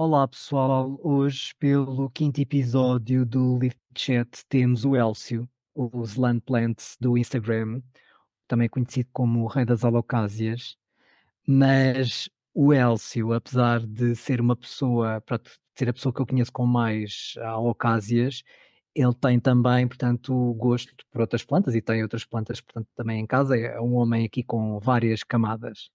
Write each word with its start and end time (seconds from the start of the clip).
Olá 0.00 0.28
pessoal, 0.28 0.96
hoje 1.02 1.52
pelo 1.58 2.08
quinto 2.10 2.40
episódio 2.40 3.26
do 3.26 3.58
Lift 3.58 3.80
Chat 3.96 4.46
temos 4.48 4.84
o 4.84 4.94
Elcio, 4.94 5.48
o 5.74 6.04
Slant 6.04 6.44
Plant 6.44 6.80
do 7.00 7.18
Instagram, 7.18 7.82
também 8.46 8.68
conhecido 8.68 9.08
como 9.12 9.42
o 9.42 9.48
Rei 9.48 9.64
das 9.64 9.84
Alocásias, 9.84 10.76
mas 11.44 12.30
o 12.54 12.72
Elcio, 12.72 13.32
apesar 13.32 13.84
de 13.84 14.14
ser 14.14 14.40
uma 14.40 14.54
pessoa, 14.54 15.20
para 15.20 15.40
ser 15.76 15.88
a 15.88 15.92
pessoa 15.92 16.14
que 16.14 16.22
eu 16.22 16.26
conheço 16.26 16.52
com 16.52 16.64
mais 16.64 17.34
alocásias, 17.38 18.44
ele 18.94 19.14
tem 19.14 19.40
também, 19.40 19.88
portanto, 19.88 20.54
gosto 20.54 20.94
por 21.10 21.22
outras 21.22 21.44
plantas 21.44 21.74
e 21.74 21.82
tem 21.82 22.04
outras 22.04 22.24
plantas, 22.24 22.60
portanto, 22.60 22.88
também 22.94 23.20
em 23.20 23.26
casa. 23.26 23.56
É 23.58 23.80
um 23.80 23.94
homem 23.96 24.24
aqui 24.26 24.44
com 24.44 24.78
várias 24.78 25.24
camadas. 25.24 25.90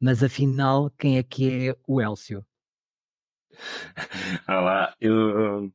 Mas 0.00 0.24
afinal, 0.24 0.90
quem 0.98 1.18
é 1.18 1.22
que 1.22 1.68
é 1.68 1.76
o 1.86 2.00
Elcio? 2.00 2.44
Olá, 4.48 4.94
eu, 5.00 5.72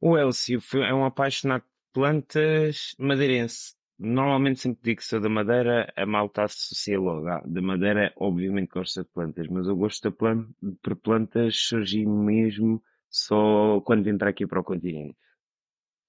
o 0.00 0.18
Elcio 0.18 0.60
é 0.84 0.94
um 0.94 1.04
apaixonado 1.04 1.62
de 1.62 1.68
plantas 1.92 2.94
madeirense. 2.98 3.74
Normalmente 3.98 4.60
sempre 4.60 4.82
digo 4.82 5.00
que 5.00 5.06
sou 5.06 5.20
da 5.20 5.28
Madeira, 5.28 5.92
a 5.96 6.06
malta 6.06 6.44
associa 6.44 6.98
logo. 6.98 7.28
Ah, 7.28 7.42
da 7.46 7.62
Madeira, 7.62 8.12
obviamente 8.16 8.68
gosto 8.72 9.02
de 9.02 9.08
plantas, 9.10 9.48
mas 9.48 9.66
eu 9.68 9.76
gosto 9.76 10.10
de 10.10 10.16
plan 10.16 10.46
por 10.82 10.96
plantas 10.96 11.56
surgi 11.56 12.04
mesmo 12.06 12.82
só 13.10 13.80
quando 13.82 14.18
para 14.18 14.30
aqui 14.30 14.46
para 14.46 14.60
o 14.60 14.64
continente. 14.64 15.16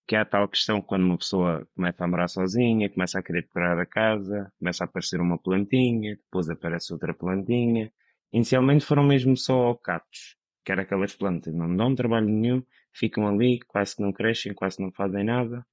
Que 0.08 0.16
é 0.16 0.20
a 0.20 0.26
tal 0.26 0.48
questão 0.48 0.82
quando 0.82 1.04
uma 1.04 1.18
pessoa 1.18 1.68
começa 1.76 2.04
a 2.04 2.08
morar 2.08 2.28
sozinha, 2.28 2.90
começa 2.90 3.20
a 3.20 3.24
querer 3.24 3.44
decorar 3.44 3.80
a 3.80 3.86
casa, 3.86 4.52
começa 4.60 4.84
a 4.84 4.86
aparecer 4.86 5.20
uma 5.22 5.38
plantinha, 5.38 6.16
depois 6.16 6.50
aparece 6.50 6.94
outra 6.94 7.14
plantinha. 7.14 7.92
Inicialmente 8.34 8.86
foram 8.86 9.04
mesmo 9.04 9.36
só 9.38 9.74
catos, 9.76 10.36
que 10.66 10.72
era 10.74 10.84
aquelas 10.84 11.16
plantas, 11.16 11.54
não 11.54 11.76
dão 11.78 11.96
trabalho 11.96 12.28
nenhum, 12.28 12.64
ficam 12.94 13.28
ali, 13.28 13.60
quase 13.62 13.96
que 13.96 14.02
não 14.04 14.14
crescem, 14.14 14.54
quase 14.56 14.78
que 14.78 14.84
não 14.84 14.92
fazem 14.92 15.24
nada. 15.24 15.66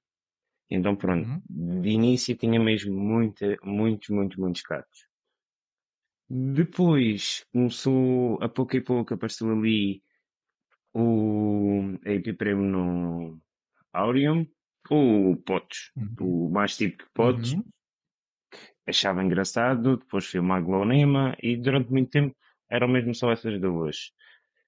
Então 0.69 0.95
pronto, 0.95 1.29
Uhum. 1.29 1.43
de 1.49 1.89
início 1.89 2.35
tinha 2.37 2.59
mesmo 2.59 2.93
muita, 2.99 3.57
muitos, 3.63 4.09
muitos, 4.09 4.37
muitos 4.37 4.63
catos. 4.63 5.07
Depois 6.29 7.45
começou, 7.53 8.37
a 8.41 8.49
pouco 8.49 8.75
e 8.75 8.81
pouco 8.81 9.13
apareceu 9.13 9.49
ali 9.51 10.03
o 10.93 11.97
Epipremo 12.05 12.63
no 12.63 13.41
Aureum, 13.93 14.47
o 14.91 15.37
Potes, 15.45 15.91
Uhum. 15.95 16.17
o 16.19 16.49
mais 16.49 16.77
típico 16.77 17.09
Potes, 17.13 17.55
Uhum. 17.55 17.63
achava 18.87 19.23
engraçado, 19.23 19.97
depois 19.97 20.25
foi 20.27 20.39
uma 20.39 20.57
aglonema 20.57 21.35
e 21.41 21.55
durante 21.57 21.91
muito 21.91 22.09
tempo 22.11 22.35
eram 22.69 22.87
mesmo 22.87 23.13
só 23.13 23.31
essas 23.31 23.59
duas. 23.59 24.11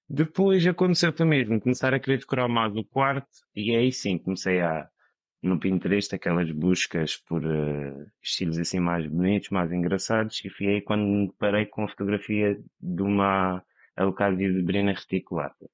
Depois 0.09 0.65
aconteceu 0.67 1.11
também 1.13 1.39
mesmo, 1.39 1.59
começar 1.61 1.93
a 1.93 1.99
querer 1.99 2.19
decorar 2.19 2.47
mais 2.47 2.75
o 2.75 2.83
quarto 2.83 3.27
e 3.55 3.75
aí 3.75 3.91
sim 3.91 4.17
comecei 4.17 4.61
a, 4.61 4.87
no 5.41 5.59
Pinterest, 5.59 6.13
aquelas 6.15 6.51
buscas 6.51 7.17
por 7.17 7.43
eh, 7.45 8.05
estilos 8.21 8.59
assim 8.59 8.79
mais 8.79 9.05
bonitos, 9.07 9.49
mais 9.49 9.71
engraçados 9.71 10.43
e 10.45 10.49
foi 10.49 10.67
aí 10.67 10.81
quando 10.81 11.03
me 11.05 11.27
deparei 11.27 11.65
com 11.65 11.83
a 11.83 11.87
fotografia 11.87 12.59
de 12.79 13.01
uma 13.01 13.63
Alocádia 13.95 14.51
de 14.51 14.61
Brena 14.61 14.93
reticulata. 14.93 15.69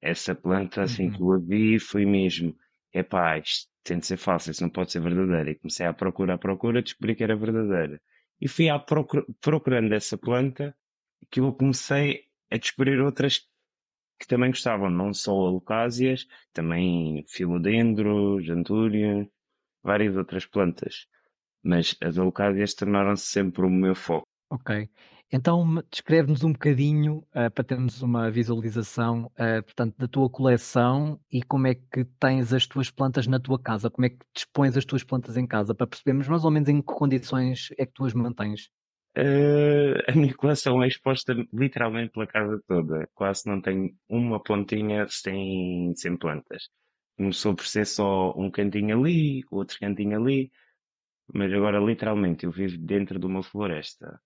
Essa 0.00 0.34
planta, 0.34 0.82
assim 0.82 1.10
que 1.10 1.20
Uhum. 1.22 1.32
eu 1.32 1.32
a 1.34 1.38
vi, 1.38 1.78
foi 1.80 2.04
mesmo, 2.06 2.56
epá, 2.92 3.38
isto 3.38 3.68
tem 3.82 3.98
de 3.98 4.06
ser 4.06 4.16
falso, 4.18 4.50
isso 4.50 4.62
não 4.62 4.70
pode 4.70 4.92
ser 4.92 5.00
verdadeiro. 5.00 5.50
E 5.50 5.54
comecei 5.56 5.86
à 5.86 5.92
procura, 5.92 6.34
à 6.34 6.38
procura, 6.38 6.82
descobri 6.82 7.14
que 7.16 7.24
era 7.24 7.36
verdadeira. 7.36 8.00
E 8.40 8.48
fui 8.48 8.68
à 8.68 8.78
procura, 8.78 9.24
procurando 9.40 9.92
essa 9.94 10.16
planta 10.18 10.76
que 11.30 11.40
eu 11.40 11.52
comecei 11.52 12.24
a 12.50 12.56
descobrir 12.58 13.00
outras 13.00 13.40
que 14.24 14.28
também 14.28 14.50
gostavam, 14.50 14.90
não 14.90 15.12
só 15.12 15.32
alocásias, 15.32 16.26
também 16.52 17.24
filodendros, 17.28 18.48
antúrias, 18.48 19.26
várias 19.82 20.16
outras 20.16 20.46
plantas. 20.46 21.06
Mas 21.62 21.96
as 22.02 22.18
alocásias 22.18 22.74
tornaram-se 22.74 23.26
sempre 23.26 23.64
o 23.64 23.70
meu 23.70 23.94
foco. 23.94 24.26
Ok. 24.50 24.88
Então 25.32 25.82
descreve-nos 25.90 26.44
um 26.44 26.52
bocadinho, 26.52 27.26
ah, 27.32 27.50
para 27.50 27.64
termos 27.64 28.02
uma 28.02 28.30
visualização, 28.30 29.30
ah, 29.36 29.62
portanto, 29.62 29.96
da 29.98 30.06
tua 30.06 30.30
coleção 30.30 31.18
e 31.30 31.42
como 31.42 31.66
é 31.66 31.74
que 31.74 32.04
tens 32.20 32.52
as 32.52 32.66
tuas 32.66 32.90
plantas 32.90 33.26
na 33.26 33.40
tua 33.40 33.58
casa, 33.58 33.90
como 33.90 34.06
é 34.06 34.10
que 34.10 34.18
dispões 34.34 34.76
as 34.76 34.84
tuas 34.84 35.02
plantas 35.02 35.36
em 35.36 35.46
casa, 35.46 35.74
para 35.74 35.86
percebermos 35.86 36.28
mais 36.28 36.44
ou 36.44 36.50
menos 36.50 36.68
em 36.68 36.80
que 36.80 36.86
condições 36.86 37.70
é 37.78 37.84
que 37.84 37.92
tu 37.92 38.04
as 38.04 38.14
mantens. 38.14 38.70
Eh, 39.16 39.94
a 40.08 40.12
minha 40.16 40.34
coleção 40.34 40.82
é 40.82 40.88
exposta 40.88 41.34
literalmente 41.52 42.12
pela 42.12 42.26
casa 42.26 42.60
toda. 42.66 43.08
Quase 43.14 43.46
não 43.48 43.60
tenho 43.60 43.94
uma 44.08 44.42
pontinha 44.42 45.06
sem, 45.08 45.92
sem 45.96 46.16
plantas. 46.16 46.68
Começou 47.16 47.54
por 47.54 47.66
ser 47.66 47.86
só 47.86 48.32
um 48.36 48.50
cantinho 48.50 48.98
ali, 48.98 49.42
outro 49.50 49.78
cantinho 49.78 50.18
ali, 50.20 50.50
mas 51.34 51.52
agora 51.52 51.78
literalmente 51.80 52.44
eu 52.46 52.52
vivo 52.52 52.78
dentro 52.78 53.18
de 53.18 53.26
uma 53.26 53.42
floresta. 53.42 54.20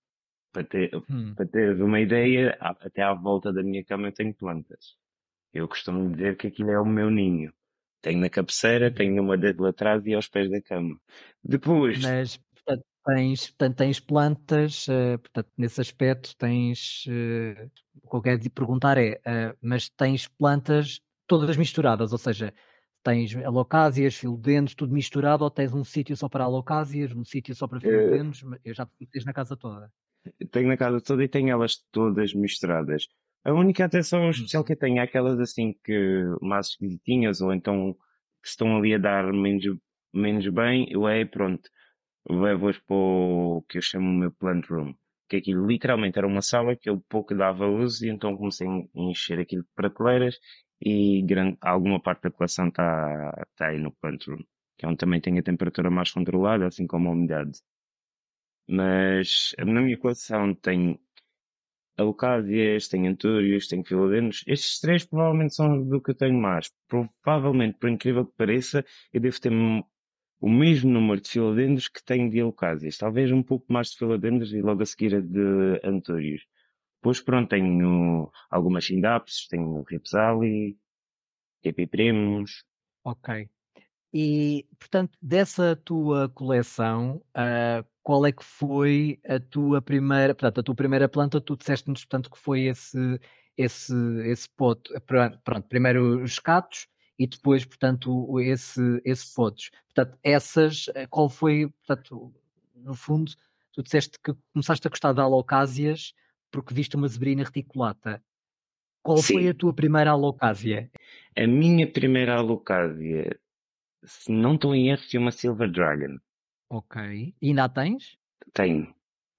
Para 0.53 0.65
ter, 0.65 0.91
Hum. 1.09 1.35
para 1.35 1.47
teres 1.47 1.79
uma 1.81 1.99
ideia, 2.01 2.57
até 2.61 3.03
à 3.03 3.13
volta 3.13 3.53
da 3.53 3.63
minha 3.63 3.83
cama 3.85 4.09
eu 4.09 4.13
tenho 4.13 4.33
plantas. 4.35 4.97
Eu 5.53 5.67
costumo 5.67 6.11
dizer 6.11 6.37
que 6.37 6.47
aquilo 6.47 6.71
é 6.71 6.79
o 6.79 6.85
meu 6.85 7.09
ninho. 7.11 7.53
Tenho 8.01 8.19
na 8.21 8.29
cabeceira, 8.29 8.93
tenho 8.93 9.21
uma 9.23 9.37
dentro 9.37 9.63
lá 9.63 9.69
atrás 9.71 10.05
e 10.05 10.13
aos 10.15 10.29
pés 10.29 10.49
da 10.51 10.61
cama. 10.61 10.99
Depois, 11.43 12.01
Mas, 12.01 12.39
tens, 13.05 13.47
portanto, 13.47 13.77
tens 13.77 13.99
plantas, 13.99 14.87
eh, 14.89 15.17
portanto, 15.17 15.49
nesse 15.57 15.81
aspecto 15.81 16.35
tens, 16.37 17.05
eh, 17.07 17.69
o 18.03 18.09
que 18.09 18.15
eu 18.17 18.21
quero 18.21 18.39
te 18.39 18.49
perguntar 18.49 18.97
é, 18.97 19.19
eh, 19.25 19.55
mas 19.61 19.89
tens 19.89 20.27
plantas 20.27 21.01
todas 21.27 21.57
misturadas, 21.57 22.11
ou 22.11 22.17
seja, 22.17 22.53
tens 23.03 23.35
alocásias, 23.35 24.15
filodendros, 24.15 24.75
tudo 24.75 24.93
misturado, 24.93 25.43
ou 25.43 25.51
tens 25.51 25.73
um 25.73 25.83
sítio 25.83 26.15
só 26.17 26.27
para 26.29 26.43
alocásias, 26.43 27.13
um 27.13 27.23
sítio 27.23 27.55
só 27.55 27.67
para 27.67 27.79
filodendros, 27.79 28.43
mas 28.43 28.59
eu 28.63 28.73
já 28.73 28.87
tens 29.11 29.25
na 29.25 29.33
casa 29.33 29.55
toda. 29.55 29.91
tenho 30.51 30.67
na 30.67 30.77
casa 30.77 31.01
toda 31.01 31.23
e 31.23 31.27
tenho 31.27 31.49
elas 31.49 31.77
todas 31.91 32.33
misturadas. 32.33 33.07
A 33.43 33.53
única 33.53 33.85
atenção 33.85 34.29
especial 34.29 34.63
que 34.63 34.73
eu 34.73 34.77
tenho 34.77 34.97
é 34.99 35.01
aquelas 35.01 35.39
assim 35.39 35.73
que 35.83 36.23
mais 36.41 36.67
esquisitinhas 36.67 37.41
ou 37.41 37.53
então 37.53 37.95
que 38.41 38.49
estão 38.49 38.77
ali 38.77 38.93
a 38.93 38.97
dar 38.97 39.31
menos, 39.31 39.63
menos 40.13 40.47
bem, 40.49 40.87
eu 40.91 41.07
é 41.07 41.23
pronto, 41.25 41.69
levo-as 42.29 42.77
para 42.79 42.95
o 42.95 43.63
que 43.67 43.77
eu 43.77 43.81
chamo 43.81 44.07
o 44.09 44.13
meu 44.13 44.31
plant 44.31 44.65
room. 44.69 44.93
Que 45.27 45.37
aquilo 45.37 45.67
literalmente 45.67 46.17
era 46.17 46.27
uma 46.27 46.41
sala 46.41 46.75
que 46.75 46.89
eu 46.89 46.99
pouco 47.09 47.35
dava 47.35 47.67
uso 47.67 48.05
e 48.05 48.09
então 48.09 48.37
comecei 48.37 48.67
a 48.67 48.83
encher 48.95 49.39
aquilo 49.39 49.63
de 49.63 49.69
prateleiras 49.75 50.39
e 50.81 51.21
grande, 51.23 51.57
alguma 51.61 52.01
parte 52.01 52.23
da 52.23 52.31
coleção 52.31 52.69
está 52.69 53.45
tá 53.55 53.67
aí 53.67 53.79
no 53.79 53.91
plant 53.91 54.25
room. 54.27 54.43
Que 54.77 54.85
é 54.85 54.89
onde 54.89 54.97
também 54.97 55.21
tem 55.21 55.37
a 55.37 55.43
temperatura 55.43 55.89
mais 55.91 56.11
controlada, 56.11 56.67
assim 56.67 56.87
como 56.87 57.09
a 57.09 57.11
umidade. 57.11 57.59
Mas 58.67 59.53
na 59.57 59.81
minha 59.81 59.97
coleção 59.97 60.53
tenho 60.55 60.99
Alocásias, 61.97 62.87
tenho 62.87 63.09
Antúrios, 63.11 63.67
tenho 63.67 63.83
Filodendros. 63.85 64.43
Estes 64.47 64.79
três 64.79 65.05
provavelmente 65.05 65.55
são 65.55 65.83
do 65.83 66.01
que 66.01 66.11
eu 66.11 66.15
tenho 66.15 66.39
mais. 66.39 66.71
Provavelmente, 67.21 67.77
por 67.77 67.89
incrível 67.89 68.25
que 68.25 68.33
pareça, 68.37 68.85
eu 69.13 69.19
devo 69.19 69.39
ter 69.41 69.51
o 70.39 70.49
mesmo 70.49 70.91
número 70.91 71.19
de 71.19 71.29
Filodendros 71.29 71.87
que 71.87 72.03
tenho 72.03 72.29
de 72.29 72.39
Alocásias. 72.39 72.97
Talvez 72.97 73.31
um 73.31 73.43
pouco 73.43 73.71
mais 73.71 73.89
de 73.91 73.97
Filodendros 73.97 74.53
e 74.53 74.61
logo 74.61 74.81
a 74.81 74.85
seguir 74.85 75.15
a 75.15 75.21
de 75.21 75.81
Antúrios. 75.83 76.45
Depois, 77.01 77.21
pronto, 77.21 77.49
tenho 77.49 78.31
algumas 78.49 78.85
Sindapses, 78.85 79.47
tenho 79.47 79.83
Ripsali, 79.83 80.77
Epipremos. 81.63 82.63
Ok. 83.03 83.49
E, 84.13 84.65
portanto, 84.77 85.17
dessa 85.21 85.75
tua 85.75 86.29
coleção, 86.29 87.21
ah, 87.33 87.85
qual 88.01 88.25
é 88.25 88.31
que 88.31 88.43
foi 88.43 89.19
a 89.27 89.39
tua 89.39 89.81
primeira, 89.81 90.33
portanto, 90.33 90.59
a 90.59 90.63
tua 90.63 90.75
primeira 90.75 91.07
planta, 91.07 91.39
tu 91.39 91.55
disseste-nos, 91.55 92.05
portanto, 92.05 92.31
que 92.31 92.39
foi 92.39 92.63
esse, 92.63 93.19
esse, 93.55 93.93
esse 94.25 94.49
pote, 94.49 94.91
pronto, 95.05 95.67
primeiro 95.67 96.23
os 96.23 96.39
catos 96.39 96.87
e 97.19 97.27
depois, 97.27 97.65
portanto, 97.65 98.39
esse, 98.39 98.81
esse 99.05 99.33
potes. 99.35 99.69
Portanto, 99.93 100.17
essas, 100.23 100.87
eh, 100.95 101.05
qual 101.07 101.29
foi, 101.29 101.67
portanto, 101.85 102.33
no 102.75 102.95
fundo, 102.95 103.33
tu 103.73 103.83
disseste 103.83 104.17
que 104.23 104.33
começaste 104.53 104.87
a 104.87 104.89
gostar 104.89 105.13
de 105.13 105.19
alocásias 105.19 106.13
porque 106.49 106.73
viste 106.73 106.95
uma 106.95 107.07
zebrina 107.07 107.43
reticulata. 107.43 108.23
Qual 109.03 109.21
foi 109.21 109.43
Sim, 109.43 109.49
a 109.49 109.53
tua 109.53 109.73
primeira 109.73 110.11
alocásia? 110.11 110.89
a 111.35 111.47
minha 111.47 111.91
primeira 111.91 112.35
Alocásia, 112.35 113.39
se 114.03 114.31
não 114.31 114.55
estou 114.55 114.75
em 114.75 114.89
erro, 114.89 115.01
foi 115.09 115.19
uma 115.19 115.31
Silver 115.31 115.71
Dragon. 115.71 116.17
Ok. 116.69 117.33
E 117.41 117.47
ainda 117.47 117.65
a 117.65 117.69
tens? 117.69 118.17
Tenho. 118.53 118.93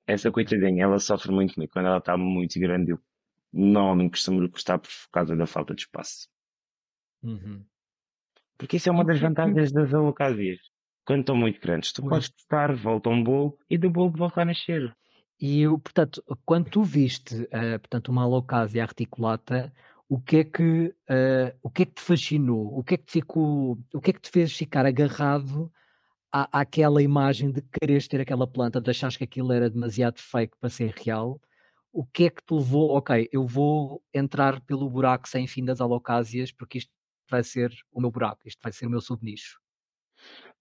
Essa 0.06 0.30
coitadinha, 0.30 0.84
ela 0.84 0.98
sofre 0.98 1.30
muito 1.32 1.54
comigo. 1.54 1.72
Quando 1.72 1.86
ela 1.86 1.98
está 1.98 2.16
muito 2.16 2.58
grande, 2.58 2.92
eu 2.92 3.00
normalmente 3.52 4.12
costumo 4.12 4.40
lhe 4.40 4.48
custar 4.48 4.78
por 4.78 4.90
causa 5.12 5.36
da 5.36 5.46
falta 5.46 5.74
de 5.74 5.82
espaço. 5.82 6.28
Uhum. 7.22 7.64
Porque 8.56 8.76
isso 8.76 8.88
é 8.88 8.92
uma 8.92 9.04
das 9.04 9.20
vantagens 9.20 9.72
das 9.72 9.94
alocásias. 9.94 10.58
Quando 11.04 11.20
estão 11.20 11.36
muito 11.36 11.60
grandes, 11.60 11.92
tu 11.92 12.02
pois. 12.02 12.10
podes 12.10 12.28
cortar, 12.28 12.74
volta 12.74 13.08
um 13.08 13.22
bolo 13.22 13.58
e 13.68 13.78
do 13.78 13.90
bolo 13.90 14.10
volta 14.10 14.42
a 14.42 14.44
nascer. 14.44 14.94
E, 15.40 15.64
portanto, 15.66 16.22
quando 16.44 16.68
tu 16.68 16.82
viste, 16.82 17.48
eh, 17.50 17.78
portanto, 17.78 18.08
uma 18.08 18.22
alocásia 18.22 18.82
articulata, 18.82 19.72
o 20.10 20.20
que 20.20 20.38
é 20.38 20.44
que, 20.44 20.88
uh, 21.08 21.56
o 21.62 21.70
que 21.70 21.82
é 21.82 21.86
que 21.86 21.94
te 21.94 22.02
fascinou? 22.02 22.76
O 22.76 22.82
que 22.82 22.94
é 22.94 22.96
que 22.96 23.04
te 23.04 23.12
ficou, 23.12 23.78
o 23.94 24.00
que 24.00 24.10
é 24.10 24.12
que 24.12 24.20
te 24.20 24.28
fez 24.28 24.52
ficar 24.52 24.84
agarrado 24.84 25.72
à, 26.32 26.60
àquela 26.60 27.00
imagem 27.00 27.52
de 27.52 27.62
quereres 27.62 28.08
ter 28.08 28.20
aquela 28.20 28.46
planta, 28.46 28.80
de 28.80 28.90
achares 28.90 29.16
que 29.16 29.22
aquilo 29.22 29.52
era 29.52 29.70
demasiado 29.70 30.18
fake 30.18 30.56
para 30.60 30.68
ser 30.68 30.92
real? 30.96 31.40
O 31.92 32.04
que 32.04 32.24
é 32.24 32.30
que 32.30 32.42
te 32.44 32.52
levou, 32.52 32.90
ok, 32.90 33.28
eu 33.32 33.46
vou 33.46 34.02
entrar 34.12 34.60
pelo 34.62 34.90
buraco 34.90 35.28
sem 35.28 35.46
fim 35.46 35.64
das 35.64 35.80
alocásias, 35.80 36.50
porque 36.50 36.78
isto 36.78 36.92
vai 37.30 37.42
ser 37.44 37.72
o 37.92 38.00
meu 38.00 38.10
buraco, 38.10 38.46
isto 38.46 38.60
vai 38.62 38.72
ser 38.72 38.86
o 38.86 38.90
meu 38.90 39.00
subnicho? 39.00 39.58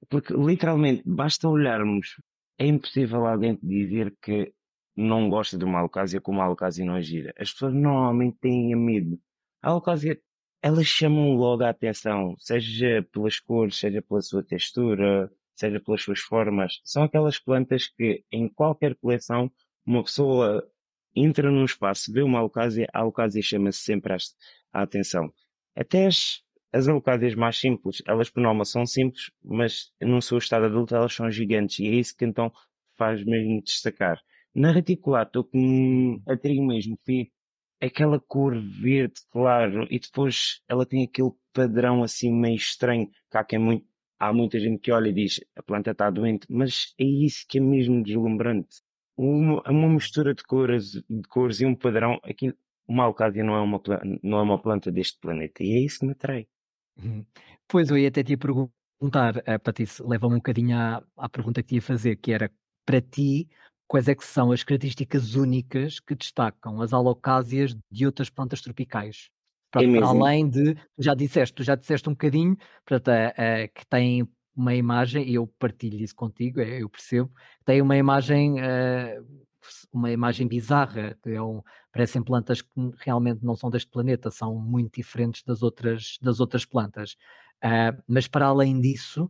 Porque 0.09 0.33
literalmente 0.33 1.03
basta 1.05 1.47
olharmos, 1.47 2.15
é 2.57 2.65
impossível 2.67 3.25
alguém 3.25 3.57
dizer 3.61 4.15
que 4.21 4.53
não 4.95 5.29
gosta 5.29 5.57
de 5.57 5.63
uma 5.63 5.79
alocásia 5.79 6.19
como 6.19 6.41
a 6.41 6.45
alocásia 6.45 6.85
não 6.85 6.97
é 6.97 7.01
gira. 7.01 7.33
As 7.37 7.51
pessoas 7.51 7.73
normalmente 7.73 8.37
têm 8.39 8.75
medo. 8.75 9.19
A 9.61 9.69
alocásia, 9.69 10.19
elas 10.61 10.87
chamam 10.87 11.35
logo 11.35 11.63
a 11.63 11.69
atenção, 11.69 12.35
seja 12.37 13.07
pelas 13.11 13.39
cores, 13.39 13.77
seja 13.77 14.01
pela 14.01 14.21
sua 14.21 14.43
textura, 14.43 15.31
seja 15.55 15.79
pelas 15.79 16.01
suas 16.01 16.19
formas. 16.19 16.81
São 16.83 17.03
aquelas 17.03 17.39
plantas 17.39 17.87
que 17.87 18.23
em 18.31 18.49
qualquer 18.49 18.95
coleção 18.95 19.51
uma 19.85 20.03
pessoa 20.03 20.69
entra 21.15 21.49
num 21.49 21.65
espaço, 21.65 22.11
vê 22.11 22.21
uma 22.21 22.39
alocásia, 22.39 22.87
a 22.93 22.99
alocásia 22.99 23.41
chama-se 23.41 23.79
sempre 23.79 24.13
a 24.13 24.81
atenção. 24.81 25.33
Até 25.75 26.07
as, 26.07 26.41
as 26.71 26.87
alocásias 26.87 27.35
mais 27.35 27.57
simples, 27.57 28.01
elas 28.07 28.29
por 28.29 28.41
norma 28.41 28.65
são 28.65 28.85
simples, 28.85 29.31
mas 29.43 29.91
no 30.01 30.21
seu 30.21 30.37
estado 30.37 30.65
adulto 30.65 30.95
elas 30.95 31.13
são 31.13 31.29
gigantes 31.31 31.79
e 31.79 31.87
é 31.87 31.91
isso 31.91 32.15
que 32.15 32.25
então 32.25 32.51
faz 32.97 33.23
mesmo 33.23 33.61
destacar. 33.61 34.21
Na 34.53 34.71
reticulato, 34.71 35.39
o 35.39 35.43
que 35.43 35.57
me 35.57 36.21
atraiu 36.27 36.63
mesmo 36.63 36.97
foi 37.05 37.31
aquela 37.81 38.19
cor 38.19 38.55
verde 38.59 39.21
claro 39.31 39.87
e 39.89 39.99
depois 39.99 40.61
ela 40.67 40.85
tem 40.85 41.03
aquele 41.03 41.31
padrão 41.53 42.03
assim 42.03 42.31
meio 42.31 42.55
estranho 42.55 43.07
que 43.31 43.37
há, 43.37 43.43
quem 43.43 43.57
é 43.57 43.61
muito, 43.61 43.85
há 44.19 44.33
muita 44.33 44.59
gente 44.59 44.79
que 44.79 44.91
olha 44.91 45.09
e 45.09 45.13
diz 45.13 45.39
a 45.55 45.63
planta 45.63 45.91
está 45.91 46.09
doente, 46.09 46.45
mas 46.49 46.93
é 46.99 47.03
isso 47.03 47.45
que 47.47 47.57
é 47.57 47.61
mesmo 47.61 48.03
deslumbrante. 48.03 48.81
Uma, 49.17 49.61
uma 49.69 49.89
mistura 49.89 50.33
de 50.33 50.43
cores, 50.43 50.91
de 50.91 51.27
cores 51.29 51.61
e 51.61 51.65
um 51.65 51.75
padrão, 51.75 52.19
aqui 52.23 52.53
uma 52.87 53.03
alcádia 53.03 53.43
não 53.43 53.55
é 53.55 53.61
uma, 53.61 53.81
não 54.23 54.39
é 54.39 54.41
uma 54.41 54.61
planta 54.61 54.91
deste 54.91 55.19
planeta 55.19 55.63
e 55.63 55.73
é 55.73 55.79
isso 55.79 55.99
que 55.99 56.05
me 56.05 56.13
atrai. 56.13 56.47
Uhum. 57.03 57.25
Pois 57.67 57.89
eu 57.89 57.97
ia 57.97 58.09
até 58.09 58.23
te 58.23 58.35
perguntar, 58.35 59.37
uh, 59.37 59.59
Patrícia, 59.63 60.05
leva-me 60.05 60.35
um 60.35 60.37
bocadinho 60.39 60.77
à, 60.77 61.03
à 61.17 61.29
pergunta 61.29 61.61
que 61.61 61.69
te 61.69 61.75
ia 61.75 61.81
fazer, 61.81 62.15
que 62.17 62.31
era 62.31 62.51
para 62.85 63.01
ti, 63.01 63.47
quais 63.87 64.07
é 64.07 64.15
que 64.15 64.25
são 64.25 64.51
as 64.51 64.63
características 64.63 65.35
únicas 65.35 65.99
que 65.99 66.15
destacam 66.15 66.81
as 66.81 66.93
alocásias 66.93 67.75
de 67.91 68.05
outras 68.05 68.29
plantas 68.29 68.61
tropicais? 68.61 69.29
Para, 69.71 69.83
é 69.83 70.01
além 70.01 70.49
de, 70.49 70.73
tu 70.73 70.81
já 71.03 71.13
disseste, 71.13 71.53
tu 71.53 71.63
já 71.63 71.75
disseste 71.75 72.09
um 72.09 72.13
bocadinho, 72.13 72.57
portanto, 72.85 73.09
é, 73.37 73.67
que 73.67 73.85
tem 73.87 74.27
uma 74.55 74.73
imagem, 74.73 75.27
e 75.27 75.35
eu 75.35 75.47
partilho 75.59 76.03
isso 76.03 76.15
contigo, 76.15 76.59
eu 76.59 76.89
percebo, 76.89 77.31
tem 77.63 77.81
uma 77.81 77.95
imagem, 77.95 78.55
uma 79.91 80.11
imagem 80.11 80.47
bizarra, 80.47 81.17
é 81.25 81.41
um, 81.41 81.61
parecem 81.91 82.23
plantas 82.23 82.61
que 82.61 82.69
realmente 82.99 83.43
não 83.43 83.55
são 83.55 83.69
deste 83.69 83.89
planeta, 83.89 84.31
são 84.31 84.55
muito 84.55 84.95
diferentes 84.95 85.43
das 85.43 85.61
outras, 85.61 86.17
das 86.21 86.39
outras 86.39 86.65
plantas. 86.65 87.13
Uh, 87.63 88.01
mas 88.07 88.27
para 88.27 88.45
além 88.45 88.79
disso, 88.79 89.25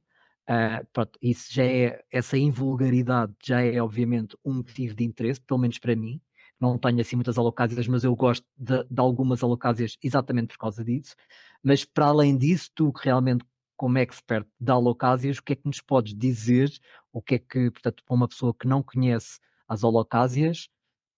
uh, 0.49 0.85
pronto, 0.93 1.17
isso 1.21 1.53
já 1.53 1.63
é, 1.63 2.03
essa 2.11 2.37
invulgaridade 2.37 3.33
já 3.43 3.61
é 3.61 3.81
obviamente 3.81 4.37
um 4.45 4.55
motivo 4.55 4.95
de 4.95 5.03
interesse, 5.03 5.41
pelo 5.41 5.59
menos 5.59 5.79
para 5.79 5.95
mim. 5.95 6.21
Não 6.59 6.77
tenho 6.77 6.99
assim 6.99 7.15
muitas 7.15 7.37
alocásias, 7.37 7.87
mas 7.87 8.03
eu 8.03 8.15
gosto 8.15 8.45
de, 8.57 8.83
de 8.83 8.99
algumas 8.99 9.41
alocásias 9.41 9.97
exatamente 10.03 10.49
por 10.49 10.57
causa 10.57 10.83
disso. 10.83 11.15
Mas 11.63 11.85
para 11.85 12.07
além 12.07 12.37
disso, 12.37 12.69
tu 12.75 12.91
realmente 12.95 13.45
como 13.77 13.97
expert 13.97 14.45
de 14.59 14.71
alocásias, 14.71 15.37
o 15.37 15.43
que 15.43 15.53
é 15.53 15.55
que 15.55 15.65
nos 15.65 15.79
podes 15.79 16.13
dizer? 16.13 16.69
O 17.13 17.21
que 17.21 17.35
é 17.35 17.39
que, 17.39 17.71
portanto, 17.71 18.03
para 18.05 18.13
uma 18.13 18.27
pessoa 18.27 18.53
que 18.53 18.67
não 18.67 18.83
conhece 18.83 19.39
as 19.69 19.83
holocásias, 19.83 20.67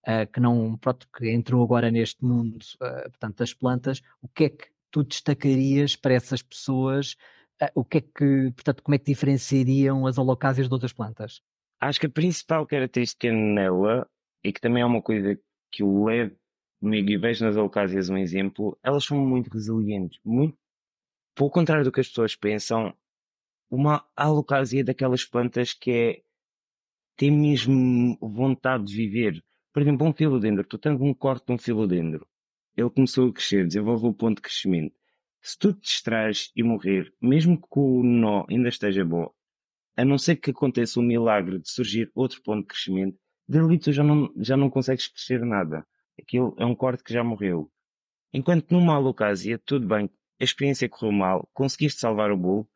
uh, 0.06 0.30
que 0.30 0.38
não, 0.38 0.76
pronto, 0.76 1.08
que 1.16 1.30
entrou 1.30 1.64
agora 1.64 1.90
neste 1.90 2.24
mundo, 2.24 2.58
uh, 2.76 3.10
portanto, 3.10 3.38
das 3.38 3.54
plantas, 3.54 4.02
o 4.20 4.28
que 4.28 4.44
é 4.44 4.48
que 4.50 4.68
tu 4.90 5.02
destacarias 5.02 5.96
para 5.96 6.14
essas 6.14 6.42
pessoas? 6.42 7.14
Uh, 7.60 7.70
o 7.74 7.84
que 7.84 7.98
é 7.98 8.00
que, 8.02 8.52
portanto, 8.54 8.82
como 8.82 8.94
é 8.94 8.98
que 8.98 9.06
diferenciariam 9.06 10.06
as 10.06 10.18
holocásias 10.18 10.68
de 10.68 10.74
outras 10.74 10.92
plantas? 10.92 11.40
Acho 11.80 11.98
que 11.98 12.06
a 12.06 12.10
principal 12.10 12.66
característica 12.66 13.32
nela, 13.32 14.06
e 14.44 14.52
que 14.52 14.60
também 14.60 14.82
é 14.82 14.86
uma 14.86 15.02
coisa 15.02 15.36
que 15.72 15.82
eu 15.82 16.04
levo 16.04 16.36
comigo 16.80 17.10
e 17.10 17.16
vejo 17.16 17.44
nas 17.44 17.56
holocásias 17.56 18.10
um 18.10 18.18
exemplo, 18.18 18.78
elas 18.82 19.04
são 19.04 19.18
muito 19.24 19.48
resilientes, 19.48 20.18
muito 20.24 20.56
pelo 21.34 21.50
contrário 21.50 21.84
do 21.84 21.92
que 21.92 22.00
as 22.00 22.08
pessoas 22.08 22.36
pensam, 22.36 22.94
uma 23.70 24.04
alocásia 24.14 24.84
daquelas 24.84 25.24
plantas 25.24 25.72
que 25.72 25.90
é 25.90 26.22
tem 27.22 27.30
mesmo 27.30 28.18
vontade 28.20 28.82
de 28.82 28.96
viver. 28.96 29.44
Por 29.72 29.80
exemplo, 29.80 30.08
um 30.08 30.12
filodendro, 30.12 30.64
tu 30.64 30.76
tens 30.76 31.00
um 31.00 31.14
corte 31.14 31.46
de 31.46 31.52
um 31.52 31.56
filodendro. 31.56 32.26
Ele 32.76 32.90
começou 32.90 33.28
a 33.28 33.32
crescer, 33.32 33.64
desenvolve 33.64 34.06
o 34.06 34.12
ponto 34.12 34.38
de 34.38 34.42
crescimento. 34.42 34.92
Se 35.40 35.56
tu 35.56 35.72
te 35.72 35.82
distrais 35.82 36.50
e 36.56 36.64
morrer, 36.64 37.14
mesmo 37.22 37.56
que 37.56 37.78
o 37.78 38.02
nó 38.02 38.44
ainda 38.50 38.68
esteja 38.68 39.04
bom, 39.04 39.30
a 39.96 40.04
não 40.04 40.18
ser 40.18 40.34
que 40.34 40.50
aconteça 40.50 40.98
o 40.98 41.02
milagre 41.02 41.60
de 41.60 41.70
surgir 41.70 42.10
outro 42.12 42.42
ponto 42.42 42.62
de 42.62 42.66
crescimento, 42.66 43.16
dali 43.48 43.78
tu 43.78 43.92
já 43.92 44.02
não, 44.02 44.28
já 44.38 44.56
não 44.56 44.68
consegues 44.68 45.06
crescer 45.06 45.44
nada. 45.46 45.86
Aquilo 46.20 46.56
é 46.58 46.66
um 46.66 46.74
corte 46.74 47.04
que 47.04 47.12
já 47.12 47.22
morreu. 47.22 47.70
Enquanto 48.32 48.72
numa 48.72 48.96
alocásia, 48.96 49.60
tudo 49.64 49.86
bem, 49.86 50.10
a 50.40 50.42
experiência 50.42 50.88
correu 50.88 51.12
mal, 51.12 51.48
conseguiste 51.54 52.00
salvar 52.00 52.32
o 52.32 52.36
bolo 52.36 52.68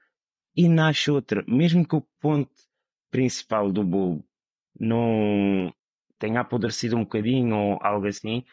e 0.55 0.69
nasce 0.69 1.11
outra, 1.11 1.45
mesmo 1.49 1.85
que 1.85 1.97
o 1.97 2.07
ponto 2.21 2.55
principal 3.11 3.73
do 3.73 3.83
bolo 3.83 4.25
não 4.79 5.73
tenha 6.19 6.41
apodrecido 6.41 6.97
um 6.97 7.05
bocadinho 7.05 7.57
ou 7.57 7.79
algo 7.83 8.07
assim, 8.07 8.45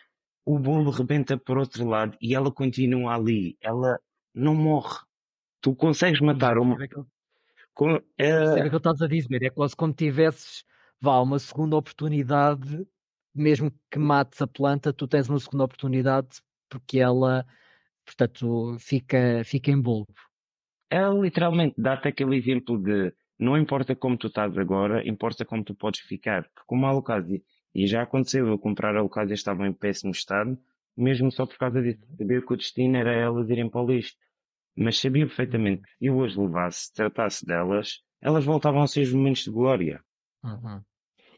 o 0.46 0.60
bolo 0.60 0.92
rebenta 0.92 1.38
por 1.38 1.58
outro 1.58 1.88
lado 1.88 2.18
e 2.22 2.36
ela 2.36 2.52
continua 2.52 3.16
ali. 3.16 3.58
Ela 3.62 4.00
não 4.34 4.56
morre. 4.56 5.00
Tu 5.62 5.74
consegues 5.76 6.20
matar 6.20 6.58
uma. 6.58 6.78
Com, 7.74 7.96
é... 8.18 8.30
é 8.30 8.66
o 8.66 8.70
que 8.70 8.76
estás 8.76 9.02
a 9.02 9.08
dizer. 9.08 9.44
É 9.44 9.50
quase 9.50 9.76
como 9.76 9.94
tivesses 9.94 10.66
vá, 11.04 11.20
uma 11.20 11.38
segunda 11.38 11.76
oportunidade, 11.76 12.88
mesmo 13.36 13.70
que 13.92 14.00
mates 14.00 14.42
a 14.42 14.48
planta, 14.48 14.94
tu 14.94 15.06
tens 15.06 15.28
uma 15.28 15.38
segunda 15.38 15.66
oportunidade 15.66 16.42
porque 16.70 16.98
ela, 16.98 17.46
portanto, 18.06 18.78
fica, 18.80 19.44
fica 19.44 19.70
em 19.70 19.82
bolo. 19.82 20.08
Ela 20.90 21.14
literalmente 21.20 21.76
dá-te 21.78 22.08
aquele 22.08 22.38
exemplo 22.38 22.78
de 22.78 23.14
não 23.44 23.58
importa 23.58 23.94
como 23.94 24.18
tu 24.18 24.28
estás 24.28 24.58
agora, 24.58 25.06
importa 25.06 25.44
como 25.44 25.64
tu 25.66 25.76
podes 25.76 26.00
ficar. 26.00 26.50
Porque 26.56 26.74
uma 26.74 26.88
Alucásia, 26.88 27.42
e 27.76 27.86
já 27.86 28.04
aconteceu 28.04 28.48
eu 28.48 28.58
comprar 28.58 28.96
a 28.96 29.00
Alucásia 29.00 29.34
estava 29.34 29.68
em 29.68 29.74
péssimo 29.74 30.12
estado, 30.12 30.58
mesmo 30.96 31.30
só 31.30 31.46
por 31.46 31.58
causa 31.58 31.82
disso. 31.82 32.00
Sabia 32.18 32.42
que 32.42 32.54
o 32.54 32.56
destino 32.56 32.96
era 32.96 33.12
elas 33.12 33.50
irem 33.50 33.70
para 33.70 33.82
o 33.82 33.88
lixo. 33.88 34.16
Mas 34.78 34.98
sabia 34.98 35.28
perfeitamente 35.28 35.82
que 35.82 35.90
se 36.00 36.06
eu 36.06 36.24
as 36.24 36.36
levasse, 36.38 36.94
tratasse 36.94 37.46
delas, 37.46 38.00
elas 38.22 38.46
voltavam 38.46 38.80
aos 38.80 38.92
seus 38.92 39.12
momentos 39.12 39.44
de 39.44 39.52
glória. 39.52 40.02
Uhum. 40.42 40.82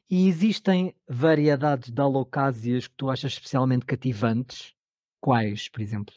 E 0.08 0.28
existem 0.28 0.94
variedades 1.10 1.92
de 1.92 2.00
alocásias 2.00 2.88
que 2.88 2.96
tu 2.96 3.10
achas 3.10 3.34
especialmente 3.34 3.86
cativantes? 3.86 4.76
Quais, 5.20 5.68
por 5.68 5.82
exemplo? 5.82 6.14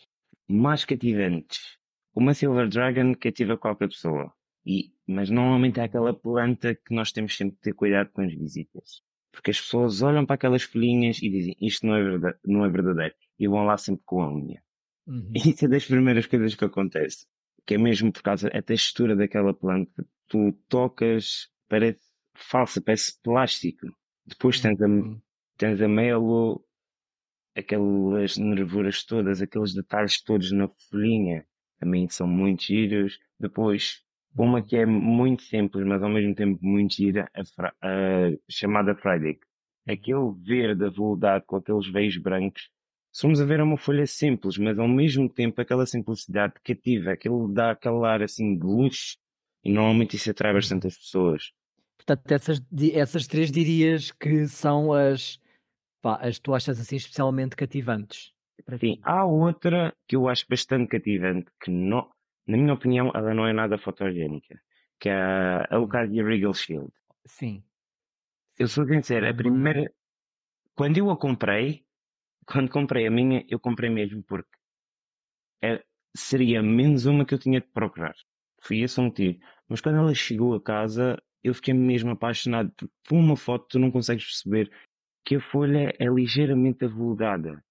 Mais 0.46 0.84
cativantes. 0.84 1.78
Uma 2.14 2.34
Silver 2.34 2.68
Dragon 2.68 3.14
cativa 3.14 3.56
qualquer 3.56 3.88
pessoa. 3.88 4.34
E, 4.68 4.92
mas 5.06 5.30
normalmente 5.30 5.80
é 5.80 5.84
aquela 5.84 6.12
planta 6.12 6.74
que 6.74 6.94
nós 6.94 7.10
temos 7.10 7.34
sempre 7.34 7.56
que 7.56 7.62
ter 7.62 7.72
cuidado 7.72 8.10
com 8.10 8.20
as 8.20 8.34
visitas. 8.34 9.02
Porque 9.32 9.50
as 9.50 9.58
pessoas 9.58 10.02
olham 10.02 10.26
para 10.26 10.34
aquelas 10.34 10.62
folhinhas 10.62 11.22
e 11.22 11.30
dizem 11.30 11.56
isto 11.58 11.86
não 11.86 11.94
é, 11.94 12.02
verdade, 12.02 12.38
não 12.44 12.64
é 12.66 12.68
verdadeiro. 12.68 13.14
E 13.38 13.48
vão 13.48 13.64
lá 13.64 13.78
sempre 13.78 14.02
com 14.04 14.20
a 14.20 14.30
unha. 14.30 14.62
Uhum. 15.06 15.32
Isso 15.34 15.64
é 15.64 15.68
das 15.68 15.86
primeiras 15.86 16.26
coisas 16.26 16.54
que 16.54 16.66
acontece. 16.66 17.26
Que 17.64 17.76
é 17.76 17.78
mesmo 17.78 18.12
por 18.12 18.22
causa 18.22 18.50
da 18.50 18.60
textura 18.60 19.16
daquela 19.16 19.54
planta. 19.54 20.06
Tu 20.26 20.52
tocas, 20.68 21.48
parece 21.66 22.02
falsa, 22.34 22.78
parece 22.78 23.18
plástico. 23.22 23.86
Depois 24.26 24.60
tens 24.60 24.82
a, 24.82 24.86
uhum. 24.86 25.18
tens 25.56 25.80
a 25.80 25.88
melo, 25.88 26.62
aquelas 27.56 28.36
nervuras 28.36 29.02
todas, 29.02 29.40
aqueles 29.40 29.72
detalhes 29.72 30.22
todos 30.22 30.52
na 30.52 30.68
folhinha. 30.90 31.46
Também 31.78 32.06
são 32.10 32.26
muito 32.26 32.64
giros. 32.64 33.18
Depois 33.40 34.06
uma 34.38 34.62
que 34.62 34.76
é 34.76 34.86
muito 34.86 35.42
simples, 35.42 35.84
mas 35.86 36.02
ao 36.02 36.08
mesmo 36.08 36.34
tempo 36.34 36.58
muito 36.62 36.94
gira, 36.94 37.30
a, 37.34 37.68
a 37.86 38.30
chamada 38.48 38.94
Friday. 38.94 39.38
Aquele 39.86 40.32
verde 40.44 40.84
aveludado 40.84 41.44
com 41.46 41.56
aqueles 41.56 41.90
veios 41.90 42.16
brancos. 42.16 42.70
Somos 43.10 43.40
a 43.40 43.44
ver 43.44 43.60
uma 43.60 43.76
folha 43.76 44.06
simples, 44.06 44.58
mas 44.58 44.78
ao 44.78 44.86
mesmo 44.86 45.28
tempo 45.28 45.60
aquela 45.60 45.86
simplicidade 45.86 46.54
cativa, 46.62 47.12
aquilo 47.12 47.52
dá 47.52 47.72
aquele 47.72 48.04
ar 48.04 48.22
assim 48.22 48.56
de 48.56 48.64
luz. 48.64 49.16
E 49.64 49.72
normalmente 49.72 50.16
isso 50.16 50.30
atrai 50.30 50.52
bastante 50.52 50.86
as 50.86 50.96
pessoas. 50.96 51.50
Portanto, 51.96 52.30
essas, 52.30 52.60
essas 52.92 53.26
três 53.26 53.50
dirias 53.50 54.12
que 54.12 54.46
são 54.46 54.92
as, 54.92 55.40
pá, 56.00 56.16
as 56.16 56.38
tu 56.38 56.54
achas 56.54 56.78
assim 56.78 56.96
especialmente 56.96 57.56
cativantes. 57.56 58.32
Sim, 58.78 58.98
há 59.02 59.24
outra 59.24 59.94
que 60.06 60.16
eu 60.16 60.28
acho 60.28 60.44
bastante 60.48 60.88
cativante, 60.88 61.50
que 61.62 61.70
não, 61.70 62.08
na 62.48 62.56
minha 62.56 62.74
opinião, 62.74 63.12
ela 63.14 63.34
não 63.34 63.46
é 63.46 63.52
nada 63.52 63.78
fotogénica, 63.78 64.60
que 65.00 65.08
é 65.08 65.14
a 65.14 65.68
Hum. 65.70 65.82
Eucadia 65.82 66.24
Regal 66.24 66.54
Shield. 66.54 66.92
Sim, 67.26 67.62
Eu 68.58 68.68
sou 68.68 68.84
sincero, 68.86 69.26
É 69.26 69.30
a 69.30 69.32
uma. 69.32 69.36
primeira, 69.36 69.92
quando 70.76 70.98
eu 70.98 71.10
a 71.10 71.18
comprei, 71.18 71.86
quando 72.46 72.70
comprei 72.70 73.06
a 73.06 73.10
minha, 73.10 73.44
eu 73.48 73.60
comprei 73.60 73.90
mesmo 73.90 74.22
porque 74.24 74.56
é- 75.62 75.84
seria 76.16 76.62
menos 76.62 77.06
uma 77.06 77.24
que 77.24 77.34
eu 77.34 77.38
tinha 77.38 77.60
de 77.60 77.66
procurar. 77.68 78.14
Foi 78.62 78.78
esse 78.80 78.98
o 79.00 79.04
motivo. 79.04 79.38
Mas 79.68 79.80
quando 79.80 79.98
ela 79.98 80.14
chegou 80.14 80.54
a 80.54 80.62
casa, 80.62 81.20
eu 81.42 81.54
fiquei 81.54 81.74
mesmo 81.74 82.10
apaixonado. 82.10 82.72
Por 83.04 83.16
uma 83.16 83.36
foto 83.36 83.66
tu 83.68 83.78
não 83.78 83.90
consegues 83.90 84.24
perceber 84.24 84.70
que 85.24 85.36
a 85.36 85.40
folha 85.40 85.94
é 85.98 86.06
ligeiramente 86.06 86.84
aveludada. 86.84 87.62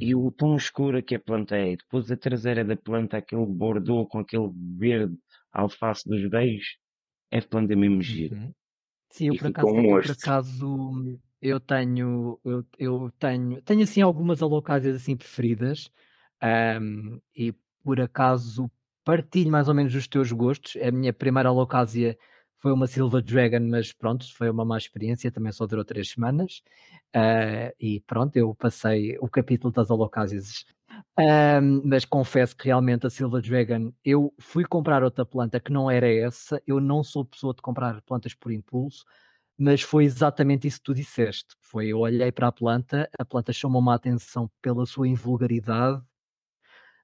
E 0.00 0.14
Uhum. 0.14 0.16
o 0.16 0.30
tom 0.32 0.56
escuro 0.56 1.02
que 1.02 1.14
a 1.16 1.20
planta 1.20 1.56
é. 1.56 1.76
Depois 1.76 2.10
a 2.10 2.16
traseira 2.16 2.64
da 2.64 2.76
planta, 2.76 3.18
aquele 3.18 3.46
bordô 3.46 4.06
com 4.06 4.18
aquele 4.20 4.50
verde 4.78 5.16
alface 5.52 6.08
dos 6.08 6.28
beijos, 6.30 6.78
é 7.30 7.40
planta 7.42 7.76
mesmo 7.76 8.02
gira. 8.02 8.36
Uhum. 8.38 8.52
Sim, 9.10 9.28
eu 9.28 9.34
E 9.34 9.36
por 9.36 9.48
acaso, 9.48 9.74
um 9.76 9.96
eu 9.96 9.98
por 9.98 10.10
acaso, 10.12 11.20
eu 11.42 11.60
tenho, 11.60 12.40
eu, 12.44 12.66
eu 12.78 13.12
tenho, 13.18 13.62
tenho 13.62 13.82
assim 13.84 14.02
algumas 14.02 14.42
alocásias 14.42 14.96
assim 14.96 15.16
preferidas, 15.16 15.90
ahm, 16.42 17.20
e 17.36 17.52
por 17.84 18.00
acaso 18.00 18.70
partilho 19.04 19.50
mais 19.50 19.68
ou 19.68 19.74
menos 19.74 19.94
os 19.94 20.08
teus 20.08 20.32
gostos. 20.32 20.76
A 20.82 20.90
minha 20.92 21.12
primeira 21.12 21.48
alocásia 21.50 22.18
foi 22.60 22.72
uma 22.72 22.86
Silver 22.86 23.22
Dragon, 23.22 23.60
mas 23.60 23.92
pronto, 23.92 24.26
foi 24.36 24.50
uma 24.50 24.64
má 24.64 24.76
experiência, 24.78 25.30
também 25.32 25.52
só 25.52 25.66
durou 25.66 25.84
três 25.84 26.10
semanas. 26.10 26.62
Ah, 27.14 27.72
e 27.80 28.00
pronto, 28.00 28.36
eu 28.36 28.54
passei 28.54 29.16
o 29.20 29.28
capítulo 29.28 29.72
das. 29.72 29.88
Ahm, 31.18 31.82
mas 31.84 32.04
confesso 32.04 32.56
que 32.56 32.66
realmente 32.66 33.06
a 33.06 33.10
Silver 33.10 33.42
Dragon, 33.42 33.92
eu 34.04 34.32
fui 34.40 34.64
comprar 34.64 35.02
outra 35.02 35.24
planta 35.24 35.60
que 35.60 35.72
não 35.72 35.90
era 35.90 36.08
essa. 36.12 36.62
Eu 36.66 36.80
não 36.80 37.02
sou 37.02 37.24
pessoa 37.24 37.54
de 37.54 37.62
comprar 37.62 38.00
plantas 38.02 38.34
por 38.34 38.52
impulso, 38.52 39.04
mas 39.58 39.82
foi 39.82 40.04
exatamente 40.04 40.66
isso 40.68 40.78
que 40.78 40.84
tu 40.84 40.94
disseste. 40.94 41.56
Foi, 41.60 41.88
eu 41.88 41.98
olhei 42.00 42.32
para 42.32 42.48
a 42.48 42.52
planta, 42.52 43.08
a 43.18 43.24
planta 43.24 43.52
chamou-me 43.52 43.90
a 43.90 43.94
atenção 43.94 44.50
pela 44.62 44.86
sua 44.86 45.08
invulgaridade. 45.08 46.02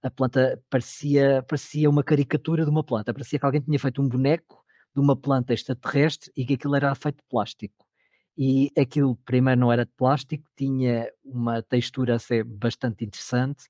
A 0.03 0.11
planta 0.11 0.63
parecia, 0.71 1.43
parecia 1.49 1.89
uma 1.91 2.03
caricatura 2.05 2.65
de 2.65 2.71
uma 2.71 2.85
planta, 2.85 3.13
parecia 3.13 3.39
que 3.39 3.45
alguém 3.47 3.61
tinha 3.61 3.79
feito 3.79 4.01
um 4.01 4.09
boneco 4.09 4.65
de 4.97 5.01
uma 5.03 5.17
planta 5.17 5.55
extraterrestre 5.55 6.33
e 6.37 6.47
que 6.47 6.55
aquilo 6.55 6.77
era 6.77 6.95
feito 6.97 7.19
de 7.19 7.25
plástico. 7.31 7.87
E 8.39 8.71
aquilo, 8.79 9.17
primeiro, 9.25 9.61
não 9.61 9.73
era 9.73 9.85
de 9.87 9.93
plástico, 9.97 10.45
tinha 10.57 11.11
uma 11.25 11.63
textura 11.63 12.17
a 12.17 12.19
ser 12.19 12.45
bastante 12.45 13.05
interessante 13.05 13.65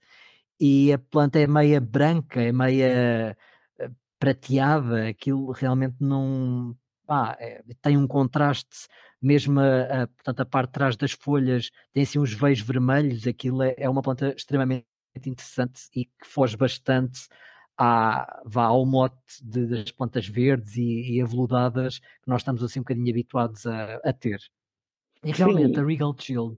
e 0.61 0.93
a 0.93 0.99
planta 0.99 1.39
é 1.39 1.47
meia 1.47 1.81
branca, 1.81 2.41
é 2.43 2.53
meia 2.53 3.37
eh, 3.79 3.91
prateada, 4.19 5.09
aquilo 5.09 5.51
realmente 5.53 5.97
não. 6.01 6.77
pá, 7.07 7.37
é, 7.41 7.63
tem 7.83 7.97
um 7.97 8.07
contraste, 8.07 8.89
mesmo 9.21 9.61
a, 9.61 10.03
a- 10.05 10.07
portanto, 10.09 10.41
a 10.41 10.47
parte 10.47 10.69
de 10.69 10.73
trás 10.73 10.97
das 10.97 11.13
folhas 11.13 11.71
tem 11.93 12.03
assim 12.03 12.19
uns 12.19 12.33
veios 12.33 12.61
vermelhos, 12.61 13.27
aquilo 13.27 13.63
é, 13.63 13.75
é 13.79 13.89
uma 13.89 14.03
planta 14.03 14.35
extremamente 14.37 14.87
interessante 15.25 15.83
e 15.95 16.05
que 16.07 16.27
foge 16.27 16.57
bastante 16.57 17.29
à, 17.79 18.43
vá, 18.47 18.65
ao 18.67 18.85
mote 18.87 19.17
de- 19.43 19.67
das 19.67 19.91
plantas 19.93 20.27
verdes 20.29 20.77
e, 20.77 21.17
e 21.17 21.23
aveludadas 21.23 21.99
que 21.99 22.29
nós 22.29 22.41
estamos 22.43 22.63
assim 22.63 22.81
um 22.81 22.83
bocadinho 22.83 23.11
habituados 23.11 23.67
a, 23.67 23.97
a 24.05 24.13
ter. 24.13 24.41
E 25.25 25.33
realmente 25.33 25.79
a 25.81 25.85
Sim, 25.85 25.85
Regal 25.85 26.15
Shield 26.19 26.57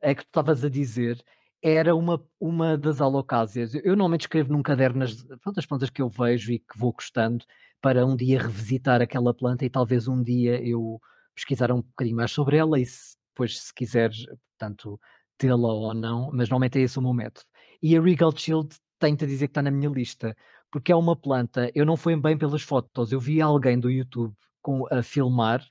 é 0.00 0.14
que 0.14 0.22
tu 0.24 0.28
estavas 0.28 0.64
a 0.64 0.68
dizer, 0.70 1.22
era 1.62 1.94
uma, 1.96 2.24
uma 2.40 2.76
das 2.76 3.00
alocásias. 3.00 3.74
Eu, 3.74 3.82
normalmente 3.96 4.22
escrevo 4.22 4.52
num 4.52 4.62
caderno 4.62 5.04
as, 5.04 5.24
as 5.56 5.66
plantas 5.66 5.90
que 5.90 6.02
eu 6.02 6.08
vejo 6.08 6.52
e 6.52 6.58
que 6.58 6.78
vou 6.78 6.92
gostando 6.92 7.44
para 7.80 8.04
um 8.06 8.16
dia 8.16 8.40
revisitar 8.42 9.02
aquela 9.02 9.34
planta 9.34 9.64
e 9.64 9.70
talvez 9.70 10.08
um 10.08 10.22
dia 10.22 10.62
eu 10.66 11.00
pesquisar 11.34 11.72
um 11.72 11.82
bocadinho 11.82 12.16
mais 12.16 12.30
sobre 12.32 12.56
ela 12.56 12.78
e 12.80 12.86
se, 12.86 13.16
depois 13.30 13.58
se 13.60 13.74
quiseres, 13.74 14.26
portanto, 14.58 15.00
tê-la 15.38 15.56
ou 15.72 15.94
não, 15.94 16.30
mas 16.32 16.48
normalmente 16.48 16.78
é 16.78 16.82
esse 16.82 16.98
o 16.98 17.02
meu 17.02 17.12
método. 17.12 17.46
E 17.82 17.96
a 17.96 18.00
Regal 18.00 18.32
Shield 18.36 18.76
tenho-te 19.04 19.24
a 19.24 19.28
dizer 19.28 19.48
que 19.48 19.50
está 19.50 19.62
na 19.62 19.70
minha 19.70 19.90
lista, 19.90 20.36
porque 20.70 20.90
é 20.92 20.96
uma 20.96 21.14
planta, 21.16 21.70
eu 21.74 21.84
não 21.84 21.96
fui 21.96 22.16
bem 22.16 22.36
pelas 22.38 22.62
fotos, 22.62 23.12
eu 23.12 23.20
vi 23.20 23.40
alguém 23.40 23.78
do 23.78 23.90
YouTube 23.90 24.34
com, 24.62 24.86
a 24.90 25.02
filmar 25.02 25.62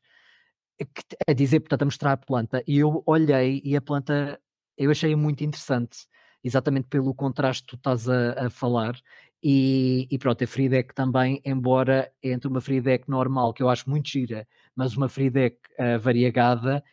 que- 0.94 1.18
a 1.28 1.34
dizer, 1.34 1.60
portanto, 1.62 1.84
a 1.84 1.86
mostrar 1.86 2.12
a 2.14 2.18
planta, 2.18 2.64
e 2.68 2.78
eu 2.80 3.04
olhei 3.06 3.62
e 3.64 3.76
a 3.76 3.82
planta 3.82 4.40
eu 4.78 4.92
achei 4.92 5.16
muito 5.16 5.44
interessante, 5.44 6.00
exatamente 6.44 6.88
pelo 6.88 7.14
contraste 7.14 7.64
que 7.64 7.70
tu 7.70 7.76
estás 7.78 8.10
a, 8.10 8.46
a 8.48 8.50
falar. 8.50 8.96
E, 9.46 10.08
e 10.10 10.18
pronto, 10.18 10.44
a 10.44 10.48
Friedec 10.48 10.94
também, 10.96 11.42
embora 11.46 12.12
entre 12.24 12.48
uma 12.48 12.62
Friedec 12.62 13.10
normal, 13.10 13.54
que 13.54 13.62
eu 13.62 13.70
acho 13.70 13.90
muito 13.90 14.10
gira, 14.10 14.48
mas 14.76 14.96
uma 14.96 15.10
Friedec 15.10 15.58
uh, 15.80 16.00
variegada, 16.00 16.84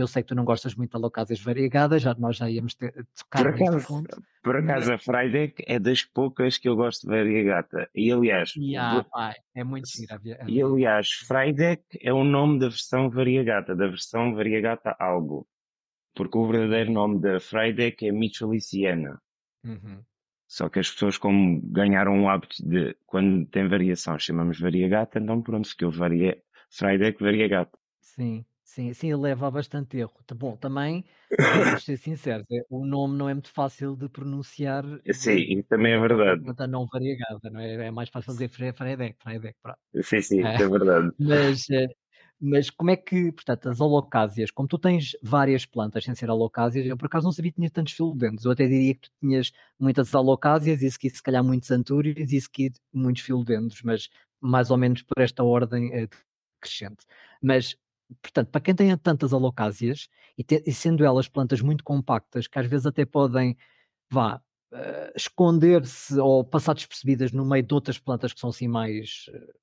eu 0.00 0.06
sei 0.06 0.22
que 0.22 0.28
tu 0.28 0.34
não 0.34 0.44
gostas 0.44 0.74
muito 0.74 0.90
de 0.90 0.96
alocásias 0.96 1.40
variegadas, 1.40 2.02
já 2.02 2.14
nós 2.14 2.36
já 2.36 2.50
íamos 2.50 2.74
ter, 2.74 2.92
tocar 3.16 3.42
por 3.42 3.54
acaso, 3.54 3.86
ponto. 3.86 4.22
por 4.42 4.56
acaso 4.56 4.92
a 4.92 4.98
Friday 4.98 5.54
é 5.66 5.78
das 5.78 6.04
poucas 6.04 6.58
que 6.58 6.68
eu 6.68 6.76
gosto 6.76 7.02
de 7.02 7.08
variegata. 7.08 7.88
E 7.94 8.10
aliás, 8.12 8.52
E 8.56 8.76
vou- 8.78 9.06
é 9.54 9.64
muito 9.64 9.88
gira. 9.88 10.20
E 10.46 10.62
aliás. 10.62 11.08
Frideck 11.26 11.82
é 12.00 12.12
o 12.12 12.24
nome 12.24 12.58
da 12.58 12.68
versão 12.68 13.08
variegata, 13.10 13.74
da 13.74 13.86
versão 13.86 14.34
variegata 14.34 14.94
algo. 14.98 15.46
Porque 16.14 16.36
o 16.36 16.46
verdadeiro 16.48 16.92
nome 16.92 17.20
da 17.20 17.38
Frideck 17.38 18.06
é 18.06 18.10
Mitchelliciana. 18.12 19.20
Uhum. 19.64 20.02
Só 20.46 20.68
que 20.68 20.78
as 20.78 20.90
pessoas, 20.90 21.18
como 21.18 21.60
ganharam 21.62 22.24
o 22.24 22.28
hábito 22.28 22.56
de, 22.66 22.96
quando 23.06 23.44
tem 23.46 23.68
variação, 23.68 24.18
chamamos 24.18 24.58
variegata, 24.58 25.18
então 25.18 25.42
pronto, 25.42 25.68
ficou 25.68 25.90
varie... 25.90 26.42
Frideck 26.70 27.22
variegata. 27.22 27.78
Sim, 28.00 28.44
sim, 28.72 28.92
sim, 28.94 29.08
ele 29.08 29.16
leva 29.22 29.46
a 29.48 29.50
bastante 29.50 29.96
erro. 29.98 30.22
Tá 30.26 30.34
Bom, 30.34 30.56
também 30.56 31.04
vamos 31.46 31.84
ser 31.84 31.96
sinceros, 31.98 32.46
é- 32.50 32.64
o 32.70 32.84
nome 32.84 33.16
não 33.16 33.28
é 33.28 33.34
muito 33.34 33.50
fácil 33.52 33.96
de 33.96 34.08
pronunciar 34.08 34.84
Sim, 35.12 35.38
de 35.40 35.58
isso 35.58 35.68
também 35.68 35.92
é 35.94 35.98
verdade. 35.98 36.42
planta 36.42 36.66
não 36.66 36.86
variegada, 36.86 37.50
não 37.50 37.60
é? 37.60 37.86
É 37.88 37.90
mais 37.90 38.08
fácil 38.10 38.26
fazer 38.32 38.48
Fre- 38.48 38.72
Freidec, 38.72 39.16
Freidec, 39.22 39.58
pronto. 39.62 39.80
Sim, 40.02 40.20
sim, 40.22 40.40
isso 40.44 40.62
é 40.62 40.66
verdade. 40.68 41.12
mas, 41.18 41.68
eh, 41.70 41.88
mas 42.40 42.70
como 42.70 42.90
é 42.90 42.96
que, 42.96 43.32
portanto, 43.32 43.68
as 43.70 43.80
alocásias, 43.80 44.50
como 44.50 44.68
tu 44.68 44.78
tens 44.78 45.16
várias 45.22 45.66
plantas 45.66 46.04
sem 46.04 46.14
ser 46.14 46.30
alocásias, 46.30 46.86
eu 46.86 46.96
por 46.96 47.06
acaso 47.06 47.24
não 47.26 47.32
sabia 47.32 47.52
que 47.52 47.56
tinha 47.58 47.70
tantos 47.70 47.94
filodendros, 47.94 48.44
eu 48.44 48.52
até 48.52 48.66
diria 48.68 48.94
que 48.94 49.02
tu 49.02 49.10
tinhas 49.20 49.52
muitas 49.78 50.14
alocásias 50.14 50.82
e 50.82 50.90
se 50.90 51.10
se 51.10 51.22
calhar 51.22 51.44
muitos 51.44 51.70
antúrios 51.70 52.32
e 52.32 52.40
se 52.40 52.50
muitos 52.92 53.22
filodendros, 53.22 53.82
mas 53.82 54.08
mais 54.40 54.70
ou 54.70 54.76
menos 54.78 55.02
por 55.02 55.20
esta 55.22 55.42
ordem 55.44 55.92
eh, 55.94 56.08
crescente. 56.60 57.04
Mas, 57.42 57.76
portanto, 58.22 58.48
para 58.50 58.60
quem 58.60 58.74
tem 58.74 58.96
tantas 58.98 59.32
alocásias 59.32 60.08
e, 60.36 60.44
te- 60.44 60.62
e 60.66 60.72
sendo 60.72 61.04
elas 61.04 61.28
plantas 61.28 61.60
muito 61.60 61.84
compactas, 61.84 62.46
que 62.46 62.58
às 62.58 62.66
vezes 62.66 62.86
até 62.86 63.04
podem, 63.04 63.56
vá, 64.10 64.42
eh, 64.72 65.12
esconder-se 65.16 66.18
ou 66.20 66.44
passar 66.44 66.74
despercebidas 66.74 67.32
no 67.32 67.44
meio 67.46 67.64
de 67.64 67.74
outras 67.74 67.98
plantas 67.98 68.32
que 68.32 68.40
são 68.40 68.50
assim 68.50 68.68
mais, 68.68 69.26
eh, 69.34 69.54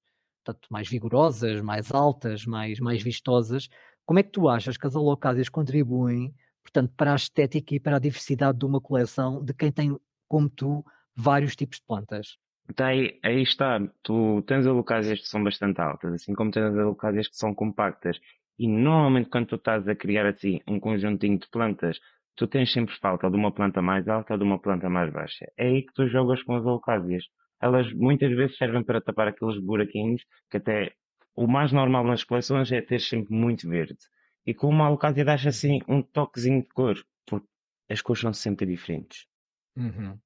portanto, 0.44 0.68
mais 0.72 0.88
vigorosas, 0.90 1.62
mais 1.62 1.92
altas, 1.94 2.46
mais, 2.46 2.80
mais 2.80 3.02
vistosas, 3.04 3.70
como 4.06 4.20
é 4.20 4.24
que 4.24 4.32
tu 4.32 4.48
achas 4.50 4.78
que 4.78 4.88
as 4.88 4.96
alocásias 4.96 5.50
contribuem, 5.50 6.34
portanto, 6.64 6.94
para 6.98 7.14
a 7.14 7.16
estética 7.16 7.76
e 7.76 7.80
para 7.80 7.98
a 7.98 8.00
diversidade 8.00 8.58
de 8.60 8.66
uma 8.66 8.82
coleção 8.82 9.44
de 9.44 9.54
quem 9.54 9.72
tem, 9.72 9.98
como 10.28 10.50
tu, 10.50 10.84
vários 11.16 11.56
tipos 11.56 11.80
de 11.80 11.86
plantas? 11.86 12.38
Tá 12.74 12.88
aí, 12.88 13.20
aí 13.24 13.44
está, 13.44 13.80
tu 14.02 14.42
tens 14.44 14.66
alocásias 14.66 15.20
que 15.22 15.28
são 15.28 15.44
bastante 15.44 15.80
altas, 15.80 16.14
assim 16.14 16.34
como 16.34 16.50
tens 16.52 16.76
alocásias 16.78 17.28
que 17.28 17.38
são 17.38 17.54
compactas. 17.54 18.20
E 18.58 18.68
normalmente 18.68 19.30
quando 19.30 19.48
tu 19.48 19.56
estás 19.56 19.88
a 19.88 19.96
criar 19.96 20.26
assim 20.26 20.60
um 20.68 20.80
conjuntinho 20.80 21.38
de 21.38 21.48
plantas, 21.50 22.00
tu 22.36 22.48
tens 22.48 22.72
sempre 22.72 22.96
falta 22.96 23.30
de 23.30 23.36
uma 23.36 23.52
planta 23.52 23.82
mais 23.82 24.08
alta 24.08 24.34
ou 24.34 24.40
de 24.40 24.44
uma 24.46 24.60
planta 24.60 24.90
mais 24.90 25.12
baixa. 25.14 25.46
É 25.58 25.68
aí 25.68 25.84
que 25.84 25.94
tu 25.94 26.08
jogas 26.08 26.42
com 26.44 26.56
as 26.56 26.66
alocásias. 26.66 27.24
Elas 27.62 27.92
muitas 27.94 28.32
vezes 28.36 28.58
servem 28.58 28.84
para 28.84 29.00
tapar 29.02 29.28
aqueles 29.28 29.60
buraquinhos 29.60 30.24
que 30.50 30.58
até 30.58 30.94
o 31.36 31.48
mais 31.48 31.72
normal 31.72 32.04
nas 32.04 32.24
coleções 32.24 32.72
é 32.72 32.82
ter 32.82 33.00
sempre 33.00 33.34
muito 33.34 33.70
verde. 33.70 33.98
E 34.46 34.54
com 34.54 34.70
uma 34.70 34.88
alocásia 34.88 35.24
dá 35.24 35.36
assim 35.36 35.82
um 35.88 36.02
toquezinho 36.02 36.62
de 36.64 36.70
cor, 36.70 36.96
porque 37.26 37.48
as 37.90 38.02
cores 38.02 38.22
são 38.22 38.34
sempre 38.34 38.66
diferentes. 38.66 39.28
Uhum. 39.76 40.18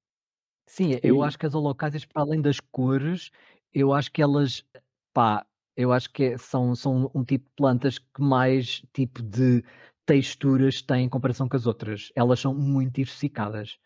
Sim, 0.70 1.00
eu 1.02 1.24
acho 1.24 1.38
que 1.38 1.46
as 1.48 1.56
alocásias, 1.56 2.06
para 2.06 2.22
além 2.22 2.40
das 2.42 2.60
cores, 2.60 3.32
eu 3.74 3.92
acho 3.92 4.12
que 4.12 4.22
elas, 4.22 4.64
pá, 5.12 5.44
eu 5.76 5.92
acho 5.92 6.12
que 6.12 6.24
é- 6.26 6.38
são, 6.38 6.76
são 6.76 7.10
um 7.14 7.24
tipo 7.24 7.46
de 7.46 7.52
plantas 7.56 7.98
que 7.98 8.22
mais 8.22 8.82
tipo 8.94 9.22
de 9.24 9.64
texturas 10.06 10.82
têm 10.82 11.06
em 11.06 11.10
comparação 11.10 11.50
com 11.50 11.58
as 11.58 11.66
outras. 11.66 12.12
Elas 12.16 12.40
são 12.40 12.54
muito 12.54 12.94
diversificadas. 12.94 13.80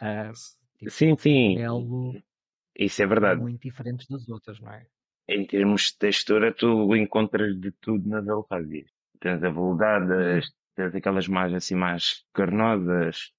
Ah, 0.00 0.32
tipo, 0.78 0.90
sim, 0.90 1.14
sim, 1.18 2.22
isso 2.74 3.02
é 3.02 3.06
verdade. 3.06 3.40
muito 3.42 3.60
diferentes 3.60 4.08
das 4.08 4.26
outras, 4.28 4.58
não 4.60 4.72
é? 4.72 4.86
Em 5.28 5.46
termos 5.46 5.82
de 5.82 5.98
textura, 5.98 6.54
tu 6.54 6.96
encontras 6.96 7.54
de 7.60 7.70
tudo 7.72 8.08
nas 8.08 8.26
alocásias. 8.26 8.88
Tens 9.20 9.44
aveludadas, 9.44 10.50
tens 10.74 10.94
aquelas 10.94 11.28
mais 11.28 11.52
assim 11.52 11.74
mais 11.74 12.24
carnosas. 12.32 13.30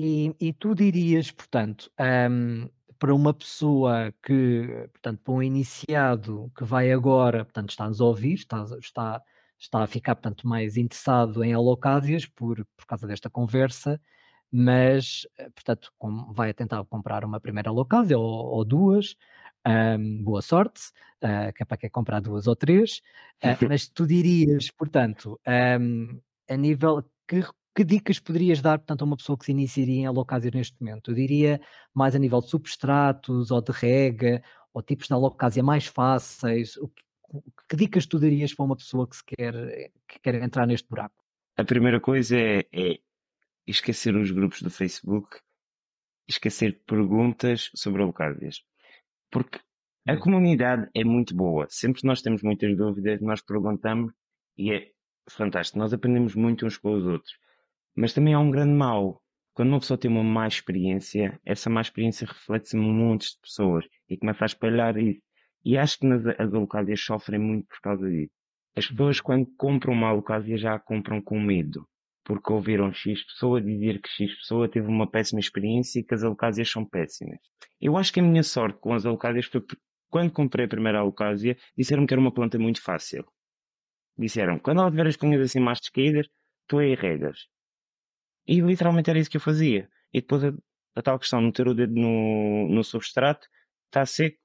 E, 0.00 0.32
e 0.38 0.52
tu 0.52 0.76
dirias, 0.76 1.32
portanto, 1.32 1.90
um, 2.30 2.68
para 3.00 3.12
uma 3.12 3.34
pessoa 3.34 4.14
que, 4.22 4.88
portanto, 4.92 5.20
para 5.24 5.34
um 5.34 5.42
iniciado 5.42 6.52
que 6.56 6.62
vai 6.62 6.92
agora, 6.92 7.44
portanto, 7.44 7.70
está-nos 7.70 8.00
a 8.00 8.04
ouvir, 8.04 8.34
está, 8.34 8.64
está, 8.78 9.20
está 9.58 9.82
a 9.82 9.88
ficar, 9.88 10.14
portanto, 10.14 10.46
mais 10.46 10.76
interessado 10.76 11.42
em 11.42 11.52
alocásias 11.52 12.26
por, 12.26 12.64
por 12.76 12.86
causa 12.86 13.08
desta 13.08 13.28
conversa, 13.28 14.00
mas, 14.52 15.26
portanto, 15.52 15.92
vai 16.30 16.54
tentar 16.54 16.84
comprar 16.84 17.24
uma 17.24 17.40
primeira 17.40 17.70
alocásia 17.70 18.16
ou, 18.16 18.54
ou 18.54 18.64
duas, 18.64 19.16
um, 19.66 20.22
boa 20.22 20.42
sorte, 20.42 20.92
uh, 21.24 21.52
que 21.52 21.64
é 21.64 21.66
para 21.66 21.76
quem 21.76 21.90
comprar 21.90 22.20
duas 22.20 22.46
ou 22.46 22.54
três, 22.54 23.02
uh, 23.42 23.48
mas 23.68 23.88
tu 23.88 24.06
dirias, 24.06 24.70
portanto, 24.70 25.40
um, 25.80 26.20
a 26.48 26.56
nível, 26.56 27.02
que 27.26 27.42
que 27.74 27.84
dicas 27.84 28.18
poderias 28.18 28.60
dar, 28.60 28.78
portanto, 28.78 29.02
a 29.02 29.04
uma 29.04 29.16
pessoa 29.16 29.38
que 29.38 29.44
se 29.44 29.52
iniciaria 29.52 30.00
em 30.00 30.06
alocásia 30.06 30.50
neste 30.52 30.76
momento? 30.80 31.10
Eu 31.10 31.14
diria 31.14 31.60
mais 31.94 32.14
a 32.14 32.18
nível 32.18 32.40
de 32.40 32.50
substratos 32.50 33.50
ou 33.50 33.60
de 33.60 33.72
rega, 33.72 34.42
ou 34.72 34.82
tipos 34.82 35.06
de 35.06 35.14
alocásia 35.14 35.62
mais 35.62 35.86
fáceis. 35.86 36.76
O 36.76 36.88
que, 36.88 37.02
que, 37.68 37.76
dicas 37.76 38.06
tu 38.06 38.18
darias 38.18 38.54
para 38.54 38.64
uma 38.64 38.76
pessoa 38.76 39.06
que, 39.08 39.16
se 39.16 39.24
quer, 39.24 39.92
que 40.06 40.18
quer 40.20 40.34
entrar 40.36 40.66
neste 40.66 40.88
buraco? 40.88 41.14
A 41.56 41.64
primeira 41.64 42.00
coisa 42.00 42.36
é, 42.36 42.66
é 42.72 42.98
esquecer 43.66 44.14
os 44.16 44.30
grupos 44.30 44.62
do 44.62 44.70
Facebook, 44.70 45.38
esquecer 46.28 46.82
perguntas 46.86 47.70
sobre 47.74 48.02
alocásias. 48.02 48.62
Porque 49.30 49.60
a 50.06 50.14
hum. 50.14 50.20
comunidade 50.20 50.88
é 50.94 51.04
muito 51.04 51.34
boa. 51.34 51.66
Sempre 51.68 52.00
que 52.00 52.06
nós 52.06 52.22
temos 52.22 52.42
muitas 52.42 52.76
dúvidas, 52.76 53.20
nós 53.20 53.42
perguntamos 53.42 54.12
e 54.56 54.72
é 54.72 54.90
fantástico. 55.28 55.78
Nós 55.78 55.92
aprendemos 55.92 56.34
muito 56.34 56.66
uns 56.66 56.76
com 56.76 56.94
os 56.94 57.04
outros. 57.04 57.38
Mas 58.00 58.12
também 58.12 58.32
há 58.32 58.38
um 58.38 58.48
grande 58.48 58.74
mal. 58.74 59.20
Quando 59.52 59.70
uma 59.70 59.80
pessoa 59.80 59.98
tem 59.98 60.08
uma 60.08 60.22
má 60.22 60.46
experiência, 60.46 61.36
essa 61.44 61.68
má 61.68 61.80
experiência 61.80 62.28
reflete-se 62.28 62.76
em 62.76 62.80
montes 62.80 63.32
de 63.32 63.40
pessoas 63.40 63.84
e 64.08 64.16
começa 64.16 64.44
a 64.44 64.46
espalhar 64.46 64.96
isso. 64.96 65.20
E 65.64 65.76
acho 65.76 65.98
que 65.98 66.06
nas, 66.06 66.24
as 66.24 66.54
alocásias 66.54 67.00
sofrem 67.00 67.40
muito 67.40 67.66
por 67.66 67.80
causa 67.80 68.08
disso. 68.08 68.30
As 68.76 68.86
pessoas, 68.86 69.20
quando 69.20 69.46
compram 69.56 69.94
uma 69.94 70.10
alocásia, 70.10 70.56
já 70.56 70.76
a 70.76 70.78
compram 70.78 71.20
com 71.20 71.40
medo. 71.40 71.88
Porque 72.22 72.52
ouviram 72.52 72.92
X 72.92 73.24
pessoa 73.24 73.60
dizer 73.60 74.00
que 74.00 74.08
X 74.08 74.32
pessoa 74.36 74.68
teve 74.68 74.86
uma 74.86 75.10
péssima 75.10 75.40
experiência 75.40 75.98
e 75.98 76.04
que 76.04 76.14
as 76.14 76.22
alocásias 76.22 76.70
são 76.70 76.84
péssimas. 76.84 77.40
Eu 77.80 77.96
acho 77.96 78.12
que 78.12 78.20
a 78.20 78.22
minha 78.22 78.44
sorte 78.44 78.78
com 78.78 78.94
as 78.94 79.04
alocásias 79.04 79.46
foi 79.46 79.60
porque, 79.60 79.82
quando 80.08 80.30
comprei 80.30 80.66
a 80.66 80.68
primeira 80.68 81.00
alocásia, 81.00 81.56
disseram 81.76 82.06
que 82.06 82.14
era 82.14 82.20
uma 82.20 82.32
planta 82.32 82.60
muito 82.60 82.80
fácil. 82.80 83.26
Disseram, 84.16 84.56
quando 84.56 84.82
ela 84.82 84.90
tiver 84.90 85.08
as 85.08 85.16
cunhas 85.16 85.40
assim 85.40 85.58
mais 85.58 85.80
descaídas, 85.80 86.28
tu 86.68 86.78
aí 86.78 86.94
regas. 86.94 87.48
E 88.48 88.60
literalmente 88.60 89.10
era 89.10 89.18
isso 89.18 89.30
que 89.30 89.36
eu 89.36 89.42
fazia. 89.42 89.90
E 90.12 90.22
depois 90.22 90.42
a, 90.42 90.52
a 90.96 91.02
tal 91.02 91.18
questão 91.18 91.40
de 91.40 91.46
meter 91.46 91.68
o 91.68 91.74
dedo 91.74 91.94
no, 91.94 92.66
no 92.70 92.82
substrato, 92.82 93.46
está 93.86 94.06
seco, 94.06 94.38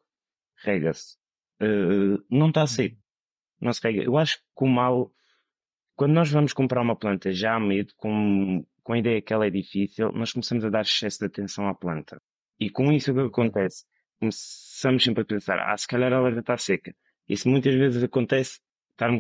rega-se. 0.58 1.16
Uh, 1.62 2.22
não 2.30 2.50
está 2.50 2.68
seco, 2.68 2.98
não 3.62 3.72
se 3.72 3.80
rega. 3.82 4.04
Eu 4.04 4.18
acho 4.18 4.40
que 4.40 4.64
o 4.66 4.68
mal, 4.68 5.10
quando 5.96 6.12
nós 6.12 6.30
vamos 6.30 6.52
comprar 6.52 6.82
uma 6.82 6.98
planta 6.98 7.32
já 7.32 7.56
a 7.56 7.60
medo, 7.62 7.94
com, 7.96 8.66
com 8.84 8.94
a 8.94 9.00
ideia 9.00 9.22
que 9.22 9.32
ela 9.32 9.48
é 9.48 9.50
difícil, 9.50 10.12
nós 10.12 10.34
começamos 10.34 10.66
a 10.66 10.70
dar 10.70 10.82
excesso 10.82 11.20
de 11.20 11.28
atenção 11.28 11.70
à 11.70 11.74
planta. 11.74 12.22
E 12.60 12.70
com 12.70 12.92
isso 12.92 13.12
o 13.12 13.16
que 13.16 13.22
acontece? 13.22 13.86
Começamos 14.20 15.04
sempre 15.04 15.24
a 15.24 15.26
pensar, 15.26 15.60
ah, 15.60 15.78
se 15.78 15.88
calhar 15.88 16.12
ela 16.12 16.30
já 16.30 16.42
está 16.42 16.58
seca. 16.58 16.94
Isso 17.28 17.48
muitas 17.48 17.74
vezes 17.74 18.04
acontece, 18.04 18.60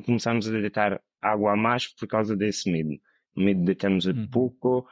começarmos 0.05 0.47
a 0.49 0.51
deitar 0.51 1.01
água 1.21 1.53
a 1.53 1.55
mais 1.55 1.87
por 1.87 2.05
causa 2.05 2.35
desse 2.35 2.69
medo 2.69 2.99
medo 3.35 3.59
de 3.59 3.65
deitarmos 3.65 4.07
a 4.07 4.11
uhum. 4.11 4.27
pouco. 4.27 4.87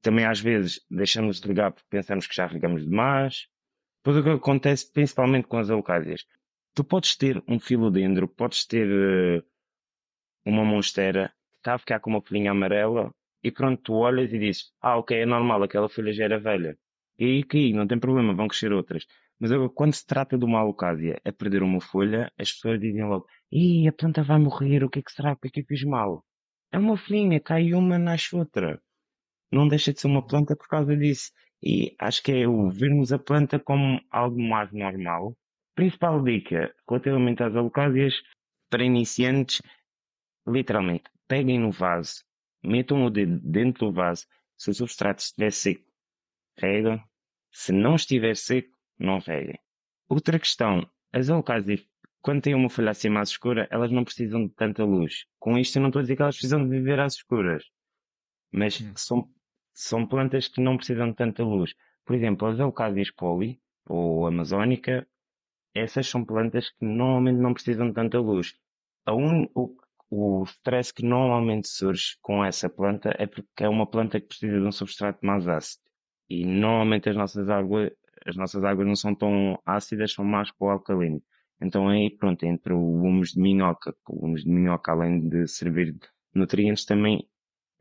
Também 0.00 0.24
às 0.24 0.40
vezes 0.40 0.80
deixamos 0.90 1.40
de 1.40 1.48
ligar 1.48 1.72
porque 1.72 1.88
pensamos 1.88 2.26
que 2.26 2.34
já 2.34 2.46
regamos 2.46 2.84
demais. 2.84 3.46
Depois 3.98 4.16
o 4.16 4.22
que 4.22 4.30
acontece 4.30 4.92
principalmente 4.92 5.46
com 5.46 5.58
as 5.58 5.70
alocásias. 5.70 6.26
Tu 6.74 6.82
podes 6.82 7.16
ter 7.16 7.42
um 7.46 7.60
filodendro, 7.60 8.26
podes 8.26 8.66
ter 8.66 8.88
uh, 8.88 9.44
uma 10.44 10.64
monstera 10.64 11.32
que 11.52 11.58
está 11.58 11.74
a 11.74 11.78
ficar 11.78 12.00
com 12.00 12.10
uma 12.10 12.22
folhinha 12.22 12.50
amarela 12.50 13.14
e 13.44 13.50
pronto, 13.50 13.82
tu 13.82 13.94
olhas 13.94 14.32
e 14.32 14.38
dizes, 14.38 14.72
ah 14.80 14.96
ok, 14.98 15.20
é 15.20 15.26
normal, 15.26 15.62
aquela 15.62 15.88
folha 15.88 16.12
já 16.12 16.24
era 16.24 16.38
velha. 16.38 16.78
E 17.18 17.24
aí 17.24 17.42
que 17.44 17.72
não 17.72 17.86
tem 17.86 17.98
problema, 17.98 18.34
vão 18.34 18.48
crescer 18.48 18.72
outras. 18.72 19.06
Mas 19.38 19.50
agora, 19.50 19.70
quando 19.70 19.92
se 19.94 20.06
trata 20.06 20.38
de 20.38 20.44
uma 20.44 20.60
alocásia 20.60 21.20
a 21.24 21.32
perder 21.32 21.62
uma 21.62 21.80
folha, 21.80 22.32
as 22.38 22.52
pessoas 22.52 22.80
dizem 22.80 23.04
logo, 23.04 23.26
ih, 23.50 23.88
a 23.88 23.92
planta 23.92 24.22
vai 24.22 24.38
morrer, 24.38 24.84
o 24.84 24.88
que 24.90 25.00
é 25.00 25.02
que 25.02 25.12
será? 25.12 25.32
O 25.32 25.36
que 25.36 25.48
é 25.48 25.50
que 25.50 25.60
eu 25.60 25.64
fiz 25.66 25.82
mal? 25.82 26.24
É 26.72 26.78
uma 26.78 26.96
folhinha, 26.96 27.38
cai 27.38 27.74
uma, 27.74 27.98
nasce 27.98 28.34
outra. 28.34 28.82
Não 29.52 29.68
deixa 29.68 29.92
de 29.92 30.00
ser 30.00 30.06
uma 30.06 30.26
planta 30.26 30.56
por 30.56 30.66
causa 30.66 30.96
disso. 30.96 31.30
E 31.62 31.94
acho 31.98 32.22
que 32.22 32.32
é 32.32 32.48
o 32.48 32.70
vermos 32.70 33.12
a 33.12 33.18
planta 33.18 33.58
como 33.60 34.00
algo 34.10 34.40
mais 34.40 34.72
normal. 34.72 35.36
Principal 35.74 36.22
dica 36.24 36.74
relativamente 36.88 37.42
às 37.42 37.54
alocásias 37.54 38.14
para 38.70 38.84
iniciantes, 38.84 39.60
literalmente, 40.46 41.10
peguem 41.28 41.60
no 41.60 41.70
vaso, 41.70 42.24
metam 42.64 43.04
o 43.04 43.10
dedo 43.10 43.38
dentro 43.42 43.88
do 43.88 43.92
vaso. 43.92 44.26
Se 44.56 44.70
o 44.70 44.74
substrato 44.74 45.22
estiver 45.22 45.52
seco, 45.52 45.84
regam. 46.56 47.02
Se 47.52 47.70
não 47.70 47.96
estiver 47.96 48.34
seco, 48.34 48.74
não 48.98 49.18
reguem. 49.18 49.58
Outra 50.08 50.38
questão, 50.38 50.88
as 51.12 51.28
alocásias 51.28 51.86
quando 52.22 52.42
têm 52.42 52.54
uma 52.54 52.70
folha 52.70 52.92
assim 52.92 53.08
mais 53.08 53.30
escura, 53.30 53.68
elas 53.70 53.90
não 53.90 54.04
precisam 54.04 54.46
de 54.46 54.54
tanta 54.54 54.84
luz. 54.84 55.26
Com 55.38 55.58
isto 55.58 55.76
eu 55.76 55.82
não 55.82 55.88
estou 55.88 56.00
a 56.00 56.02
dizer 56.02 56.16
que 56.16 56.22
elas 56.22 56.36
precisam 56.36 56.62
de 56.62 56.70
viver 56.70 57.00
às 57.00 57.14
escuras. 57.14 57.64
Mas 58.52 58.80
hum. 58.80 58.92
são, 58.96 59.30
são 59.74 60.06
plantas 60.06 60.48
que 60.48 60.60
não 60.60 60.76
precisam 60.76 61.10
de 61.10 61.16
tanta 61.16 61.42
luz. 61.42 61.74
Por 62.04 62.14
exemplo, 62.14 62.48
as 62.48 62.58
Eucádias 62.58 63.10
poli, 63.10 63.60
ou 63.86 64.26
amazónica, 64.26 65.06
essas 65.74 66.06
são 66.08 66.24
plantas 66.24 66.70
que 66.70 66.84
normalmente 66.84 67.40
não 67.40 67.54
precisam 67.54 67.88
de 67.88 67.94
tanta 67.94 68.20
luz. 68.20 68.54
Un, 69.08 69.48
o, 69.54 69.76
o 70.10 70.44
stress 70.44 70.92
que 70.92 71.04
normalmente 71.04 71.68
surge 71.68 72.16
com 72.20 72.44
essa 72.44 72.68
planta 72.68 73.14
é 73.18 73.26
porque 73.26 73.64
é 73.64 73.68
uma 73.68 73.86
planta 73.86 74.20
que 74.20 74.28
precisa 74.28 74.60
de 74.60 74.66
um 74.66 74.72
substrato 74.72 75.24
mais 75.24 75.48
ácido. 75.48 75.82
E 76.28 76.44
normalmente 76.44 77.08
as 77.08 77.16
nossas 77.16 77.48
águas, 77.48 77.90
as 78.24 78.36
nossas 78.36 78.62
águas 78.64 78.86
não 78.86 78.96
são 78.96 79.14
tão 79.14 79.60
ácidas, 79.66 80.12
são 80.12 80.24
mais 80.24 80.50
para 80.52 80.66
o 80.66 80.70
alcalino. 80.70 81.22
Então 81.62 81.88
aí, 81.88 82.10
pronto, 82.10 82.44
entre 82.44 82.72
o 82.72 83.02
humus 83.02 83.30
de 83.30 83.40
minhoca, 83.40 83.94
o 84.08 84.26
humus 84.26 84.42
de 84.42 84.50
minhoca, 84.50 84.90
além 84.90 85.28
de 85.28 85.46
servir 85.46 85.92
de 85.92 86.08
nutrientes, 86.34 86.84
também 86.84 87.28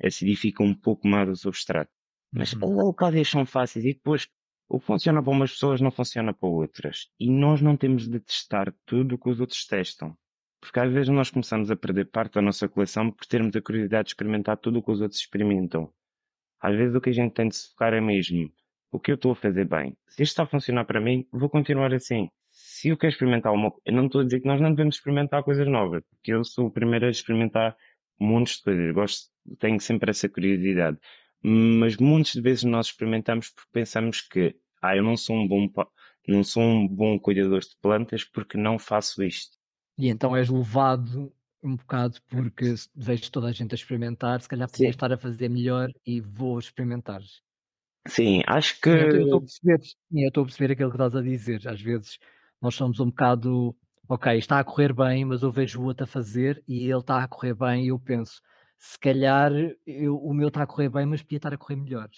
acidifica 0.04 0.64
um 0.64 0.74
pouco 0.74 1.08
mais 1.08 1.28
o 1.30 1.36
substrato. 1.36 1.92
Mas 2.32 2.54
uhum. 2.54 2.80
alcálias 2.80 3.28
são 3.28 3.46
fáceis 3.46 3.84
e 3.86 3.94
depois 3.94 4.28
o 4.70 4.80
que 4.80 4.86
funciona 4.86 5.22
para 5.22 5.32
umas 5.32 5.52
pessoas 5.52 5.82
não 5.82 5.92
funciona 5.92 6.32
para 6.32 6.48
outras. 6.48 7.10
E 7.20 7.30
nós 7.30 7.60
não 7.62 7.76
temos 7.76 8.08
de 8.08 8.20
testar 8.20 8.74
tudo 8.86 9.16
o 9.16 9.18
que 9.18 9.30
os 9.30 9.40
outros 9.40 9.66
testam. 9.66 10.16
Porque 10.62 10.80
às 10.80 10.94
vezes 10.94 11.10
nós 11.10 11.32
começamos 11.32 11.72
a 11.72 11.76
perder 11.76 12.06
parte 12.06 12.36
da 12.36 12.42
nossa 12.42 12.70
coleção 12.70 13.12
por 13.12 13.26
termos 13.26 13.56
a 13.56 13.62
curiosidade 13.62 14.06
de 14.06 14.10
experimentar 14.12 14.58
tudo 14.58 14.78
o 14.78 14.84
que 14.84 14.92
os 14.92 15.02
outros 15.02 15.20
experimentam. 15.20 15.92
Às 16.62 16.76
vezes 16.76 16.96
o 16.96 17.02
que 17.02 17.10
a 17.10 17.14
gente 17.14 17.34
tem 17.34 17.48
de 17.48 17.56
se 17.56 17.70
focar 17.72 17.94
é 17.94 18.00
mesmo 18.00 18.50
o 18.92 19.00
que 19.00 19.12
eu 19.12 19.16
estou 19.16 19.32
a 19.32 19.36
fazer 19.36 19.68
bem. 19.68 19.98
Se 20.08 20.22
isto 20.22 20.34
está 20.34 20.44
a 20.44 20.48
funcionar 20.48 20.86
para 20.86 21.02
mim, 21.02 21.28
vou 21.32 21.50
continuar 21.50 21.92
assim 21.94 22.30
se 22.82 22.90
eu 22.90 22.98
quero 22.98 23.14
experimentar 23.14 23.54
uma 23.54 23.72
eu 23.86 23.94
não 23.94 24.08
estou 24.08 24.22
a 24.22 24.24
dizer 24.24 24.40
que 24.40 24.48
nós 24.48 24.60
não 24.60 24.72
devemos 24.72 24.96
experimentar 24.96 25.44
coisas 25.44 25.68
novas, 25.68 26.04
porque 26.10 26.34
eu 26.34 26.44
sou 26.44 26.66
o 26.66 26.72
primeiro 26.72 27.06
a 27.06 27.12
experimentar 27.12 27.78
montes 28.20 28.58
de 28.58 28.64
coisas, 28.64 28.92
gosto, 28.92 29.30
tenho 29.60 29.80
sempre 29.80 30.10
essa 30.10 30.28
curiosidade. 30.28 30.98
Mas 31.44 31.98
muitas 31.98 32.34
de 32.34 32.42
vezes 32.42 32.64
nós 32.64 32.88
experimentamos 32.88 33.52
porque 33.52 33.70
pensamos 33.72 34.22
que, 34.22 34.56
ah, 34.82 34.96
eu 34.96 35.04
não 35.04 35.16
sou 35.16 35.36
um 35.36 35.48
bom, 35.48 35.70
não 36.28 36.44
sou 36.44 36.64
um 36.64 36.88
bom 36.88 37.20
cuidador 37.20 37.60
de 37.60 37.78
plantas 37.80 38.24
porque 38.24 38.58
não 38.58 38.80
faço 38.80 39.22
isto. 39.22 39.56
E 39.96 40.10
então 40.10 40.36
és 40.36 40.50
levado 40.50 41.32
um 41.62 41.76
bocado 41.76 42.18
porque 42.28 42.74
vejo 42.96 43.32
toda 43.32 43.48
a 43.48 43.52
gente 43.52 43.74
a 43.74 43.76
experimentar, 43.76 44.42
se 44.42 44.50
calhar 44.50 44.68
podia 44.68 44.90
estar 44.90 45.14
a 45.14 45.18
fazer 45.18 45.50
melhor 45.50 45.92
e 46.04 46.20
vou 46.20 46.58
experimentar. 46.58 47.22
Sim, 48.08 48.42
acho 48.48 48.82
que. 48.82 48.90
eu 48.90 49.22
estou 49.22 49.38
a 49.38 49.42
perceber, 49.42 49.80
eu 50.14 50.28
estou 50.30 50.42
a 50.42 50.46
perceber 50.48 50.74
aquilo 50.74 50.90
que 50.90 50.96
estás 50.96 51.16
a 51.16 51.22
dizer. 51.22 51.68
Às 51.68 51.80
vezes 51.80 52.18
nós 52.62 52.76
somos 52.76 53.00
um 53.00 53.08
bocado, 53.08 53.76
ok, 54.08 54.38
está 54.38 54.60
a 54.60 54.64
correr 54.64 54.94
bem, 54.94 55.26
mas 55.26 55.42
eu 55.42 55.52
vejo 55.52 55.82
o 55.82 55.86
outro 55.86 56.04
a 56.04 56.08
fazer 56.08 56.64
e 56.68 56.90
ele 56.90 57.00
está 57.00 57.24
a 57.24 57.28
correr 57.28 57.54
bem 57.56 57.86
e 57.86 57.88
eu 57.90 58.00
penso, 58.00 58.42
se 58.78 59.00
calhar 59.00 59.52
eu, 59.86 60.18
o 60.18 60.34
meu 60.34 60.50
está 60.50 60.64
a 60.64 60.68
correr 60.68 60.90
bem, 60.90 61.06
mas 61.06 61.22
podia 61.22 61.38
estar 61.38 61.54
a 61.54 61.58
correr 61.58 61.76
melhor. 61.76 62.10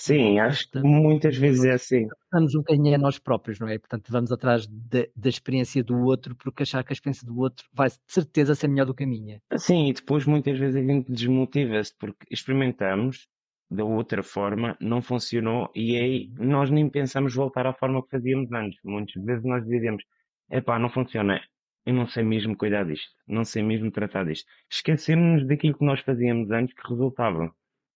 Sim, 0.00 0.38
acho 0.38 0.70
que 0.70 0.78
muitas 0.80 1.36
vezes 1.36 1.62
é 1.62 1.72
assim. 1.72 2.06
Estamos 2.24 2.54
um 2.54 2.60
bocadinho 2.60 2.94
a 2.94 2.98
nós 2.98 3.18
próprios, 3.18 3.60
não 3.60 3.68
é? 3.68 3.78
Portanto, 3.78 4.10
vamos 4.10 4.32
atrás 4.32 4.66
de, 4.66 5.10
da 5.14 5.28
experiência 5.28 5.84
do 5.84 5.98
outro, 6.04 6.34
porque 6.34 6.62
achar 6.62 6.82
que 6.82 6.90
a 6.90 6.94
experiência 6.94 7.26
do 7.26 7.38
outro 7.38 7.66
vai 7.70 7.90
de 7.90 7.98
certeza 8.06 8.54
ser 8.54 8.68
melhor 8.68 8.86
do 8.86 8.94
que 8.94 9.04
a 9.04 9.06
minha. 9.06 9.42
Sim, 9.58 9.88
e 9.88 9.92
depois 9.92 10.24
muitas 10.24 10.58
vezes 10.58 10.76
a 10.76 10.82
gente 10.82 11.12
desmotiva-se, 11.12 11.94
porque 11.98 12.26
experimentamos 12.30 13.28
da 13.70 13.84
outra 13.84 14.22
forma, 14.22 14.76
não 14.80 15.00
funcionou 15.00 15.70
e 15.74 15.96
aí 15.96 16.30
nós 16.38 16.70
nem 16.70 16.88
pensamos 16.88 17.34
voltar 17.34 17.66
à 17.66 17.72
forma 17.72 18.02
que 18.02 18.10
fazíamos 18.10 18.50
antes. 18.52 18.80
Muitas 18.84 19.22
vezes 19.22 19.44
nós 19.44 19.64
dizemos, 19.64 20.02
epá, 20.50 20.78
não 20.78 20.90
funciona, 20.90 21.40
eu 21.86 21.94
não 21.94 22.06
sei 22.08 22.24
mesmo 22.24 22.56
cuidar 22.56 22.84
disto, 22.84 23.10
não 23.26 23.44
sei 23.44 23.62
mesmo 23.62 23.90
tratar 23.90 24.24
disto. 24.24 24.46
Esquecemos 24.68 25.46
daquilo 25.46 25.78
que 25.78 25.84
nós 25.84 26.00
fazíamos 26.00 26.50
antes 26.50 26.74
que 26.74 26.88
resultava. 26.88 27.54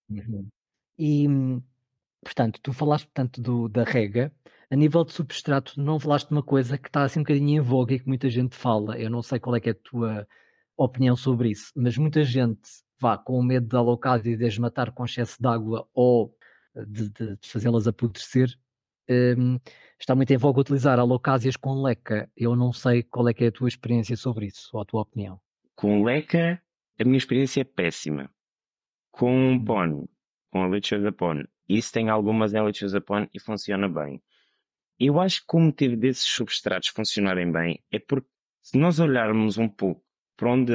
Uhum. 0.08 0.48
E 0.98 1.26
Portanto, 2.24 2.58
tu 2.62 2.72
falaste 2.72 3.04
portanto, 3.04 3.40
do, 3.40 3.68
da 3.68 3.84
rega. 3.84 4.32
A 4.70 4.76
nível 4.76 5.04
de 5.04 5.12
substrato, 5.12 5.78
não 5.80 6.00
falaste 6.00 6.28
de 6.28 6.34
uma 6.34 6.42
coisa 6.42 6.78
que 6.78 6.88
está 6.88 7.04
assim 7.04 7.20
um 7.20 7.22
bocadinho 7.22 7.60
em 7.60 7.60
voga 7.60 7.94
e 7.94 8.00
que 8.00 8.08
muita 8.08 8.30
gente 8.30 8.56
fala. 8.56 8.98
Eu 8.98 9.10
não 9.10 9.22
sei 9.22 9.38
qual 9.38 9.54
é, 9.54 9.60
é 9.62 9.70
a 9.70 9.74
tua 9.74 10.26
opinião 10.76 11.14
sobre 11.14 11.50
isso, 11.50 11.70
mas 11.76 11.96
muita 11.98 12.24
gente 12.24 12.62
vá 13.00 13.18
com 13.18 13.42
medo 13.42 13.66
de 13.66 13.76
alocar 13.76 14.24
e 14.26 14.37
de 14.37 14.46
as 14.46 14.59
matar 14.59 14.92
com 14.92 15.04
excesso 15.04 15.40
de 15.40 15.46
água 15.46 15.88
ou 15.94 16.37
de, 16.87 17.11
de, 17.11 17.37
de 17.37 17.48
fazê-las 17.48 17.87
apodrecer. 17.87 18.48
Um, 19.09 19.59
está 19.98 20.14
muito 20.14 20.33
em 20.33 20.37
voga 20.37 20.61
utilizar 20.61 20.98
alocásias 20.98 21.57
com 21.57 21.83
leca. 21.83 22.30
Eu 22.37 22.57
não 22.57 22.72
sei 22.72 23.02
qual 23.02 23.28
é, 23.28 23.35
é 23.37 23.46
a 23.46 23.52
tua 23.52 23.68
experiência 23.68 24.16
sobre 24.16 24.46
isso, 24.46 24.70
ou 24.72 24.80
a 24.80 24.85
tua 24.85 25.02
opinião. 25.02 25.40
Com 25.74 26.02
leca, 26.02 26.61
a 26.98 27.04
minha 27.04 27.18
experiência 27.18 27.61
é 27.61 27.64
péssima. 27.64 28.30
Com 29.11 29.52
hum. 29.52 29.64
PON, 29.64 30.09
com 30.50 30.64
a 30.64 30.68
Litchers 30.68 31.14
PON, 31.16 31.44
isso 31.68 31.92
tem 31.92 32.09
algumas 32.09 32.52
Litchers 32.52 32.92
PON 33.04 33.26
e 33.33 33.40
funciona 33.40 33.88
bem. 33.88 34.22
Eu 34.98 35.20
acho 35.20 35.44
que 35.46 35.57
o 35.57 35.61
motivo 35.61 35.96
desses 35.96 36.24
substratos 36.24 36.88
funcionarem 36.88 37.50
bem 37.50 37.83
é 37.90 37.98
porque 37.98 38.28
se 38.62 38.78
nós 38.78 39.00
olharmos 39.00 39.59
um 39.59 39.68
pouco 39.68 40.02
para 40.37 40.52
onde 40.52 40.72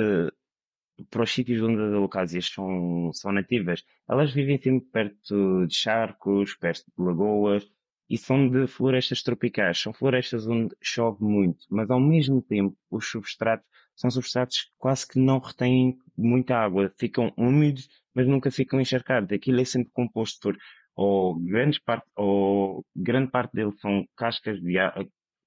para 1.10 1.24
os 1.24 1.32
sítios 1.32 1.62
onde 1.62 1.82
as 1.82 1.94
alocásias 1.94 2.48
são, 2.48 3.12
são 3.14 3.32
nativas, 3.32 3.84
elas 4.08 4.34
vivem 4.34 4.62
sempre 4.62 4.88
perto 4.90 5.68
de 5.68 5.76
charcos, 5.76 6.56
perto 6.56 6.86
de 6.86 7.04
lagoas, 7.04 7.70
e 8.10 8.18
são 8.18 8.50
de 8.50 8.66
florestas 8.68 9.22
tropicais. 9.22 9.78
São 9.78 9.94
florestas 9.94 10.48
onde 10.48 10.76
chove 10.82 11.24
muito, 11.24 11.66
mas 11.70 11.90
ao 11.90 12.00
mesmo 12.00 12.42
tempo 12.42 12.76
os 12.90 13.06
substratos 13.08 13.68
são 13.96 14.10
substratos 14.10 14.72
quase 14.78 15.08
que 15.08 15.20
não 15.20 15.40
retêm 15.40 15.98
muita 16.18 16.56
água. 16.56 16.92
Ficam 16.98 17.34
úmidos, 17.38 17.90
mas 18.14 18.26
nunca 18.28 18.50
ficam 18.50 18.80
encharcados. 18.80 19.32
Aquilo 19.32 19.60
é 19.60 19.66
sempre 19.66 19.92
composto 19.92 20.40
por 20.42 20.58
ou 20.96 21.36
grande 21.40 21.80
parte, 21.82 22.06
ou 22.16 22.86
grande 22.94 23.32
parte 23.32 23.54
deles 23.54 23.80
são 23.80 24.06
cascas 24.18 24.60
de, 24.62 24.76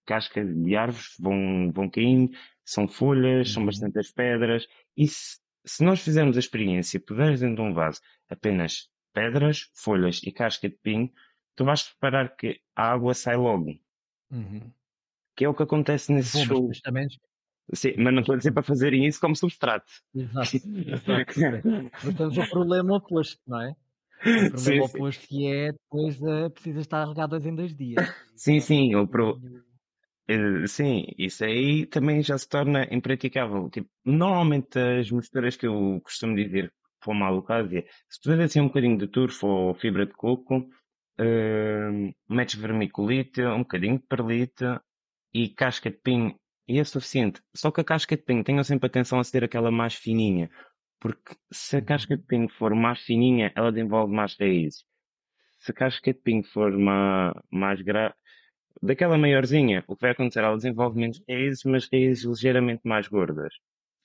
cascas 0.07 0.47
de 0.49 0.75
árvores, 0.75 1.15
vão, 1.21 1.71
vão 1.73 1.91
caindo, 1.91 2.33
são 2.65 2.89
folhas, 2.89 3.49
uhum. 3.49 3.55
são 3.55 3.67
bastantes 3.67 4.13
pedras. 4.13 4.67
E 4.97 5.07
se, 5.65 5.85
nós 5.85 6.01
fizermos 6.01 6.37
a 6.37 6.41
experiência, 6.41 7.01
puderes 7.01 7.41
dentro 7.41 7.57
de 7.57 7.71
um 7.71 7.75
vaso 7.75 8.01
apenas 8.29 8.89
pedras, 9.13 9.71
folhas 9.75 10.21
e 10.23 10.33
casca 10.33 10.69
de 10.69 10.77
pinho, 10.77 11.11
tu 11.55 11.65
vais 11.65 11.87
reparar 11.89 12.35
que 12.37 12.61
a 12.75 12.93
água 12.93 13.15
sai 13.15 13.37
logo. 13.37 13.79
Uhum. 14.31 14.73
Que 15.37 15.45
é 15.45 15.49
o 15.49 15.55
que 15.55 15.63
acontece 15.63 16.13
nesse 16.13 16.39
Bom, 16.39 16.45
show. 16.45 16.71
Sim, 17.75 17.95
mas 17.99 18.13
não 18.13 18.21
estou 18.21 18.35
a 18.35 18.39
dizer 18.39 18.53
para 18.53 18.63
fazerem 18.63 19.07
isso 19.07 19.21
como 19.21 19.37
substrato. 19.37 19.91
Exato. 20.15 20.51
Portanto, 22.03 22.41
o 22.41 22.51
problema 22.51 22.97
oposto, 22.97 23.41
não 23.47 23.61
é? 23.61 23.71
O 23.71 24.51
problema 24.51 24.59
sim, 24.59 24.81
oposto 24.81 25.21
sim. 25.23 25.29
que 25.29 25.47
é 25.47 25.73
depois 25.73 26.21
uh, 26.21 26.51
precisa 26.51 26.81
estar 26.81 27.07
regado 27.07 27.37
em 27.37 27.55
dois 27.55 27.75
dias. 27.75 28.15
Sim, 28.35 28.61
sim. 28.61 28.95
O 28.95 29.07
pro... 29.07 29.41
Uh, 30.31 30.67
sim, 30.69 31.07
isso 31.19 31.45
aí 31.45 31.87
também 31.87 32.23
já 32.23 32.39
se 32.39 32.49
torna 32.49 32.87
impraticável. 32.91 33.69
Tipo, 33.71 33.89
normalmente 34.05 34.79
as 34.79 35.11
misturas 35.11 35.57
que 35.57 35.67
eu 35.67 36.01
costumo 36.03 36.37
dizer 36.37 36.73
para 37.01 37.13
uma 37.13 37.27
alocásia, 37.27 37.85
se 38.09 38.21
tu 38.21 38.31
assim 38.33 38.61
um 38.61 38.69
bocadinho 38.69 38.97
de 38.97 39.09
turfo 39.09 39.47
ou 39.47 39.75
fibra 39.75 40.07
de 40.07 40.13
coco, 40.13 40.59
uh, 41.21 42.15
metes 42.29 42.55
vermiculite, 42.55 43.43
um 43.43 43.59
bocadinho 43.59 43.99
de 43.99 44.07
perlita 44.07 44.83
e 45.35 45.49
casca 45.49 45.91
de 45.91 45.97
pinho 45.97 46.35
e 46.69 46.79
é 46.79 46.85
suficiente. 46.85 47.43
Só 47.55 47.71
que 47.71 47.81
a 47.81 47.85
casca 47.85 48.17
de 48.17 48.23
pinho, 48.23 48.45
tenham 48.45 48.65
sempre 48.65 48.87
atenção 48.87 49.19
a 49.19 49.25
ser 49.25 49.45
aquela 49.45 49.71
mais 49.71 49.95
fininha. 49.95 50.51
Porque 51.01 51.35
se 51.53 51.77
a 51.77 51.79
uhum. 51.81 51.85
casca 51.85 52.17
de 52.17 52.23
pinho 52.23 52.49
for 52.49 52.75
mais 52.75 53.01
fininha, 53.01 53.53
ela 53.57 53.73
desenvolve 53.73 54.15
mais 54.15 54.37
raízes. 54.39 54.85
Se 55.59 55.73
a 55.73 55.75
casca 55.75 56.13
de 56.13 56.21
pinho 56.21 56.45
for 56.45 56.77
mais, 56.79 57.35
mais 57.51 57.83
gra... 57.83 58.15
daquela 58.81 59.19
maiorzinha, 59.19 59.85
o 59.87 59.97
que 59.97 60.03
vai 60.03 60.13
acontecer? 60.13 60.41
Ela 60.41 60.57
desenvolve 60.57 60.99
menos 60.99 61.23
raízes, 61.29 61.65
mas 61.65 61.89
raízes 61.93 62.25
ligeiramente 62.25 62.83
mais 62.85 63.09
gordas. 63.09 63.53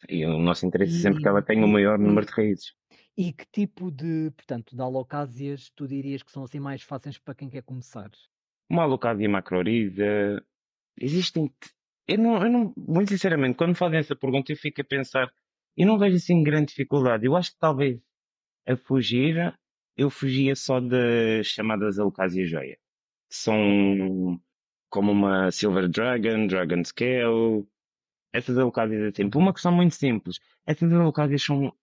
E 0.08 0.26
o 0.26 0.38
nosso 0.38 0.66
interesse 0.66 0.98
é 0.98 1.02
sempre 1.02 1.22
que 1.22 1.28
ela 1.28 1.42
tenha 1.42 1.66
o 1.66 1.68
maior 1.68 1.98
número 1.98 2.26
de 2.26 2.32
raízes. 2.34 2.74
E 3.18 3.34
que 3.34 3.46
tipo 3.52 3.90
de, 3.92 4.32
portanto, 4.32 4.76
de 4.76 4.82
alocásias 4.82 5.72
tu 5.76 5.88
dirias 5.88 6.22
que 6.22 6.32
são 6.32 6.44
assim 6.44 6.60
mais 6.60 6.84
fáceis 6.84 7.18
para 7.18 7.34
quem 7.34 7.50
quer 7.50 7.64
começar? 7.64 8.12
Uma 8.70 8.84
alocásia 8.84 9.28
macrorida. 9.28 10.44
Existem. 11.00 11.52
Eu 12.08 12.20
não, 12.20 12.44
eu 12.44 12.52
não, 12.52 12.74
muito 12.78 13.10
sinceramente, 13.10 13.58
quando 13.58 13.76
fazem 13.76 14.00
essa 14.00 14.16
pergunta, 14.16 14.52
eu 14.52 14.56
fico 14.56 14.82
a 14.82 14.84
pensar. 14.84 15.32
Eu 15.76 15.88
não 15.88 15.98
vejo 15.98 16.16
assim 16.16 16.44
grande 16.44 16.68
dificuldade. 16.68 17.26
Eu 17.26 17.36
acho 17.36 17.52
que 17.52 17.60
talvez 17.60 18.00
a 18.68 18.76
fugir, 18.76 19.58
eu 19.96 20.10
fugia 20.10 20.56
só 20.56 20.80
das 20.80 21.48
chamadas 21.48 21.98
alocásias 21.98 22.50
joia. 22.50 22.78
São 23.30 24.40
como 24.90 25.12
uma 25.12 25.52
Silver 25.52 25.88
Dragon, 25.88 26.48
Dragon 26.48 26.84
Scale. 26.84 27.68
Essas 28.34 28.58
alocásias 28.58 29.02
é 29.02 29.12
sempre 29.12 29.38
uma 29.38 29.54
questão 29.54 29.72
muito 29.72 29.96
simples. 29.96 30.40
Essas 30.66 30.92
alocásias 30.92 31.42
são 31.42 31.74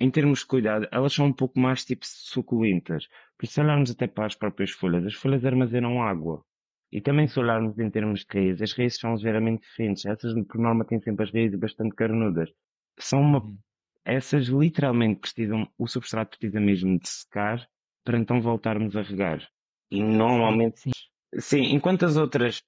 em 0.00 0.10
termos 0.10 0.40
de 0.40 0.46
cuidado, 0.46 0.88
elas 0.90 1.12
são 1.12 1.26
um 1.26 1.32
pouco 1.32 1.58
mais 1.58 1.84
tipo 1.84 2.04
suculentas. 2.06 3.08
Por 3.38 3.46
se 3.46 3.60
olharmos 3.60 3.90
até 3.90 4.06
para 4.06 4.26
as 4.26 4.34
próprias 4.34 4.70
folhas, 4.70 5.06
as 5.06 5.14
folhas 5.14 5.44
armazenam 5.44 6.02
água. 6.02 6.44
E 6.90 7.00
também 7.00 7.26
se 7.26 7.38
olharmos 7.38 7.78
em 7.78 7.90
termos 7.90 8.20
de 8.20 8.26
raízes, 8.32 8.62
as 8.62 8.72
raízes 8.72 8.98
são 8.98 9.14
ligeiramente 9.14 9.62
diferentes. 9.62 10.04
Essas, 10.06 10.34
por 10.46 10.60
norma, 10.60 10.84
têm 10.84 11.00
sempre 11.00 11.24
as 11.24 11.32
raízes 11.32 11.58
bastante 11.58 11.94
carnudas. 11.94 12.50
São 12.98 13.20
uma... 13.20 13.42
Uhum. 13.42 13.58
Essas 14.04 14.46
literalmente 14.48 15.20
precisam, 15.20 15.66
o 15.78 15.86
substrato 15.86 16.38
precisa 16.38 16.60
mesmo 16.60 16.98
de 16.98 17.08
secar 17.08 17.66
para 18.04 18.18
então 18.18 18.40
voltarmos 18.40 18.94
a 18.96 19.02
regar. 19.02 19.48
E 19.90 20.02
normalmente, 20.02 20.80
sim, 20.80 20.90
sim 21.38 21.74
enquanto 21.74 22.04
as 22.04 22.16
outras, 22.16 22.62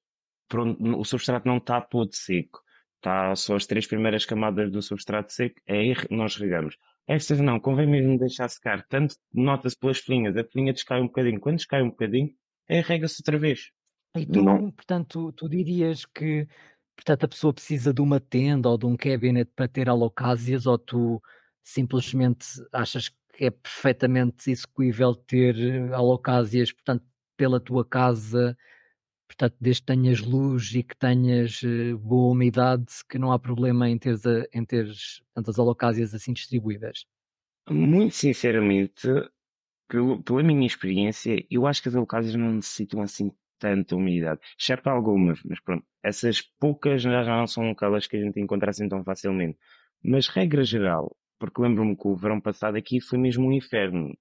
pronto, 0.48 0.82
o 0.98 1.04
substrato 1.04 1.46
não 1.46 1.58
está 1.58 1.80
todo 1.80 2.14
seco, 2.14 2.60
está 2.96 3.34
só 3.34 3.56
as 3.56 3.66
três 3.66 3.86
primeiras 3.86 4.24
camadas 4.24 4.70
do 4.70 4.82
substrato 4.82 5.32
seco, 5.32 5.60
é 5.66 5.78
aí 5.78 5.94
nós 6.10 6.36
regamos. 6.36 6.76
Estas 7.08 7.40
não, 7.40 7.60
convém 7.60 7.86
mesmo 7.86 8.18
deixar 8.18 8.48
secar. 8.48 8.84
Tanto 8.88 9.14
nota-se 9.32 9.78
pelas 9.78 10.00
folhinhas, 10.00 10.36
a 10.36 10.44
folhinha 10.44 10.72
descai 10.72 11.00
um 11.00 11.06
bocadinho. 11.06 11.40
Quando 11.40 11.56
descai 11.56 11.80
um 11.82 11.90
bocadinho, 11.90 12.30
é 12.68 12.80
rega-se 12.80 13.20
outra 13.20 13.38
vez. 13.38 13.70
E 14.16 14.26
tu, 14.26 14.42
não. 14.42 14.72
portanto, 14.72 15.32
tu 15.32 15.48
dirias 15.48 16.04
que 16.04 16.48
portanto, 16.96 17.24
a 17.24 17.28
pessoa 17.28 17.52
precisa 17.52 17.92
de 17.92 18.00
uma 18.00 18.18
tenda 18.18 18.68
ou 18.68 18.78
de 18.78 18.86
um 18.86 18.96
cabinet 18.96 19.50
para 19.54 19.68
ter 19.68 19.88
alocásias 19.88 20.66
ou 20.66 20.78
tu 20.78 21.22
simplesmente 21.62 22.46
achas 22.72 23.08
que 23.08 23.44
é 23.44 23.50
perfeitamente 23.50 24.50
execuível 24.50 25.14
ter 25.14 25.92
alocásias, 25.92 26.72
portanto, 26.72 27.04
pela 27.36 27.60
tua 27.60 27.84
casa 27.84 28.56
Portanto, 29.26 29.56
desde 29.60 29.82
que 29.82 29.86
tenhas 29.86 30.20
luz 30.20 30.72
e 30.74 30.82
que 30.82 30.96
tenhas 30.96 31.60
uh, 31.62 31.98
boa 31.98 32.32
umidade, 32.32 32.86
que 33.08 33.18
não 33.18 33.32
há 33.32 33.38
problema 33.38 33.88
em 33.88 33.98
teres, 33.98 34.24
a, 34.24 34.44
em 34.52 34.64
teres 34.64 35.20
tantas 35.34 35.58
alocásias 35.58 36.14
assim 36.14 36.32
distribuídas. 36.32 37.06
Muito 37.68 38.14
sinceramente, 38.14 39.08
pelo, 39.88 40.22
pela 40.22 40.42
minha 40.42 40.66
experiência, 40.66 41.44
eu 41.50 41.66
acho 41.66 41.82
que 41.82 41.88
as 41.88 41.96
alocásias 41.96 42.34
não 42.36 42.52
necessitam 42.52 43.02
assim 43.02 43.32
tanta 43.58 43.96
umidade, 43.96 44.40
exceto 44.58 44.88
algumas, 44.88 45.42
mas 45.42 45.58
pronto, 45.60 45.84
essas 46.02 46.42
poucas 46.42 47.02
já, 47.02 47.24
não 47.24 47.46
são 47.46 47.70
aquelas 47.70 48.06
que 48.06 48.16
a 48.16 48.20
gente 48.20 48.38
encontra 48.38 48.70
assim 48.70 48.88
tão 48.88 49.02
facilmente. 49.02 49.58
Mas 50.04 50.28
regra 50.28 50.62
geral, 50.62 51.16
porque 51.38 51.60
lembro-me 51.60 51.96
que 51.96 52.06
o 52.06 52.14
verão 52.14 52.40
passado 52.40 52.76
aqui 52.76 53.00
foi 53.00 53.18
mesmo 53.18 53.48
um 53.48 53.52
inferno. 53.52 54.16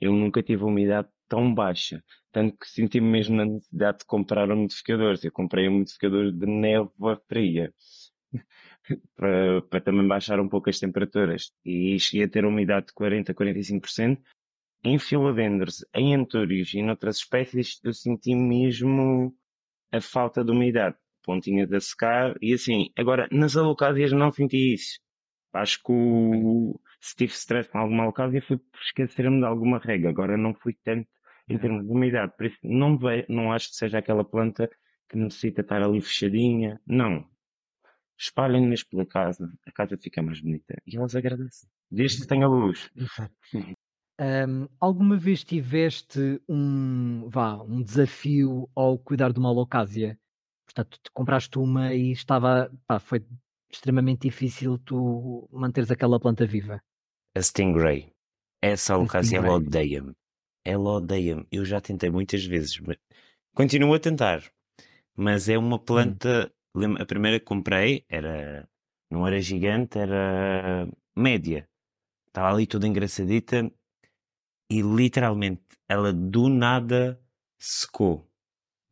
Eu 0.00 0.12
nunca 0.12 0.42
tive 0.42 0.64
umidade 0.64 1.08
tão 1.34 1.52
baixa. 1.52 2.00
Tanto 2.30 2.56
que 2.56 2.68
senti-me 2.68 3.08
mesmo 3.08 3.36
na 3.36 3.44
necessidade 3.44 3.98
de 3.98 4.04
comprar 4.06 4.48
um 4.50 4.62
modificador. 4.62 5.16
Eu 5.22 5.32
comprei 5.32 5.68
um 5.68 5.78
modificador 5.78 6.30
de 6.30 6.46
névoa 6.46 7.20
fria. 7.28 7.72
para, 9.16 9.62
para 9.62 9.80
também 9.80 10.06
baixar 10.06 10.38
um 10.38 10.48
pouco 10.48 10.70
as 10.70 10.78
temperaturas. 10.78 11.52
E 11.64 11.98
cheguei 11.98 12.26
a 12.26 12.28
ter 12.28 12.44
uma 12.44 12.52
umidade 12.52 12.86
de 12.86 12.92
40 12.92 13.32
a 13.32 13.34
45%. 13.34 14.18
Em 14.84 14.98
filodendros, 14.98 15.84
em 15.94 16.14
antúrios 16.14 16.72
e 16.74 16.82
noutras 16.82 17.16
espécies, 17.16 17.80
eu 17.82 17.92
senti 17.92 18.34
mesmo 18.34 19.34
a 19.90 20.00
falta 20.00 20.44
de 20.44 20.52
umidade. 20.52 20.96
Pontinhas 21.24 21.72
a 21.72 21.80
secar 21.80 22.36
e 22.40 22.52
assim. 22.52 22.90
Agora, 22.96 23.26
nas 23.32 23.56
alocádias 23.56 24.12
não 24.12 24.30
senti 24.30 24.74
isso. 24.74 25.00
Acho 25.54 25.78
que 25.82 25.90
o, 25.90 26.78
se 27.00 27.16
tive 27.16 27.32
stress 27.32 27.68
com 27.70 27.78
alguma 27.78 28.02
alocádia 28.04 28.42
foi 28.42 28.58
por 28.58 28.80
esquecer-me 28.80 29.38
de 29.40 29.46
alguma 29.46 29.78
regra. 29.78 30.10
Agora 30.10 30.36
não 30.36 30.54
fui 30.54 30.76
tanto 30.84 31.08
em 31.48 31.58
termos 31.58 31.84
de 31.84 31.90
umidade. 31.90 32.32
Por 32.36 32.46
isso, 32.46 32.58
não, 32.62 32.98
ve, 32.98 33.26
não 33.28 33.52
acho 33.52 33.70
que 33.70 33.76
seja 33.76 33.98
aquela 33.98 34.24
planta 34.24 34.70
que 35.08 35.16
necessita 35.16 35.60
estar 35.60 35.82
ali 35.82 36.00
fechadinha. 36.00 36.80
Não. 36.86 37.28
Espalhem-nas 38.18 38.82
pela 38.82 39.04
casa. 39.04 39.52
A 39.66 39.72
casa 39.72 39.96
fica 39.98 40.22
mais 40.22 40.40
bonita. 40.40 40.80
E 40.86 40.96
elas 40.96 41.14
agradecem. 41.14 41.68
Desde 41.90 42.22
que 42.22 42.26
tenha 42.26 42.46
luz. 42.46 42.90
Um, 44.16 44.68
alguma 44.78 45.16
vez 45.16 45.42
tiveste 45.42 46.40
um, 46.48 47.28
vá, 47.28 47.60
um 47.60 47.82
desafio 47.82 48.70
ao 48.72 48.96
cuidar 48.96 49.32
de 49.32 49.40
uma 49.40 49.48
alocásia? 49.48 50.16
Portanto, 50.64 51.00
compraste 51.12 51.58
uma 51.58 51.92
e 51.92 52.12
estava, 52.12 52.70
pá, 52.86 53.00
foi 53.00 53.26
extremamente 53.68 54.28
difícil 54.28 54.78
tu 54.78 55.48
manteres 55.52 55.90
aquela 55.90 56.20
planta 56.20 56.46
viva. 56.46 56.80
A 57.34 57.42
Stingray. 57.42 58.12
Essa 58.62 58.94
alocásia 58.94 59.38
ela 59.38 59.54
odeia-me. 59.54 60.14
Ela 60.64 60.90
odeia-me. 60.92 61.46
Eu 61.52 61.64
já 61.64 61.80
tentei 61.80 62.10
muitas 62.10 62.44
vezes, 62.44 62.78
mas 62.80 62.96
continuo 63.54 63.94
a 63.94 64.00
tentar. 64.00 64.42
Mas 65.16 65.48
é 65.48 65.58
uma 65.58 65.76
Hum. 65.76 65.84
planta. 65.84 66.52
lembra- 66.76 67.02
A 67.02 67.06
primeira 67.06 67.38
que 67.40 67.46
comprei 67.46 68.04
era. 68.08 68.68
Não 69.10 69.26
era 69.26 69.40
gigante, 69.40 69.98
era 69.98 70.88
média. 71.16 71.68
Estava 72.28 72.52
ali 72.54 72.66
toda 72.66 72.86
engraçadita 72.88 73.70
e 74.70 74.82
literalmente 74.82 75.62
ela 75.88 76.12
do 76.12 76.48
nada 76.48 77.20
secou. 77.58 78.28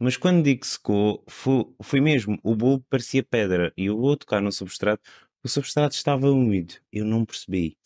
Mas 0.01 0.17
quando 0.17 0.45
digo 0.45 0.65
secou, 0.67 1.25
foi, 1.29 1.67
foi 1.83 2.01
mesmo. 2.01 2.39
O 2.43 2.57
bulbo 2.57 2.85
parecia 2.91 3.23
pedra 3.25 3.73
e 3.77 3.87
eu 3.87 3.99
vou 3.99 4.17
tocar 4.17 4.41
no 4.43 4.53
substrato. 4.53 5.03
O 5.45 5.49
substrato 5.49 5.95
estava 5.95 6.31
úmido. 6.31 6.75
Eu 6.93 7.05
não 7.05 7.25
percebi. 7.25 7.77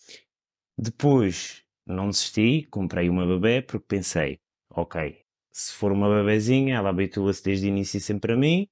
Depois 0.78 1.62
não 1.86 2.08
desisti, 2.08 2.66
comprei 2.70 3.08
uma 3.08 3.26
bebê 3.26 3.62
porque 3.62 3.86
pensei, 3.86 4.40
ok, 4.70 5.24
se 5.52 5.72
for 5.72 5.92
uma 5.92 6.08
bebezinha, 6.08 6.76
ela 6.76 6.90
habitua-se 6.90 7.42
desde 7.44 7.66
o 7.66 7.68
início 7.68 8.00
sempre 8.00 8.32
a 8.32 8.36
mim, 8.36 8.68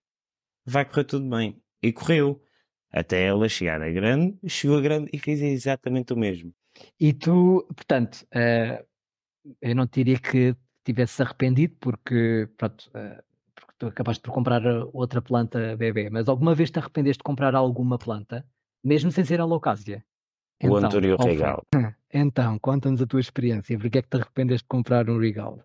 vai 0.67 0.85
correr 0.85 1.05
tudo 1.05 1.29
bem. 1.29 1.61
E 1.83 1.93
correu. 1.93 2.43
Até 2.93 3.25
ela 3.27 3.49
chegar 3.49 3.83
a 3.83 3.91
grande, 3.91 4.39
chegou 4.49 4.79
a 4.79 4.81
grande 4.81 5.11
e 5.13 5.19
fez 5.19 5.41
exatamente 5.43 6.13
o 6.13 6.17
mesmo. 6.17 6.55
E 7.01 7.13
tu, 7.13 7.67
portanto, 7.75 8.27
eh, 8.33 8.85
eu 9.61 9.75
não 9.75 9.87
te 9.87 10.05
diria 10.05 10.19
que 10.19 10.57
tivesse 10.85 11.23
arrependido 11.23 11.77
porque, 11.81 12.49
pronto, 12.57 12.91
eh, 12.95 13.23
porque 13.55 13.75
tu 13.79 13.87
acabaste 13.87 14.23
por 14.23 14.33
comprar 14.33 14.65
eh, 14.65 14.85
outra 14.93 15.21
planta 15.23 15.77
bebê, 15.77 16.09
mas 16.11 16.29
alguma 16.29 16.55
vez 16.55 16.71
te 16.71 16.79
arrependeste 16.79 17.19
de 17.19 17.25
comprar 17.25 17.55
alguma 17.55 17.99
planta, 17.99 18.47
mesmo 18.83 19.11
sem 19.11 19.25
ser 19.25 19.41
alocásia? 19.41 20.05
O 20.63 20.79
Então? 20.79 21.27
Regal. 21.27 21.63
Então, 22.17 22.61
conta-nos 22.61 23.03
a 23.03 23.07
tua 23.07 23.19
experiência, 23.19 23.77
porque 23.77 23.99
é 23.99 24.03
que 24.03 24.09
te 24.09 24.17
arrependeste 24.17 24.63
de 24.63 24.69
comprar 24.69 25.11
um 25.11 25.19
Regal? 25.19 25.61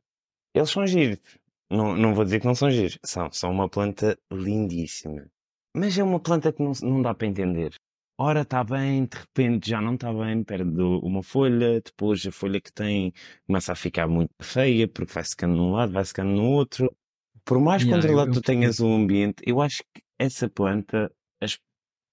Eles 0.56 0.72
são 0.72 0.88
giros. 0.88 1.20
Não, 1.70 1.96
não 1.96 2.16
vou 2.16 2.26
dizer 2.26 2.40
que 2.40 2.48
não 2.48 2.56
são 2.56 2.72
giros. 2.72 2.98
São, 3.06 3.32
são 3.32 3.52
uma 3.52 3.70
planta 3.70 4.18
lindíssima. 4.34 5.28
Mas 5.76 5.96
é 5.96 6.04
uma 6.04 6.20
planta 6.20 6.52
que 6.52 6.64
não, 6.64 6.72
não 6.82 7.04
dá 7.04 7.14
para 7.14 7.28
entender. 7.28 7.76
Ora 8.22 8.42
está 8.42 8.64
bem, 8.64 9.06
de 9.06 9.18
repente 9.18 9.70
já 9.70 9.80
não 9.80 9.94
está 9.94 10.12
bem, 10.12 10.44
perde 10.44 10.82
uma 10.82 11.24
folha, 11.24 11.80
depois 11.80 12.26
a 12.26 12.32
folha 12.32 12.60
que 12.60 12.74
tem 12.74 13.14
começa 13.48 13.72
a 13.72 13.76
ficar 13.76 14.08
muito 14.08 14.34
feia, 14.42 14.88
porque 14.90 15.14
vai 15.14 15.24
secando 15.24 15.56
num 15.56 15.72
lado, 15.72 15.94
vai 15.94 16.04
secando 16.04 16.32
no 16.32 16.44
outro. 16.50 16.94
Por 17.46 17.62
mais 17.62 17.84
Yeah, 17.84 18.02
controlado 18.02 18.32
eu 18.32 18.34
tu 18.34 18.42
tenhas 18.42 18.82
o 18.82 18.88
ambiente, 18.88 19.42
eu 19.46 19.62
acho 19.62 19.84
que 19.94 20.02
essa 20.20 20.50
planta, 20.50 21.10
as 21.42 21.58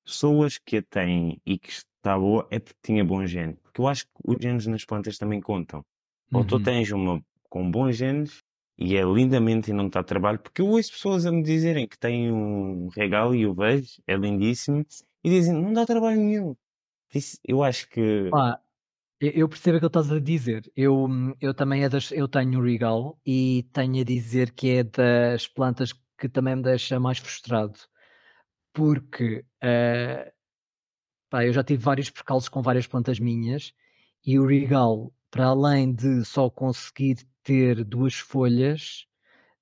pessoas 0.04 0.58
que 0.58 0.76
a 0.76 0.82
têm 0.82 1.40
e 1.44 1.58
que 1.58 1.72
está 2.07 2.19
boa, 2.19 2.47
é 2.51 2.59
porque 2.59 2.79
tinha 2.83 3.05
bom 3.05 3.27
gene. 3.27 3.55
Porque 3.62 3.81
eu 3.81 3.88
acho 3.88 4.07
que 4.07 4.12
os 4.25 4.37
genes 4.40 4.66
nas 4.66 4.85
plantas 4.85 5.19
também 5.19 5.40
contam. 5.40 5.85
Ou 6.33 6.45
tu 6.45 6.61
Uhum. 6.61 6.61
tens 6.61 6.90
uma 6.92 7.21
com 7.49 7.71
bons 7.71 7.97
genes 7.97 8.42
e 8.79 8.97
é 8.97 9.03
lindamente 9.03 9.71
e 9.71 9.75
não 9.75 9.87
está 9.87 10.01
a 10.01 10.05
trabalho, 10.05 10.38
porque 10.40 10.61
eu 10.62 10.69
ouço 10.69 10.92
pessoas 10.92 11.25
a 11.27 11.33
me 11.33 11.42
dizerem 11.42 11.88
que 11.88 11.99
têm 11.99 12.31
um 12.33 12.88
regalo 12.88 13.35
e 13.35 13.42
eu 13.42 13.55
vejo, 13.55 13.88
é 14.07 14.16
lindíssimo, 14.16 14.85
e 15.25 15.31
dizem, 15.31 15.55
não 15.55 15.73
dá 15.73 15.87
trabalho 15.87 16.21
nenhum. 16.21 16.55
Isso, 17.14 17.38
eu 17.45 17.62
acho 17.64 17.88
que 17.90 18.03
Pá, 18.31 18.61
eu 19.21 19.49
percebo 19.49 19.79
o 19.79 19.81
que 19.81 19.87
estás 19.87 20.12
a 20.12 20.21
dizer. 20.21 20.71
Eu, 20.77 21.09
eu 21.40 21.55
também 21.55 21.85
é 21.85 21.88
das, 21.88 22.12
eu 22.12 22.29
tenho 22.29 22.61
o 22.61 22.64
Regal 22.64 23.21
e 23.27 23.64
tenho 23.73 24.01
a 24.03 24.05
dizer 24.05 24.53
que 24.55 24.71
é 24.71 24.85
das 24.85 25.47
plantas 25.49 25.92
que 26.19 26.29
também 26.29 26.57
me 26.57 26.62
deixa 26.62 27.01
mais 27.01 27.19
frustrado. 27.19 27.79
Porque 28.73 29.45
eh, 29.62 30.33
pá, 31.30 31.44
eu 31.44 31.52
já 31.52 31.62
tive 31.64 31.82
vários 31.82 32.10
percalços 32.10 32.48
com 32.48 32.62
várias 32.62 32.86
plantas 32.86 33.18
minhas 33.20 33.72
e 34.24 34.38
o 34.38 34.46
Regal, 34.46 35.12
para 35.30 35.46
além 35.46 35.92
de 35.94 36.24
só 36.24 36.50
conseguir 36.50 37.18
ter 37.42 37.84
duas 37.84 38.14
folhas, 38.14 39.06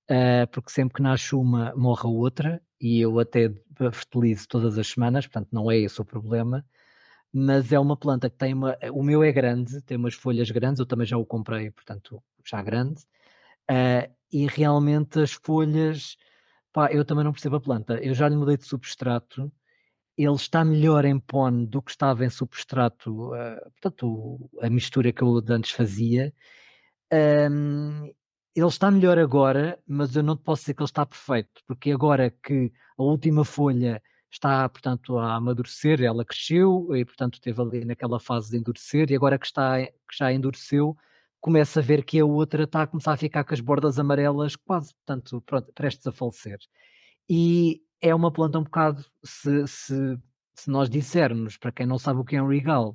eh, 0.09 0.46
porque 0.46 0.70
sempre 0.72 0.94
que 0.96 1.03
nasce 1.03 1.35
uma 1.35 1.74
morre 1.77 2.07
a 2.07 2.11
outra, 2.11 2.62
e 2.81 3.00
eu 3.00 3.18
até 3.18 3.50
fertilizo 3.92 4.48
todas 4.48 4.79
as 4.79 4.88
semanas, 4.88 5.27
portanto 5.27 5.48
não 5.53 5.70
é 5.70 5.79
esse 5.79 6.00
o 6.00 6.05
problema 6.05 6.64
mas 7.33 7.72
é 7.72 7.79
uma 7.81 7.96
planta 7.96 8.31
que 8.31 8.37
tem 8.37 8.55
uma. 8.55 8.77
O 8.92 9.03
meu 9.03 9.22
é 9.22 9.33
grande, 9.33 9.83
tem 9.83 9.96
umas 9.96 10.14
folhas 10.14 10.50
grandes, 10.50 10.79
eu 10.79 10.87
também 10.87 11.07
já 11.07 11.16
o 11.18 11.27
comprei, 11.27 11.70
portanto, 11.70 12.22
já 12.44 12.62
grande. 12.62 13.03
ah, 13.70 14.09
e 14.33 14.46
realmente 14.46 15.20
as 15.20 15.33
folhas, 15.33 16.16
pá, 16.72 16.92
eu 16.92 17.05
também 17.05 17.24
não 17.24 17.33
percebo 17.33 17.57
a 17.57 17.61
planta. 17.61 17.94
Eu 18.05 18.14
já 18.14 18.29
lhe 18.29 18.37
mudei 18.37 18.57
de 18.57 18.66
substrato, 18.66 19.53
ele 20.16 20.35
está 20.35 20.64
melhor 20.64 21.05
em 21.05 21.18
pone 21.18 21.66
do 21.66 21.83
que 21.83 21.90
estava 21.90 22.24
em 22.24 22.31
substrato, 22.31 23.35
ah, 23.35 23.61
portanto, 23.81 24.50
a 24.61 24.70
mistura 24.70 25.12
que 25.12 25.22
eu 25.22 25.42
antes 25.48 25.72
fazia. 25.72 26.33
Ahm, 27.12 28.11
ele 28.55 28.66
está 28.66 28.90
melhor 28.90 29.18
agora, 29.18 29.79
mas 29.87 30.14
eu 30.14 30.22
não 30.22 30.37
posso 30.37 30.62
dizer 30.62 30.74
que 30.74 30.83
ele 30.83 30.88
está 30.88 31.05
perfeito, 31.05 31.62
porque 31.66 31.90
agora 31.90 32.31
que 32.31 32.72
a 32.96 33.03
última 33.03 33.44
folha 33.44 34.00
está, 34.31 34.68
portanto, 34.68 35.18
a 35.18 35.35
amadurecer, 35.35 36.03
ela 36.03 36.24
cresceu 36.24 36.88
e, 36.94 37.05
portanto, 37.05 37.35
esteve 37.35 37.61
ali 37.61 37.85
naquela 37.85 38.20
fase 38.20 38.50
de 38.50 38.59
endurecer, 38.59 39.11
e 39.11 39.16
agora 39.16 39.38
que, 39.38 39.46
está, 39.46 39.85
que 39.85 40.16
já 40.16 40.33
endureceu, 40.33 40.96
começa 41.40 41.81
a 41.81 41.83
ver 41.83 42.05
que 42.05 42.18
a 42.18 42.24
outra 42.24 42.64
está 42.64 42.83
a 42.83 42.87
começar 42.87 43.12
a 43.12 43.16
ficar 43.16 43.44
com 43.44 43.55
as 43.55 43.61
bordas 43.61 43.98
amarelas 43.98 44.57
quase, 44.57 44.94
portanto, 44.94 45.42
prestes 45.74 46.07
a 46.07 46.12
falecer. 46.12 46.59
E 47.29 47.83
é 48.05 48.14
uma 48.14 48.31
planta 48.31 48.59
um 48.59 48.64
bocado, 48.64 49.03
se, 49.25 49.67
se, 49.67 50.19
se 50.55 50.71
nós 50.71 50.90
dissermos, 50.90 51.57
para 51.57 51.73
quem 51.73 51.87
não 51.87 51.99
sabe 51.99 52.21
o 52.21 52.25
que 52.25 52.37
é 52.37 52.43
um 52.43 52.49
regal, 52.49 52.95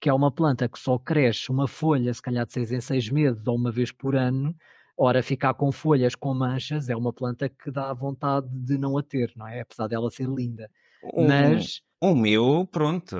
que 0.00 0.08
é 0.08 0.12
uma 0.12 0.32
planta 0.32 0.68
que 0.68 0.76
só 0.78 0.98
cresce 0.98 1.50
uma 1.50 1.68
folha, 1.68 2.12
se 2.12 2.20
calhar 2.20 2.44
de 2.44 2.52
seis 2.52 2.72
em 2.72 2.80
seis 2.80 3.08
meses 3.08 3.46
ou 3.46 3.54
uma 3.54 3.70
vez 3.70 3.92
por 3.92 4.16
ano, 4.16 4.52
ora, 4.98 5.22
ficar 5.22 5.54
com 5.54 5.70
folhas 5.70 6.16
com 6.16 6.34
manchas 6.34 6.88
é 6.88 6.96
uma 6.96 7.12
planta 7.12 7.48
que 7.48 7.70
dá 7.70 7.92
vontade 7.94 8.48
de 8.50 8.76
não 8.76 8.98
a 8.98 9.04
ter, 9.04 9.32
não 9.36 9.46
é? 9.46 9.60
Apesar 9.60 9.86
dela 9.86 10.10
ser 10.10 10.28
linda. 10.28 10.68
o, 11.00 11.22
Mas, 11.28 11.80
o 12.00 12.14
meu, 12.16 12.66
pronto, 12.66 13.16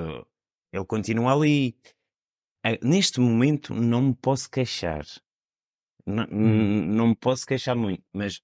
ele 0.73 0.85
continua 0.85 1.33
ali. 1.33 1.77
Ah, 2.61 2.77
Neste 2.83 3.21
momento 3.21 3.73
não 3.73 4.01
me 4.01 4.15
posso 4.15 4.49
queixar. 4.49 5.05
Não, 6.05 6.25
hum, 6.29 6.87
não 6.87 7.07
me 7.09 7.15
posso 7.15 7.45
queixar 7.45 7.75
muito, 7.75 8.03
mas 8.11 8.41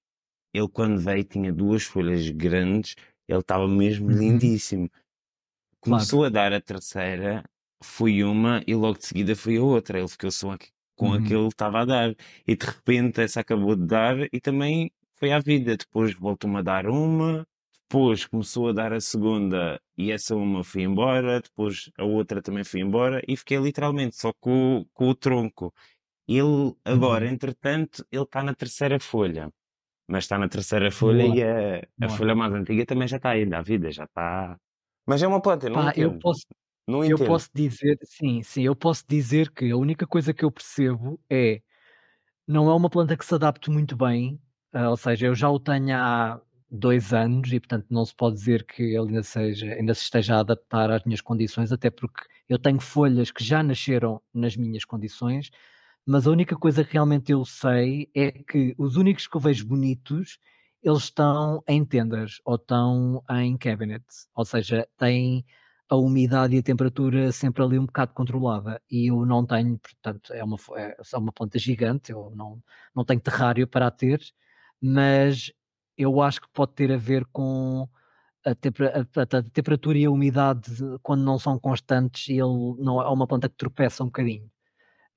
ele 0.54 0.68
quando 0.70 1.00
veio 1.00 1.24
tinha 1.24 1.52
duas 1.54 1.84
folhas 1.84 2.30
grandes, 2.30 2.96
ele 3.28 3.40
estava 3.40 3.68
mesmo 3.68 4.10
uhum, 4.10 4.12
lindíssimo. 4.12 4.90
Começou 5.82 6.24
a 6.26 6.30
dar 6.30 6.54
a 6.54 6.62
terceira, 6.62 7.44
foi 7.84 8.24
uma 8.24 8.62
e 8.68 8.76
logo 8.76 8.98
de 9.00 9.06
seguida 9.08 9.36
foi 9.36 9.58
a 9.58 9.64
outra. 9.64 10.00
Ele 10.00 10.08
ficou 10.08 10.32
só 10.32 10.52
aqui 10.52 10.70
com 10.96 11.14
a 11.14 11.22
que 11.22 11.34
Uhum, 11.34 11.36
ele 11.36 11.48
estava 11.48 11.82
a 11.82 11.86
dar. 11.86 12.16
E 12.48 12.56
de 12.56 12.66
repente 12.66 13.22
essa 13.22 13.42
acabou 13.42 13.76
de 13.76 13.86
dar 13.86 14.18
e 14.34 14.40
também 14.42 14.92
foi 15.16 15.32
à 15.32 15.40
vida. 15.40 15.76
Depois 15.78 16.14
voltou-me 16.14 16.58
a 16.60 16.62
dar 16.62 16.88
uma, 16.88 17.48
depois 17.90 18.26
começou 18.26 18.70
a 18.70 18.74
dar 18.74 18.94
a 18.94 19.02
segunda 19.02 19.80
e 19.98 20.12
essa 20.12 20.36
uma 20.36 20.64
foi 20.64 20.84
embora, 20.84 21.42
depois 21.42 21.90
a 21.98 22.04
outra 22.04 22.42
também 22.42 22.64
foi 22.64 22.82
embora 22.82 23.22
e 23.28 23.36
fiquei 23.38 23.58
literalmente 23.58 24.16
só 24.18 24.32
com, 24.40 24.80
o- 24.82 24.86
com 24.94 25.10
o 25.10 25.16
tronco. 25.16 25.74
Ele 26.28 26.76
agora, 26.86 27.28
uhum. 27.28 27.30
entretanto, 27.30 28.06
ele 28.12 28.24
está 28.24 28.44
na 28.44 28.56
terceira 28.56 29.00
folha. 29.00 29.52
Mas 30.08 30.24
está 30.24 30.38
na 30.38 30.50
terceira 30.50 30.90
folha 30.92 31.24
Boa, 31.24 31.36
e 31.36 31.44
a, 31.44 31.82
a 32.06 32.10
boa. 32.10 32.18
folha 32.18 32.36
mais 32.36 32.54
antiga 32.54 32.86
também 32.86 33.08
já 33.08 33.18
está 33.18 33.32
ainda 33.32 33.58
à 33.60 33.62
vida, 33.62 33.92
já 33.92 34.06
está. 34.06 34.58
Mas 35.06 35.22
é 35.24 35.28
uma 35.28 35.42
planta, 35.42 35.66
eu 35.68 35.72
não 35.72 35.82
Pá, 35.82 35.94
eu 35.96 36.12
entendo. 36.12 36.14
posso, 36.14 36.46
Não 36.88 37.04
eu 37.06 37.20
entendo. 37.20 37.20
posso 37.20 37.50
dizer, 37.54 37.98
sim, 38.04 38.42
sim, 38.44 38.64
eu 38.64 38.76
posso 38.76 39.06
dizer 39.08 39.52
que 39.52 39.72
a 39.72 39.78
única 39.78 40.08
coisa 40.08 40.34
que 40.34 40.44
eu 40.46 40.52
percebo 40.52 41.20
é 41.30 41.62
não 42.48 42.70
é 42.70 42.76
uma 42.76 42.90
planta 42.90 43.18
que 43.18 43.26
se 43.26 43.36
adapte 43.36 43.70
muito 43.72 43.96
bem, 43.98 44.42
ah, 44.74 44.90
ou 44.92 44.98
seja, 44.98 45.28
eu 45.28 45.36
já 45.36 45.50
o 45.50 45.60
tenho 45.60 45.96
há 45.98 46.42
dois 46.72 47.14
anos 47.14 47.52
e, 47.54 47.60
portanto, 47.60 47.88
não 47.90 48.06
se 48.06 48.16
pode 48.16 48.36
dizer 48.38 48.66
que 48.66 48.84
ele 48.84 49.10
ainda, 49.10 49.24
seja, 49.24 49.74
ainda 49.74 49.94
se 49.96 50.04
esteja 50.04 50.38
a 50.38 50.40
adaptar 50.42 50.92
às 50.92 51.04
minhas 51.06 51.22
condições, 51.22 51.72
até 51.72 51.90
porque 51.92 52.24
eu 52.50 52.60
tenho 52.60 52.80
folhas 52.82 53.32
que 53.32 53.44
já 53.44 53.64
nasceram 53.64 54.22
nas 54.34 54.56
minhas 54.58 54.86
condições, 54.86 55.52
mas 56.08 56.28
a 56.28 56.32
única 56.32 56.56
coisa 56.58 56.84
que 56.86 56.94
realmente 56.94 57.32
eu 57.34 57.46
sei 57.46 58.10
é 58.16 58.32
que 58.32 58.76
os 58.78 58.96
únicos 58.98 59.28
que 59.28 59.38
eu 59.38 59.42
vejo 59.42 59.68
bonitos, 59.68 60.40
eles 60.84 61.04
estão 61.06 61.64
em 61.68 61.86
tendas 61.86 62.42
ou 62.46 62.56
estão 62.56 63.24
em 63.32 63.58
cabinets, 63.58 64.28
ou 64.36 64.46
seja, 64.46 64.88
têm 64.98 65.46
a 65.90 65.96
umidade 65.98 66.56
e 66.56 66.60
a 66.60 66.64
temperatura 66.64 67.32
sempre 67.32 67.64
ali 67.64 67.80
um 67.80 67.86
bocado 67.86 68.14
controlada. 68.14 68.82
E 68.92 69.10
eu 69.12 69.26
não 69.26 69.46
tenho, 69.46 69.78
portanto, 69.80 70.34
é 70.34 70.44
uma, 70.44 70.58
é 70.78 71.18
uma 71.18 71.32
planta 71.34 71.60
gigante, 71.60 72.12
eu 72.12 72.32
não, 72.36 72.62
não 72.96 73.06
tenho 73.06 73.22
terrário 73.22 73.68
para 73.68 73.88
a 73.88 73.92
ter, 73.92 74.22
mas 74.82 75.52
eu 75.98 76.22
acho 76.22 76.42
que 76.42 76.48
pode 76.54 76.74
ter 76.74 76.92
a 76.92 76.98
ver 76.98 77.26
com 77.34 77.88
a, 78.46 78.56
tempera- 78.56 79.08
a- 79.16 79.22
a- 79.40 79.44
temperatura 79.44 79.98
e 79.98 80.06
a 80.06 80.12
umidade 80.12 80.72
quando 81.04 81.24
não 81.24 81.40
são 81.40 81.60
constantes, 81.60 82.30
ele 82.30 82.42
não 82.80 83.02
é 83.02 83.08
uma 83.10 83.28
planta 83.28 83.50
que 83.50 83.56
tropeça 83.58 84.04
um 84.04 84.08
bocadinho. 84.08 84.50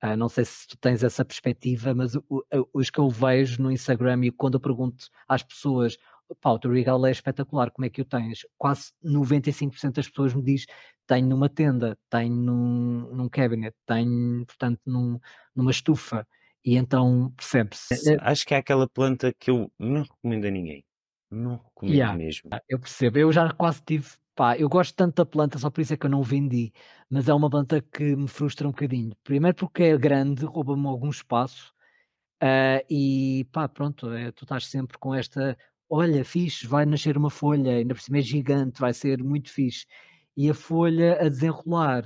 Ah, 0.01 0.17
não 0.17 0.27
sei 0.27 0.45
se 0.45 0.67
tu 0.67 0.77
tens 0.77 1.03
essa 1.03 1.23
perspectiva, 1.23 1.93
mas 1.93 2.15
o- 2.15 2.23
o- 2.29 2.45
os 2.73 2.89
que 2.89 2.99
eu 2.99 3.07
vejo 3.09 3.61
no 3.61 3.71
Instagram 3.71 4.25
e 4.25 4.31
quando 4.31 4.55
eu 4.55 4.59
pergunto 4.59 5.05
às 5.27 5.43
pessoas, 5.43 5.95
pá, 6.41 6.49
o 6.51 6.59
teu 6.59 6.71
regal 6.71 7.05
é 7.05 7.11
espetacular, 7.11 7.69
como 7.71 7.85
é 7.85 7.89
que 7.89 8.01
o 8.01 8.05
tens? 8.05 8.39
Quase 8.57 8.91
95% 9.03 9.95
das 9.95 10.09
pessoas 10.09 10.33
me 10.33 10.41
diz, 10.41 10.65
tenho 11.05 11.27
numa 11.27 11.47
tenda, 11.49 11.97
tenho 12.09 12.33
num, 12.33 13.13
num 13.13 13.29
cabinet, 13.29 13.75
tenho, 13.85 14.43
portanto, 14.45 14.79
num- 14.85 15.19
numa 15.55 15.71
estufa. 15.71 16.27
E 16.65 16.75
então 16.77 17.31
percebe-se. 17.35 18.17
Acho 18.21 18.45
que 18.45 18.53
é 18.53 18.57
aquela 18.57 18.87
planta 18.89 19.33
que 19.37 19.49
eu 19.51 19.71
não 19.77 20.03
recomendo 20.03 20.45
a 20.45 20.51
ninguém. 20.51 20.83
Não 21.29 21.57
recomendo 21.57 21.93
Yeah, 21.95 22.17
mesmo. 22.17 22.49
eu 22.69 22.79
percebo. 22.79 23.17
Eu 23.19 23.31
já 23.31 23.51
quase 23.51 23.81
tive, 23.83 24.09
pá, 24.41 24.57
eu 24.57 24.67
gosto 24.67 24.95
tanto 24.95 25.17
da 25.17 25.25
planta, 25.25 25.59
só 25.59 25.69
por 25.69 25.81
isso 25.81 25.93
é 25.93 25.97
que 25.97 26.07
eu 26.07 26.09
não 26.09 26.23
vendi, 26.23 26.73
mas 27.07 27.29
é 27.29 27.33
uma 27.33 27.47
planta 27.47 27.79
que 27.79 28.15
me 28.15 28.27
frustra 28.27 28.67
um 28.67 28.71
bocadinho. 28.71 29.15
Primeiro 29.23 29.55
porque 29.55 29.83
é 29.83 29.95
grande, 29.95 30.45
rouba-me 30.45 30.87
algum 30.87 31.11
espaço, 31.11 31.71
ah, 32.41 32.83
e 32.89 33.45
pá, 33.51 33.69
pronto, 33.69 34.11
eh, 34.11 34.31
tu 34.31 34.43
estás 34.43 34.65
sempre 34.65 34.97
com 34.97 35.13
esta, 35.13 35.55
olha, 35.87 36.25
fixe, 36.25 36.65
vai 36.65 36.87
nascer 36.87 37.17
uma 37.17 37.29
folha, 37.29 37.73
ainda 37.73 37.93
por 37.93 38.01
cima 38.01 38.17
é 38.17 38.21
gigante, 38.21 38.81
vai 38.81 38.93
ser 38.95 39.23
muito 39.23 39.51
fixe. 39.51 39.85
E 40.35 40.49
a 40.49 40.55
folha 40.55 41.21
a 41.21 41.29
desenrolar, 41.29 42.03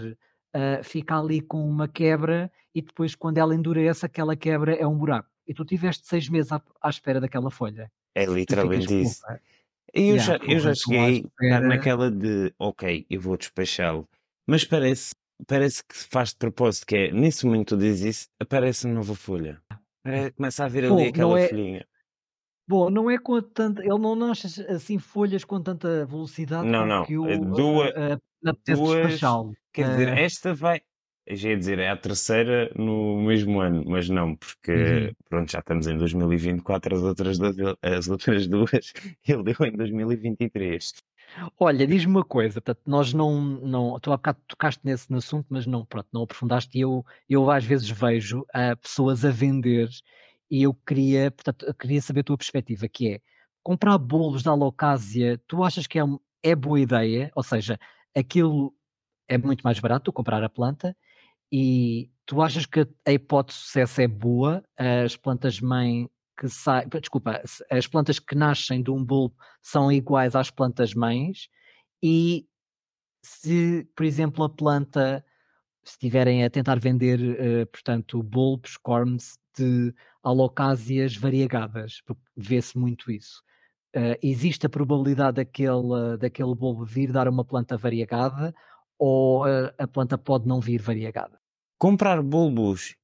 ah, 0.53 0.83
fica 0.83 1.17
ali 1.17 1.39
com 1.39 1.65
uma 1.65 1.87
quebra 1.87 2.51
e 2.73 2.81
depois 2.81 3.15
quando 3.15 3.37
ela 3.37 3.55
endurece, 3.55 4.05
aquela 4.05 4.35
quebra 4.35 4.75
é 4.75 4.85
um 4.85 4.97
buraco. 4.97 5.29
E 5.47 5.53
tu 5.53 5.63
tiveste 5.63 6.05
6 6.05 6.27
meses 6.27 6.51
à, 6.51 6.61
à 6.81 6.89
espera 6.89 7.21
daquela 7.21 7.49
folha. 7.49 7.89
É 8.13 8.25
literalmente 8.25 8.93
isso. 8.93 9.23
E 9.29 9.54
eu 9.93 10.17
já, 10.19 10.37
eu 10.37 10.59
já 10.59 10.73
cheguei 10.73 11.25
naquela 11.39 12.11
de, 12.11 12.53
ok, 12.59 13.05
eu 13.09 13.21
vou 13.21 13.37
despachá-lo. 13.37 14.07
Mas 14.47 14.63
parece, 14.63 15.13
parece 15.47 15.83
que 15.83 15.95
faz 15.95 16.29
de 16.29 16.37
propósito, 16.37 16.85
que 16.87 16.95
é, 16.95 17.11
nesse 17.11 17.45
momento 17.45 17.75
tu 17.75 17.77
dizes 17.77 18.17
isso, 18.17 18.27
aparece 18.39 18.85
uma 18.85 18.95
nova 18.95 19.15
folha. 19.15 19.61
É, 20.05 20.29
começa 20.31 20.65
a 20.65 20.67
ver 20.67 20.85
ali 20.85 20.95
não 20.95 21.07
aquela 21.07 21.39
é, 21.39 21.47
folhinha. 21.47 21.87
bom, 22.67 22.89
não 22.89 23.09
é 23.09 23.17
com 23.17 23.41
tanta, 23.41 23.81
ele 23.81 23.97
não 23.97 24.15
nasce 24.15 24.61
assim 24.67 24.99
folhas 24.99 25.43
com 25.43 25.61
tanta 25.61 26.05
velocidade 26.05 26.69
Não, 26.69 26.85
não, 26.85 27.05
que 27.05 27.13
é 27.13 27.15
eu 27.15 27.39
duas, 27.39 27.93
me 28.43 28.51
apetece 28.51 28.81
duas, 28.81 29.01
despachá-lo. 29.01 29.53
quer 29.73 29.89
dizer, 29.89 30.09
Ah, 30.09 30.19
esta 30.19 30.53
vai, 30.53 30.81
já 31.29 31.49
ia 31.49 31.57
dizer, 31.57 31.79
é 31.79 31.89
a 31.89 31.97
terceira 31.97 32.71
no 32.75 33.21
mesmo 33.21 33.59
ano, 33.59 33.83
mas 33.87 34.09
não, 34.09 34.35
porque, 34.35 34.71
uhum. 34.71 35.13
pronto, 35.29 35.51
já 35.51 35.59
estamos 35.59 35.87
em 35.87 35.97
2024, 35.97 36.95
as 36.95 37.03
outras 37.03 37.37
duas, 37.37 37.57
ele- 37.57 37.77
as 37.81 38.07
outras 38.07 38.47
duas 38.47 38.93
ele 39.27 39.43
deu 39.43 39.55
em 39.67 39.71
2023. 39.71 40.93
Olha, 41.59 41.85
diz-me 41.87 42.11
uma 42.11 42.23
coisa, 42.23 42.61
portanto, 42.61 42.81
nós 42.85 43.13
não, 43.13 43.41
não, 43.41 43.99
tu 43.99 44.11
há 44.11 44.17
bocado 44.17 44.39
tocaste 44.47 44.79
nesse 44.83 45.13
assunto, 45.13 45.47
mas 45.49 45.65
não, 45.65 45.85
pronto, 45.85 46.07
não 46.13 46.23
aprofundaste 46.23 46.77
e 46.77 46.81
eu, 46.81 47.05
eu 47.29 47.49
às 47.51 47.65
vezes 47.65 47.89
vejo 47.89 48.45
ah, 48.53 48.75
pessoas 48.75 49.25
a 49.25 49.31
vender 49.31 49.89
e 50.49 50.63
eu 50.63 50.73
queria, 50.73 51.31
portanto, 51.31 51.65
eu 51.65 51.73
queria 51.73 52.01
saber 52.01 52.21
a 52.21 52.23
tua 52.23 52.37
perspectiva, 52.37 52.87
que 52.87 53.13
é, 53.15 53.21
comprar 53.63 53.97
bolos 53.97 54.43
da 54.43 54.51
Alocásia, 54.51 55.41
tu 55.47 55.63
achas 55.63 55.87
que 55.87 55.99
é, 55.99 56.03
é 56.43 56.55
boa 56.55 56.79
ideia? 56.79 57.31
Ou 57.35 57.43
seja, 57.43 57.79
aquilo 58.15 58.73
é 59.27 59.37
muito 59.37 59.61
mais 59.63 59.79
barato, 59.79 60.13
comprar 60.13 60.43
a 60.43 60.49
planta, 60.49 60.95
e 61.57 62.11
tu 62.25 62.41
achas 62.41 62.65
que 62.65 62.85
a 63.05 63.13
hipótese 63.13 63.59
de 63.59 63.65
sucesso 63.65 64.01
é 64.01 64.07
boa? 64.09 64.61
As 64.77 65.15
plantas-mãe 65.15 66.09
que 66.37 66.49
saem, 66.49 66.89
desculpa, 66.89 67.41
as 67.71 67.87
plantas 67.87 68.19
que 68.19 68.35
nascem 68.35 68.83
de 68.83 68.91
um 68.91 69.01
bulbo 69.01 69.37
são 69.61 69.89
iguais 69.89 70.35
às 70.35 70.51
plantas-mães? 70.51 71.47
E 72.03 72.45
se, 73.23 73.87
por 73.95 74.05
exemplo, 74.05 74.43
a 74.43 74.49
planta, 74.49 75.25
se 75.85 75.93
estiverem 75.93 76.43
a 76.43 76.49
tentar 76.49 76.77
vender, 76.77 77.19
eh, 77.39 77.65
portanto, 77.67 78.21
bulbos, 78.21 78.75
corms 78.77 79.39
de 79.57 79.93
alocásias 80.23 81.15
variegadas, 81.15 82.01
porque 82.05 82.21
vê-se 82.35 82.77
muito 82.77 83.09
isso. 83.09 83.41
Eh, 83.93 84.19
existe 84.21 84.65
a 84.65 84.69
probabilidade 84.69 85.37
daquele, 85.37 86.17
daquele 86.19 86.55
bulbo 86.55 86.83
vir 86.85 87.13
dar 87.13 87.29
uma 87.29 87.45
planta 87.45 87.77
variegada 87.77 88.53
ou 88.99 89.47
eh, 89.47 89.73
a 89.79 89.87
planta 89.87 90.17
pode 90.17 90.47
não 90.47 90.59
vir 90.59 90.81
variegada? 90.81 91.44
Comprar 91.79 92.21
bulbos, 92.21 92.95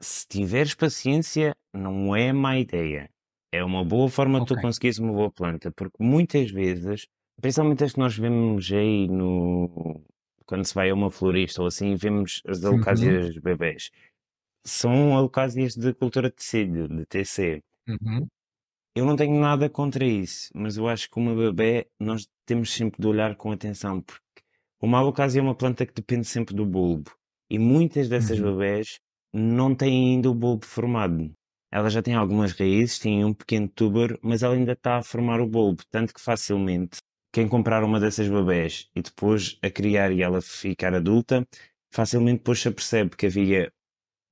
se 0.00 0.26
tiveres 0.28 0.74
paciência, 0.74 1.54
não 1.74 2.16
é 2.16 2.32
má 2.32 2.58
ideia. 2.58 3.10
É 3.52 3.64
uma 3.64 3.84
boa 3.84 4.08
forma 4.10 4.40
de 4.40 4.46
tu 4.46 4.56
Ok. 4.56 4.58
conseguires 4.58 4.98
uma 4.98 5.12
boa 5.12 5.32
planta, 5.32 5.72
porque 5.72 6.02
muitas 6.02 6.50
vezes, 6.50 7.06
principalmente 7.40 7.84
as 7.84 7.92
que 7.94 8.00
nós 8.00 8.16
vemos 8.18 8.72
aí 8.72 9.08
no, 9.08 10.02
quando 10.46 10.64
se 10.66 10.74
vai 10.74 10.90
a 10.90 10.94
uma 10.94 11.10
florista 11.10 11.62
ou 11.62 11.68
assim, 11.68 11.94
vemos 11.96 12.42
as 12.46 12.64
Uhum. 12.70 13.20
alocásias 13.20 13.38
bebés. 13.38 13.90
São 14.66 15.16
alocásias 15.16 15.76
de 15.76 15.94
cultura 15.94 16.30
de 16.30 16.36
tecido, 16.36 16.88
de 16.88 17.06
TC. 17.06 17.62
Uhum. 17.88 18.28
Eu 18.96 19.04
não 19.06 19.14
tenho 19.16 19.38
nada 19.40 19.70
contra 19.70 20.04
isso, 20.04 20.50
mas 20.54 20.76
eu 20.76 20.88
acho 20.88 21.08
que 21.10 21.18
uma 21.18 21.34
bebé 21.36 21.86
nós 22.00 22.28
temos 22.46 22.72
sempre 22.72 23.00
de 23.00 23.06
olhar 23.06 23.36
com 23.36 23.52
atenção, 23.52 24.00
porque 24.02 24.42
uma 24.82 24.98
alocásia 24.98 25.40
é 25.40 25.42
uma 25.42 25.54
planta 25.56 25.86
que 25.86 25.94
depende 25.94 26.26
sempre 26.26 26.54
do 26.54 26.66
bulbo. 26.66 27.12
E 27.50 27.58
muitas 27.58 28.08
dessas 28.08 28.38
Uhum. 28.38 28.56
bebés 28.56 28.98
não 29.32 29.74
têm 29.74 30.14
ainda 30.14 30.30
o 30.30 30.34
bulbo 30.34 30.64
formado. 30.66 31.32
Ela 31.72 31.90
já 31.90 32.02
tem 32.02 32.14
algumas 32.14 32.52
raízes, 32.52 32.98
tem 32.98 33.24
um 33.24 33.34
pequeno 33.34 33.68
tuber, 33.68 34.18
mas 34.22 34.42
ela 34.42 34.54
ainda 34.54 34.72
está 34.72 34.98
a 34.98 35.02
formar 35.02 35.40
o 35.40 35.46
bulbo, 35.46 35.82
tanto 35.90 36.14
que 36.14 36.20
facilmente 36.20 36.98
quem 37.32 37.48
comprar 37.48 37.84
uma 37.84 38.00
dessas 38.00 38.28
bebés 38.28 38.88
e 38.94 39.02
depois 39.02 39.58
a 39.62 39.70
criar 39.70 40.10
e 40.12 40.22
ela 40.22 40.40
ficar 40.40 40.94
adulta, 40.94 41.46
facilmente 41.92 42.38
depois 42.38 42.60
se 42.60 42.68
apercebe 42.68 43.16
que 43.16 43.26
havia 43.26 43.70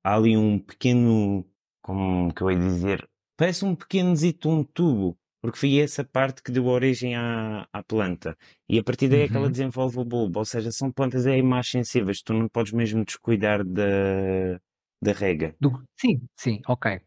ali 0.02 0.36
um 0.36 0.58
pequeno, 0.58 1.44
como 1.82 2.32
que 2.32 2.42
eu 2.42 2.50
ia 2.50 2.58
dizer, 2.58 3.08
parece 3.36 3.64
um 3.64 3.74
pequeno 3.74 4.14
zito, 4.16 4.48
um 4.48 4.64
tubo, 4.64 5.16
porque 5.44 5.58
foi 5.58 5.78
essa 5.80 6.04
parte 6.04 6.42
que 6.42 6.52
deu 6.52 6.66
origem 6.66 7.14
à, 7.16 7.68
à 7.72 7.82
planta. 7.84 8.36
E 8.68 8.78
a 8.78 8.84
partir 8.84 9.08
daí 9.10 9.22
é 9.22 9.28
que 9.28 9.36
ela 9.36 9.50
Uhum. 9.50 9.56
desenvolve 9.56 9.98
o 10.00 10.04
bulbo, 10.04 10.38
ou 10.40 10.44
seja, 10.46 10.72
são 10.72 10.90
plantas 10.92 11.26
aí 11.26 11.42
mais 11.42 11.68
sensíveis, 11.68 12.22
tu 12.22 12.32
não 12.34 12.48
podes 12.48 12.72
mesmo 12.72 13.04
descuidar 13.04 13.64
da, 13.64 14.58
da 15.02 15.12
rega. 15.12 15.56
Do- 15.60 15.84
sim, 15.96 16.28
sim, 16.36 16.60
ok. 16.68 17.00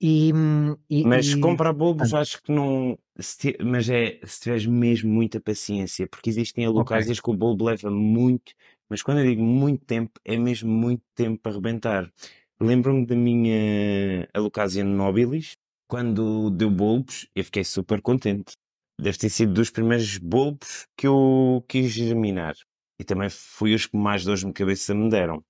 E, 0.00 0.32
hum, 0.34 0.76
e, 0.90 1.00
Mas 1.02 1.34
e, 1.34 1.34
comprar 1.34 1.72
bulbos 1.72 2.12
portanto, 2.12 2.14
acho 2.14 2.42
que 2.42 2.52
não. 2.52 2.98
mas 3.64 3.88
é 3.88 4.20
se 4.26 4.40
tiveres 4.40 4.66
mesmo 4.66 5.10
muita 5.12 5.40
paciência, 5.40 6.06
porque 6.06 6.28
existem 6.30 6.64
alocásias 6.66 7.20
que 7.20 7.30
o 7.30 7.36
bulbo 7.36 7.64
leva 7.64 7.90
muito, 7.90 8.52
mas 8.88 9.02
quando 9.02 9.20
eu 9.20 9.26
digo 9.26 9.42
muito 9.42 9.84
tempo, 9.84 10.12
é 10.24 10.36
mesmo 10.36 10.70
muito 10.70 11.02
tempo 11.14 11.40
para 11.40 11.52
arrebentar. 11.52 12.12
Lembro-me 12.60 13.06
da 13.06 13.16
minha 13.16 14.28
Alocásia 14.34 14.84
nobilis, 14.84 15.56
quando 15.90 16.50
deu 16.50 16.70
bulbos, 16.70 17.28
eu 17.34 17.44
fiquei 17.44 17.64
super 17.64 18.00
contente. 18.00 18.56
Deve 18.98 19.18
ter 19.18 19.28
sido 19.28 19.52
dos 19.52 19.70
primeiros 19.70 20.18
bulbos 20.18 20.86
que 20.96 21.04
eu 21.08 21.64
quis 21.68 21.90
germinar. 21.90 22.54
E 23.00 23.02
também 23.02 23.28
foi 23.28 23.74
os 23.74 23.86
que 23.86 23.96
mais 23.96 24.24
dores 24.24 24.44
de 24.44 24.52
cabeça 24.52 24.94
me 24.94 25.10
deram. 25.10 25.44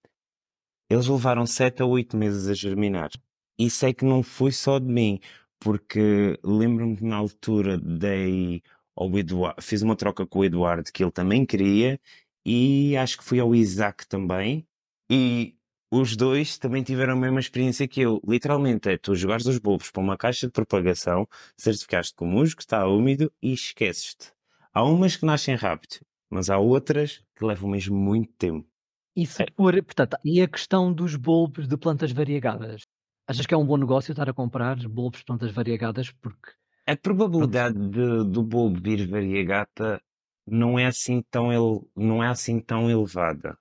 Eles 0.88 1.06
levaram 1.06 1.44
7 1.44 1.82
a 1.82 1.86
8 1.86 2.16
meses 2.16 2.48
a 2.48 2.54
germinar. 2.54 3.10
E 3.58 3.68
sei 3.68 3.92
que 3.92 4.02
não 4.02 4.22
foi 4.22 4.50
só 4.50 4.78
de 4.78 4.86
mim, 4.86 5.20
porque 5.58 6.38
lembro-me 6.42 6.96
que 6.96 7.04
na 7.04 7.16
altura 7.16 7.76
dei 7.76 8.62
ao 8.96 9.14
Eduardo, 9.18 9.60
fiz 9.60 9.82
uma 9.82 9.94
troca 9.94 10.26
com 10.26 10.38
o 10.38 10.44
Eduardo 10.44 10.90
que 10.90 11.04
ele 11.04 11.12
também 11.12 11.44
queria, 11.44 12.00
e 12.46 12.96
acho 12.96 13.18
que 13.18 13.24
fui 13.24 13.38
ao 13.40 13.54
Isaac 13.54 14.08
também, 14.08 14.66
e 15.10 15.54
os 15.90 16.16
dois 16.16 16.58
também 16.58 16.82
tiveram 16.82 17.12
a 17.14 17.16
mesma 17.16 17.40
experiência 17.40 17.86
que 17.88 18.00
eu. 18.00 18.20
Literalmente 18.26 18.88
é 18.88 18.98
tu 18.98 19.14
jogares 19.14 19.46
os 19.46 19.58
bulbos 19.58 19.90
para 19.90 20.02
uma 20.02 20.16
caixa 20.16 20.46
de 20.46 20.52
propagação, 20.52 21.26
certificaste 21.56 22.14
que 22.16 22.24
o 22.24 22.26
musgo 22.26 22.60
está 22.60 22.86
úmido 22.86 23.32
e 23.42 23.52
esqueces-te. 23.52 24.32
Há 24.72 24.84
umas 24.84 25.16
que 25.16 25.26
nascem 25.26 25.54
rápido, 25.54 26.00
mas 26.30 26.50
há 26.50 26.58
outras 26.58 27.22
que 27.36 27.44
levam 27.44 27.70
mesmo 27.70 27.96
muito 27.96 28.32
tempo. 28.34 28.68
E 29.14 29.24
se 29.34 29.44
for, 29.56 29.74
portanto, 29.84 30.16
e 30.24 30.40
a 30.42 30.48
questão 30.48 30.92
dos 30.92 31.14
bulbos 31.14 31.68
de 31.68 31.76
plantas 31.76 32.10
variegadas? 32.12 32.82
Achas 33.28 33.46
que 33.46 33.54
é 33.54 33.56
um 33.56 33.64
bom 33.66 33.76
negócio 33.76 34.10
estar 34.12 34.28
a 34.28 34.34
comprar 34.34 34.76
bulbos 34.88 35.20
de 35.20 35.26
plantas 35.26 35.52
variegadas? 35.52 36.10
Porque, 36.10 36.50
A 36.86 36.94
probabilidade 36.94 37.78
de, 37.88 38.24
do 38.34 38.42
bulbo 38.42 38.78
vir 38.82 39.08
variegata 39.08 39.98
não 40.46 40.78
é 40.78 40.84
assim 40.86 41.22
tão, 41.30 41.50
ele, 41.50 41.80
não 41.96 42.22
é 42.22 42.28
assim 42.28 42.60
tão 42.60 42.90
elevada. 42.90 43.58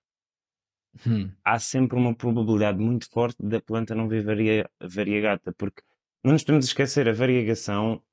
Hum, 1.06 1.36
Há 1.44 1.60
sempre 1.60 1.98
uma 1.98 2.16
probabilidade 2.16 2.80
muito 2.80 3.10
forte 3.10 3.38
da 3.42 3.62
planta 3.62 3.96
não 3.96 4.08
vir 4.08 4.24
varia, 4.24 4.70
variegata, 4.82 5.54
porque 5.58 5.82
não 6.24 6.34
nos 6.34 6.44
podemos 6.44 6.66
esquecer, 6.68 7.08
a 7.10 7.14
variegação 7.14 8.04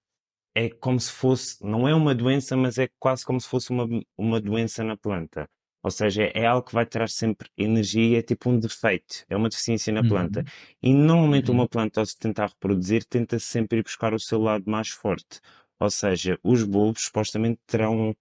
é 0.54 0.68
como 0.70 0.98
se 1.00 1.12
fosse, 1.12 1.64
não 1.64 1.88
é 1.88 1.94
uma 1.94 2.14
doença, 2.14 2.56
mas 2.56 2.78
é 2.78 2.88
quase 2.98 3.24
como 3.26 3.40
se 3.40 3.48
fosse 3.48 3.70
uma, 3.70 3.86
uma 4.18 4.40
doença 4.40 4.84
na 4.84 4.96
planta. 4.96 5.48
Ou 5.82 5.90
seja, 5.90 6.24
é 6.34 6.46
algo 6.46 6.66
que 6.66 6.74
vai 6.74 6.86
trazer 6.86 7.12
sempre 7.14 7.50
energia, 7.56 8.18
é 8.18 8.22
tipo 8.22 8.50
um 8.50 8.58
defeito, 8.58 9.24
é 9.28 9.36
uma 9.36 9.48
deficiência 9.48 9.92
na 9.92 10.04
planta. 10.04 10.42
uhum, 10.42 10.50
E 10.82 10.92
normalmente 10.94 11.50
uhum, 11.50 11.52
uma 11.52 11.68
planta, 11.68 12.00
ao 12.00 12.06
se 12.06 12.18
tentar 12.18 12.48
reproduzir, 12.48 13.04
tenta 13.04 13.38
sempre 13.38 13.78
ir 13.78 13.82
buscar 13.84 14.14
o 14.14 14.18
seu 14.20 14.40
lado 14.40 14.64
mais 14.70 14.88
forte. 14.90 15.40
Ou 15.80 15.90
seja, 15.90 16.38
os 16.42 16.64
bulbos 16.64 17.04
supostamente 17.04 17.60
terão 17.66 18.16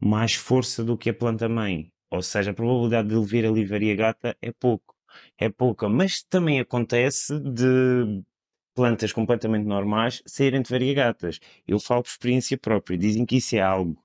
mais 0.00 0.34
força 0.34 0.84
do 0.84 0.98
que 0.98 1.10
a 1.10 1.14
planta 1.14 1.48
mãe. 1.48 1.91
Ou 2.12 2.22
seja, 2.22 2.50
a 2.50 2.54
probabilidade 2.54 3.08
de 3.08 3.14
ele 3.16 3.24
vir 3.32 3.46
ali 3.46 3.64
variegata 3.64 4.36
é 4.40 4.52
pouco. 4.52 4.94
É 5.38 5.48
pouca. 5.48 5.88
Mas 5.88 6.22
também 6.22 6.60
acontece 6.60 7.38
de 7.40 8.22
plantas 8.74 9.12
completamente 9.12 9.66
normais 9.66 10.22
saírem 10.26 10.62
de 10.62 10.70
variegatas. 10.70 11.38
Eu 11.66 11.78
falo 11.80 12.02
por 12.02 12.10
experiência 12.10 12.58
própria. 12.58 12.98
Dizem 12.98 13.26
que 13.26 13.36
isso 13.36 13.56
é 13.56 13.60
algo 13.60 13.96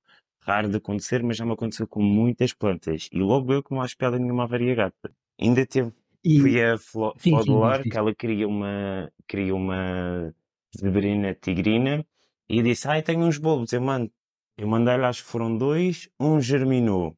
raro 0.42 0.70
de 0.70 0.78
acontecer, 0.78 1.22
mas 1.24 1.38
já 1.38 1.46
me 1.46 1.54
aconteceu 1.54 1.88
com 1.88 2.02
muitas 2.02 2.54
plantas. 2.54 3.10
E 3.12 3.20
logo 3.20 3.54
eu 3.54 3.64
que 3.64 3.72
não 3.74 3.82
há 3.82 3.86
espelho 3.86 4.18
nenhuma 4.20 4.48
variegata. 4.48 5.12
Ainda 5.40 5.66
teve 5.66 5.92
Fui 6.40 6.52
E 6.58 6.64
a 6.64 6.78
sim, 7.16 7.38
diz, 7.40 7.46
Flodoar, 7.46 7.86
que 7.88 7.98
ela 7.98 8.14
queria 8.16 8.48
uma, 8.48 9.12
queria 9.28 9.56
uma 9.56 10.34
zebrina 10.78 11.34
tigrina, 11.34 12.06
e 12.50 12.62
disse, 12.62 12.88
ai, 12.88 13.02
tenho 13.02 13.22
uns 13.26 13.38
bulbos, 13.38 13.74
eu 13.74 13.82
mando. 13.82 14.12
Eu 14.58 14.68
mandei-lhe, 14.68 15.06
acho 15.06 15.24
que 15.24 15.30
foram 15.30 15.58
dois, 15.58 16.10
um 16.20 16.40
germinou. 16.40 17.18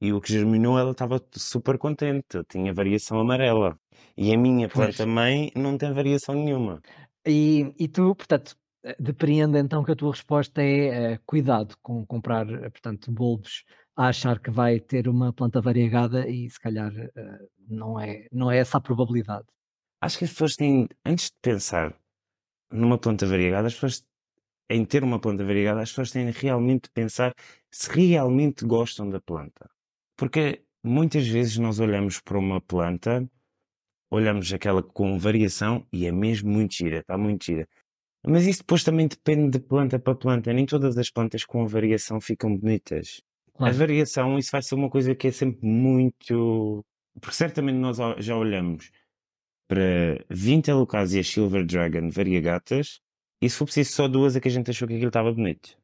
E 0.00 0.12
o 0.12 0.20
que 0.20 0.32
germinou, 0.32 0.78
ela 0.78 0.92
estava 0.92 1.22
super 1.32 1.76
contente, 1.78 2.42
tinha 2.48 2.72
variação 2.72 3.20
amarela. 3.20 3.78
E 4.16 4.32
a 4.32 4.38
minha 4.38 4.68
planta-mãe 4.68 5.52
não 5.54 5.76
tem 5.76 5.92
variação 5.92 6.34
nenhuma. 6.34 6.80
E, 7.26 7.74
e 7.78 7.86
tu, 7.86 8.14
portanto, 8.14 8.56
eh, 8.82 8.96
depreendo 8.98 9.58
então 9.58 9.84
que 9.84 9.92
a 9.92 9.96
tua 9.96 10.12
resposta 10.12 10.62
é 10.62 11.12
eh, 11.14 11.18
cuidado 11.26 11.76
com 11.82 12.06
comprar, 12.06 12.48
eh, 12.50 12.70
portanto, 12.70 13.12
bulbos 13.12 13.64
a 13.96 14.08
achar 14.08 14.40
que 14.40 14.50
vai 14.50 14.80
ter 14.80 15.06
uma 15.08 15.32
planta 15.32 15.60
variegada 15.60 16.26
e 16.28 16.48
se 16.48 16.58
calhar 16.58 16.90
eh, 16.96 17.38
não 17.68 18.00
é, 18.00 18.26
não 18.32 18.50
é 18.50 18.58
essa 18.58 18.78
a 18.78 18.80
probabilidade. 18.80 19.46
Acho 20.00 20.18
que 20.18 20.24
as 20.24 20.30
pessoas 20.30 20.56
têm, 20.56 20.88
antes 21.04 21.26
de 21.26 21.36
pensar 21.42 21.94
numa 22.70 22.98
planta 22.98 23.26
variegada, 23.26 23.66
as 23.66 23.74
pessoas, 23.74 24.02
em 24.70 24.84
ter 24.84 25.04
uma 25.04 25.20
planta 25.20 25.44
variegada, 25.44 25.82
as 25.82 25.90
pessoas 25.90 26.10
têm 26.10 26.30
realmente 26.30 26.84
de 26.84 26.90
pensar 26.90 27.34
se 27.70 27.90
realmente 27.90 28.64
gostam 28.64 29.10
da 29.10 29.20
planta. 29.20 29.68
Porque 30.20 30.62
muitas 30.84 31.26
vezes 31.26 31.56
nós 31.56 31.80
olhamos 31.80 32.20
para 32.20 32.38
uma 32.38 32.60
planta, 32.60 33.26
olhamos 34.10 34.52
aquela 34.52 34.82
com 34.82 35.18
variação 35.18 35.86
e 35.90 36.04
é 36.04 36.12
mesmo 36.12 36.50
muito 36.50 36.74
gira, 36.74 36.98
está 36.98 37.16
muito 37.16 37.46
gira. 37.46 37.66
Mas 38.26 38.46
isso 38.46 38.58
depois 38.58 38.84
também 38.84 39.08
depende 39.08 39.58
de 39.58 39.64
planta 39.64 39.98
para 39.98 40.14
planta. 40.14 40.52
Nem 40.52 40.66
todas 40.66 40.98
as 40.98 41.10
plantas 41.10 41.42
com 41.46 41.66
variação 41.66 42.20
ficam 42.20 42.54
bonitas. 42.54 43.22
A 43.54 43.58
Claro, 43.60 43.74
variação, 43.74 44.38
isso 44.38 44.50
vai 44.52 44.60
ser 44.60 44.74
uma 44.74 44.90
coisa 44.90 45.14
que 45.14 45.28
é 45.28 45.32
sempre 45.32 45.66
muito. 45.66 46.84
Porque 47.18 47.34
certamente 47.34 47.78
nós 47.78 47.96
já 48.18 48.36
olhamos 48.36 48.90
para 49.66 50.22
20 50.28 50.70
Alucásias 50.70 51.28
Silver 51.28 51.64
Dragon 51.64 52.10
variegatas 52.10 53.00
e 53.40 53.48
se 53.48 53.56
for 53.56 53.64
preciso 53.64 53.92
só 53.92 54.06
duas 54.06 54.36
é 54.36 54.40
que 54.40 54.48
a 54.48 54.50
gente 54.50 54.70
achou 54.70 54.86
que 54.86 54.92
aquilo 54.92 55.08
estava 55.08 55.32
bonito. 55.32 55.78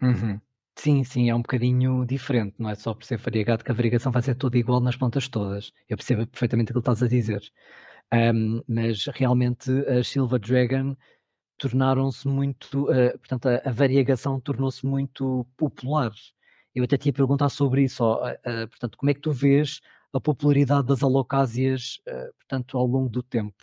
Uhum. 0.00 0.40
Sim, 0.76 1.04
sim, 1.04 1.28
é 1.28 1.34
um 1.34 1.42
bocadinho 1.42 2.06
diferente, 2.06 2.54
não 2.58 2.70
é 2.70 2.74
só 2.74 2.94
por 2.94 3.04
ser 3.04 3.18
variegado 3.18 3.62
que 3.62 3.70
a 3.70 3.74
variegação 3.74 4.10
vai 4.10 4.22
ser 4.22 4.34
toda 4.34 4.56
igual 4.56 4.80
nas 4.80 4.96
plantas 4.96 5.28
todas. 5.28 5.72
Eu 5.88 5.96
percebo 5.96 6.26
perfeitamente 6.26 6.70
aquilo 6.70 6.82
que 6.82 6.90
estás 6.90 7.02
a 7.02 7.08
dizer. 7.08 7.42
Ahm, 8.12 8.62
mas 8.68 9.06
realmente 9.06 9.70
as 9.88 10.08
Silver 10.08 10.40
Dragon 10.40 10.96
tornaram-se 11.58 12.28
muito, 12.28 12.90
eh, 12.92 13.16
portanto, 13.18 13.46
a, 13.48 13.56
a 13.68 13.72
variegação 13.72 14.40
tornou-se 14.40 14.86
muito 14.86 15.46
popular. 15.56 16.12
Eu 16.74 16.84
até 16.84 16.96
te 16.98 17.08
ia 17.08 17.12
perguntar 17.14 17.48
sobre 17.50 17.84
isso, 17.84 18.04
ó, 18.04 18.28
eh, 18.28 18.66
portanto, 18.68 18.98
como 18.98 19.10
é 19.10 19.14
que 19.14 19.20
tu 19.20 19.32
vês 19.32 19.80
a 20.14 20.20
popularidade 20.20 20.86
das 20.88 21.02
alocásias, 21.02 22.00
portanto, 22.38 22.78
ao 22.78 22.86
longo 22.86 23.08
do 23.10 23.22
tempo? 23.22 23.56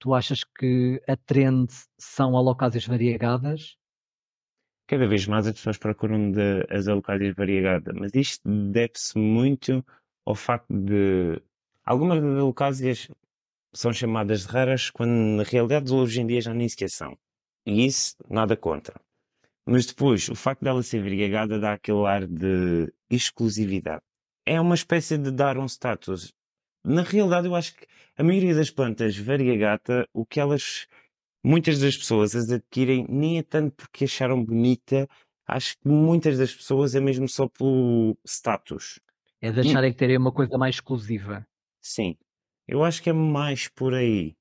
Tu 0.00 0.14
achas 0.14 0.44
que 0.44 1.02
a 1.08 1.16
trend 1.16 1.68
são 1.98 2.36
alocásias 2.36 2.86
variegadas? 2.86 3.76
Cada 4.86 5.06
vez 5.06 5.26
mais 5.26 5.46
as 5.46 5.54
pessoas 5.54 5.78
procuram 5.78 6.30
de, 6.30 6.66
as 6.70 6.86
Alucásias 6.86 7.34
variegadas, 7.34 7.94
mas 7.94 8.12
isto 8.14 8.48
deve-se 8.48 9.18
muito 9.18 9.84
ao 10.24 10.34
facto 10.34 10.72
de 10.72 11.40
algumas 11.84 12.20
das 12.20 13.08
são 13.72 13.92
chamadas 13.92 14.46
de 14.46 14.48
raras 14.48 14.90
quando 14.90 15.10
na 15.10 15.42
realidade 15.42 15.92
hoje 15.92 16.20
em 16.20 16.26
dia 16.26 16.40
já 16.40 16.54
nem 16.54 16.68
sequer 16.68 16.88
são. 16.88 17.18
E 17.66 17.84
isso 17.84 18.16
nada 18.30 18.56
contra. 18.56 18.98
Mas 19.66 19.86
depois, 19.86 20.28
o 20.28 20.34
facto 20.34 20.62
dela 20.62 20.82
ser 20.82 21.02
variegada 21.02 21.58
dá 21.58 21.72
aquele 21.72 22.06
ar 22.06 22.26
de 22.26 22.92
exclusividade. 23.10 24.02
É 24.46 24.60
uma 24.60 24.76
espécie 24.76 25.18
de 25.18 25.30
dar 25.30 25.58
um 25.58 25.66
status. 25.66 26.32
Na 26.84 27.02
realidade, 27.02 27.48
eu 27.48 27.54
acho 27.54 27.74
que 27.74 27.86
a 28.16 28.22
maioria 28.22 28.54
das 28.54 28.70
plantas 28.70 29.18
variegata, 29.18 30.08
o 30.14 30.24
que 30.24 30.38
elas, 30.38 30.86
muitas 31.46 31.78
das 31.78 31.96
pessoas 31.96 32.34
as 32.34 32.50
adquirem, 32.50 33.06
nem 33.08 33.38
é 33.38 33.42
tanto 33.42 33.72
porque 33.76 34.04
acharam 34.04 34.44
bonita, 34.44 35.08
acho 35.46 35.78
que 35.78 35.88
muitas 35.88 36.38
das 36.38 36.52
pessoas 36.54 36.94
é 36.96 37.00
mesmo 37.00 37.28
só 37.28 37.48
pelo 37.48 38.16
status. 38.26 38.98
É 39.40 39.50
de 39.52 39.60
acharem 39.60 39.92
que 39.92 39.98
terem 39.98 40.18
uma 40.18 40.32
coisa 40.32 40.58
mais 40.58 40.74
exclusiva. 40.76 41.46
Sim, 41.80 42.16
eu 42.66 42.84
acho 42.84 43.02
que 43.02 43.10
é 43.10 43.12
mais 43.12 43.68
por 43.68 43.94
aí. 43.94 44.34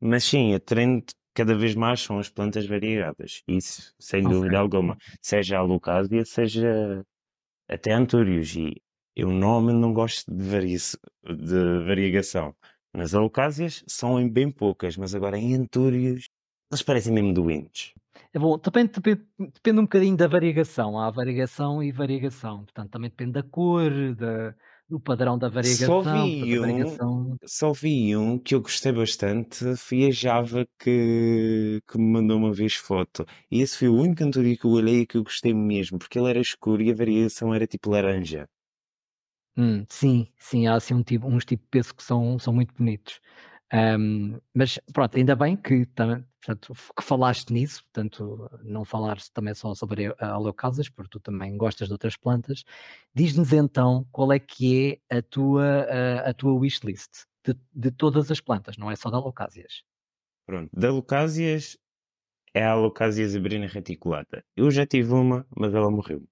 Mas 0.00 0.24
sim, 0.24 0.54
a 0.54 0.60
trend 0.60 1.04
cada 1.34 1.54
vez 1.56 1.74
mais 1.74 2.00
são 2.00 2.18
as 2.18 2.28
plantas 2.30 2.66
variegadas. 2.66 3.42
Isso, 3.48 3.94
sem 4.00 4.26
Ok. 4.26 4.28
dúvida 4.28 4.58
alguma. 4.58 4.96
Seja 5.22 5.58
a 5.58 5.62
Lucásia, 5.62 6.24
seja 6.24 7.04
até 7.68 7.92
Antúrios. 7.92 8.54
E 8.56 8.82
eu 9.16 9.30
normalmente 9.30 9.80
não 9.80 9.92
gosto 9.92 10.32
de, 10.34 10.44
varia 10.44 10.78
de 10.78 11.84
variegação. 11.86 12.54
Nas 12.94 13.14
Alucásias 13.14 13.82
são 13.86 14.20
em 14.20 14.28
bem 14.30 14.50
poucas, 14.50 14.96
mas 14.96 15.14
agora 15.14 15.38
em 15.38 15.54
Antúrios 15.54 16.28
eles 16.70 16.82
parecem 16.82 17.12
mesmo 17.14 17.32
doentes. 17.32 17.94
É 18.32 18.38
bom, 18.38 18.58
depende, 18.58 18.92
depende, 18.92 19.22
depende 19.38 19.78
um 19.80 19.82
bocadinho 19.82 20.16
da 20.16 20.26
variegação. 20.26 20.98
Há 20.98 21.10
variegação 21.10 21.82
e 21.82 21.92
variegação. 21.92 22.64
Portanto, 22.64 22.90
também 22.90 23.10
depende 23.10 23.32
da 23.32 23.42
cor, 23.42 23.90
da, 24.14 24.54
do 24.88 25.00
padrão 25.00 25.38
da 25.38 25.48
Só 25.60 26.02
variegação. 26.02 26.02
vi 26.02 26.58
um, 26.58 27.36
só 27.44 27.72
vi 27.72 28.16
um 28.16 28.38
que 28.38 28.54
eu 28.54 28.60
gostei 28.60 28.90
bastante, 28.92 29.76
foi 29.76 30.06
a 30.06 30.10
Java 30.10 30.66
que, 30.78 31.80
que 31.86 31.98
me 31.98 32.12
mandou 32.12 32.38
uma 32.38 32.52
vez 32.52 32.74
foto. 32.74 33.24
E 33.50 33.60
esse 33.60 33.78
foi 33.78 33.88
o 33.88 33.94
único 33.96 34.24
Antúrio 34.24 34.56
que 34.58 34.64
eu 34.64 34.70
olhei 34.72 35.00
e 35.00 35.06
que 35.06 35.16
eu 35.16 35.22
gostei 35.24 35.52
mesmo, 35.54 35.98
porque 35.98 36.18
ele 36.18 36.30
era 36.30 36.40
escuro 36.40 36.82
e 36.82 36.90
a 36.90 36.94
variação 36.94 37.54
era 37.54 37.66
tipo 37.66 37.90
laranja. 37.90 38.48
Hum, 39.58 39.84
sim, 39.88 40.28
sim, 40.38 40.68
há 40.68 40.76
assim 40.76 40.94
um 40.94 41.02
tipo, 41.02 41.26
uns 41.26 41.44
tipo 41.44 41.64
de 41.64 41.68
peso 41.68 41.92
que 41.92 42.02
são, 42.04 42.38
são 42.38 42.52
muito 42.54 42.72
bonitos. 42.74 43.20
Ahm, 43.72 44.38
mas 44.54 44.78
pronto, 44.92 45.16
ainda 45.18 45.34
bem 45.34 45.56
que, 45.56 45.84
portanto, 45.84 46.72
que 46.96 47.02
falaste 47.02 47.52
nisso, 47.52 47.82
portanto, 47.86 48.48
não 48.62 48.84
falares 48.84 49.28
também 49.30 49.52
só 49.54 49.74
sobre 49.74 50.14
aleocasas, 50.20 50.88
porque 50.88 51.10
tu 51.10 51.20
também 51.20 51.56
gostas 51.56 51.88
de 51.88 51.92
outras 51.92 52.16
plantas. 52.16 52.62
Diz-nos 53.12 53.52
então 53.52 54.06
qual 54.12 54.32
é 54.32 54.38
que 54.38 55.00
é 55.10 55.18
a 55.18 55.22
tua, 55.22 55.64
a, 55.90 56.30
a 56.30 56.34
tua 56.34 56.52
wishlist 56.54 57.26
de, 57.44 57.54
de 57.74 57.90
todas 57.90 58.30
as 58.30 58.40
plantas, 58.40 58.76
não 58.78 58.90
é 58.90 58.94
só 58.96 59.10
de 59.10 59.16
alocásias. 59.16 59.82
Pronto, 60.46 60.70
da 60.72 60.90
Lucásias 60.90 61.76
é 62.54 62.64
a 62.64 62.74
Lucásia 62.76 63.28
zebrina 63.28 63.66
reticulata. 63.66 64.44
Eu 64.56 64.70
já 64.70 64.86
tive 64.86 65.12
uma, 65.12 65.46
mas 65.56 65.74
ela 65.74 65.90
morreu. 65.90 66.22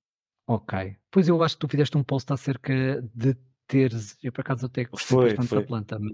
Ok. 0.46 0.72
Pois 1.10 1.28
eu 1.28 1.42
acho 1.42 1.54
que 1.56 1.60
tu 1.60 1.68
fizeste 1.68 1.96
um 1.96 2.04
post 2.04 2.32
acerca 2.32 3.02
de 3.14 3.34
teres, 3.66 4.16
eu 4.22 4.32
por 4.32 4.40
acaso 4.42 4.66
até 4.66 4.84
gostei 4.84 5.16
Foi, 5.16 5.18
bastante 5.18 5.50
foi. 5.50 5.58
da 5.58 5.62
planta, 5.62 5.98
mas 5.98 6.12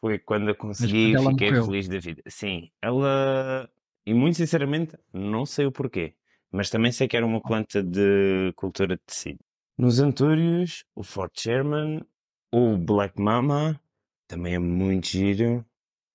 Foi 0.00 0.18
quando 0.18 0.48
eu 0.48 0.56
consegui, 0.56 1.16
ela 1.16 1.30
fiquei 1.30 1.52
morreu. 1.52 1.64
feliz 1.64 1.88
da 1.88 1.98
vida. 1.98 2.22
Sim, 2.28 2.70
ela. 2.82 3.70
E 4.06 4.14
muito 4.14 4.36
sinceramente, 4.36 4.96
não 5.12 5.44
sei 5.44 5.66
o 5.66 5.72
porquê. 5.72 6.14
Mas 6.50 6.70
também 6.70 6.90
sei 6.90 7.06
que 7.06 7.16
era 7.16 7.26
uma 7.26 7.40
planta 7.40 7.82
de 7.82 8.52
cultura 8.56 8.96
de 8.96 9.02
tecido. 9.04 9.38
Nos 9.78 10.00
Antúrios, 10.00 10.84
o 10.94 11.02
Fort 11.02 11.32
Sherman, 11.38 12.04
o 12.52 12.76
Black 12.76 13.20
Mama, 13.20 13.80
também 14.26 14.54
é 14.54 14.58
muito 14.58 15.06
giro. 15.08 15.64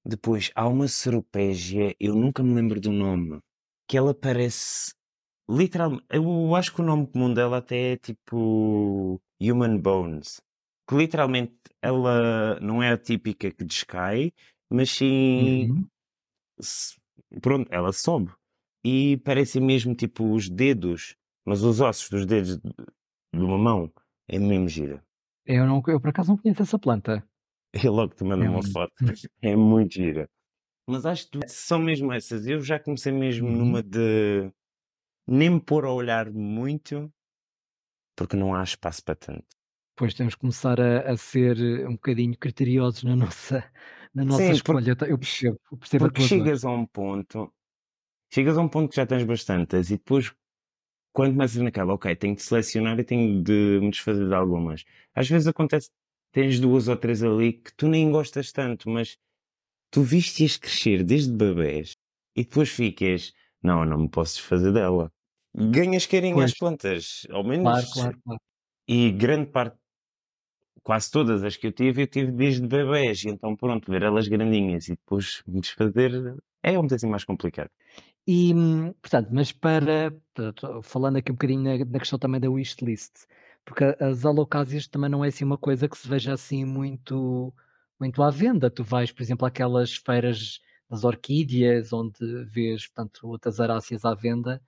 Depois 0.06 0.52
há 0.56 0.68
uma 0.68 0.88
ceropégia, 0.88 1.96
eu 2.00 2.16
nunca 2.16 2.44
me 2.44 2.56
lembro 2.56 2.82
do 2.82 2.92
nome, 2.92 3.42
que 3.88 3.98
ela 3.98 4.16
parece. 4.16 4.95
Literalmente, 5.50 6.04
eu 6.10 6.56
acho 6.56 6.74
que 6.74 6.82
o 6.82 6.86
nome 6.86 7.08
comum 7.08 7.34
dela 7.34 7.58
até 7.58 7.94
é 7.94 7.98
tipo 7.98 9.22
Human 9.40 9.78
Bones. 9.80 10.42
Que 10.88 10.96
literalmente 10.96 11.56
ela 11.82 12.60
não 12.60 12.82
é 12.82 12.92
a 12.92 12.98
típica 12.98 13.52
que 13.52 13.64
descai, 13.64 14.32
mas 14.70 14.90
sim. 14.92 15.70
Uhum. 15.70 15.88
se- 16.60 16.96
Pronto, 17.42 17.68
ela 17.72 17.92
sobe. 17.92 18.32
E 18.84 19.18
parecem 19.18 19.62
mesmo 19.62 19.96
tipo 19.96 20.32
os 20.34 20.48
dedos, 20.50 21.16
mas 21.46 21.64
os 21.64 21.82
ossos 21.82 22.10
dos 22.10 22.26
dedos 22.26 22.58
de 22.60 22.72
de 23.34 23.42
uma 23.44 23.58
mão. 23.58 23.92
É 24.28 24.40
mesmo 24.40 24.68
gira. 24.70 25.04
Eu, 25.46 25.66
não, 25.68 25.84
eu 25.88 26.00
por 26.00 26.10
acaso 26.10 26.30
não 26.32 26.38
conheço 26.38 26.64
essa 26.64 26.80
planta. 26.80 27.24
Eu 27.84 27.92
logo 27.94 28.16
te 28.16 28.24
mando 28.24 28.46
É 28.46 28.50
uma 28.50 28.60
um- 28.60 28.64
foto. 28.64 28.94
É 29.42 29.56
muito 29.56 29.94
gira. 29.96 30.30
Mas 30.88 31.06
acho 31.06 31.30
que 31.30 31.48
são 31.48 31.80
mesmo 31.80 32.12
essas. 32.14 32.48
Eu 32.48 32.62
já 32.62 32.80
comecei 32.80 33.12
mesmo 33.12 33.48
Uhum. 33.50 33.58
numa 33.58 33.84
de 33.84 34.50
nem 35.28 35.50
me 35.52 35.62
pôr 35.62 35.86
a 35.86 35.92
olhar 35.94 36.32
muito, 36.32 37.12
porque 38.16 38.36
não 38.36 38.54
há 38.54 38.62
espaço 38.64 39.02
para 39.06 39.16
tanto. 39.16 39.48
Pois 39.98 40.14
temos 40.14 40.36
que 40.36 40.42
começar 40.42 40.80
a, 40.82 41.12
a 41.14 41.18
ser 41.18 41.58
um 41.88 41.94
bocadinho 41.94 42.38
criteriosos 42.38 43.04
na 43.04 43.16
nossa, 43.16 43.72
na 44.14 44.26
nossa 44.26 44.52
Sim, 44.52 44.60
porque, 44.60 44.84
escolha. 44.84 44.92
Eu, 45.00 45.08
eu 45.08 45.18
percebo, 45.20 45.60
eu 45.72 45.78
percebo 45.78 46.10
porque 46.10 46.22
dor. 46.28 46.30
chegas 46.30 46.66
a 46.66 46.72
um 46.72 46.86
ponto, 46.86 47.54
chegas 48.34 48.58
a 48.58 48.62
um 48.62 48.70
ponto 48.70 48.90
que 48.90 48.96
já 48.98 49.06
tens 49.08 49.24
bastantes 49.26 49.90
e 49.92 49.98
depois 49.98 50.34
quando 51.14 51.34
começas 51.34 51.62
naquela, 51.62 51.94
ok, 51.94 52.16
tenho 52.16 52.36
de 52.36 52.44
selecionar 52.44 53.00
e 53.00 53.04
tenho 53.06 53.44
de 53.44 53.80
me 53.82 53.92
desfazer 53.92 54.28
de 54.28 54.36
algumas. 54.36 54.86
Às 55.16 55.30
vezes 55.30 55.48
acontece, 55.48 55.92
tens 56.32 56.60
duas 56.60 56.88
ou 56.90 56.98
três 56.98 57.24
ali 57.24 57.54
que 57.54 57.74
tu 57.76 57.88
nem 57.90 58.12
gostas 58.12 58.52
tanto, 58.52 58.90
mas 58.90 59.18
tu 59.92 60.04
viste-as 60.04 60.58
crescer 60.58 61.04
desde 61.04 61.34
bebés 61.34 61.98
e 62.36 62.44
depois 62.44 62.70
ficas, 62.70 63.34
não, 63.64 63.86
não 63.86 64.00
me 64.00 64.10
posso 64.10 64.36
desfazer 64.38 64.74
dela. 64.74 65.12
Ganhas 65.56 66.06
carinho 66.06 66.40
às 66.42 66.54
Pois, 66.54 66.54
plantas, 66.54 67.26
ao 67.32 67.44
claro, 67.62 67.86
menos, 67.86 67.86
claro, 67.90 68.18
claro. 68.24 68.42
e 68.88 69.12
grande 69.12 69.52
parte 69.52 69.80
quase 70.84 71.12
todas 71.12 71.44
as 71.44 71.58
que 71.58 71.68
eu 71.68 71.72
tive, 71.74 72.04
eu 72.04 72.08
tive 72.08 72.32
desde 72.32 72.66
bebés, 72.68 73.24
e 73.24 73.30
então 73.30 73.56
pronto, 73.58 73.92
ver 73.92 74.04
elas 74.04 74.28
grandinhas 74.30 74.88
e 74.88 74.92
depois 74.92 75.44
me 75.48 75.60
desfazer 75.62 76.12
é 76.64 76.80
um 76.80 76.84
bocadinho 76.84 77.12
mais 77.12 77.24
complicado. 77.26 77.72
E, 78.28 78.54
hum, 78.54 78.94
portanto, 79.02 79.30
mas 79.32 79.52
para, 79.52 80.12
falando 80.84 81.18
aqui 81.18 81.32
um 81.32 81.36
bocadinho 81.36 81.62
na, 81.62 81.78
na 81.86 82.00
questão 82.00 82.18
também 82.18 82.40
da 82.42 82.50
wishlist, 82.50 83.26
porque 83.64 83.84
as 84.00 84.26
alocásias 84.26 84.88
também 84.88 85.10
não 85.10 85.24
é 85.24 85.28
assim 85.30 85.44
uma 85.46 85.58
coisa 85.58 85.88
que 85.88 85.98
se 85.98 86.08
veja 86.08 86.34
assim 86.34 86.66
muito, 86.66 87.54
muito 88.00 88.22
à 88.24 88.32
venda. 88.32 88.70
Tu 88.70 88.84
vais, 88.84 89.12
por 89.12 89.22
exemplo, 89.22 89.46
àquelas 89.46 89.96
feiras 89.96 90.60
das 90.90 91.04
orquídeas, 91.04 91.94
onde 91.94 92.46
vês, 92.46 92.88
portanto, 92.88 93.28
outras 93.28 93.60
aráceas 93.60 94.06
à 94.06 94.14
venda, 94.16 94.62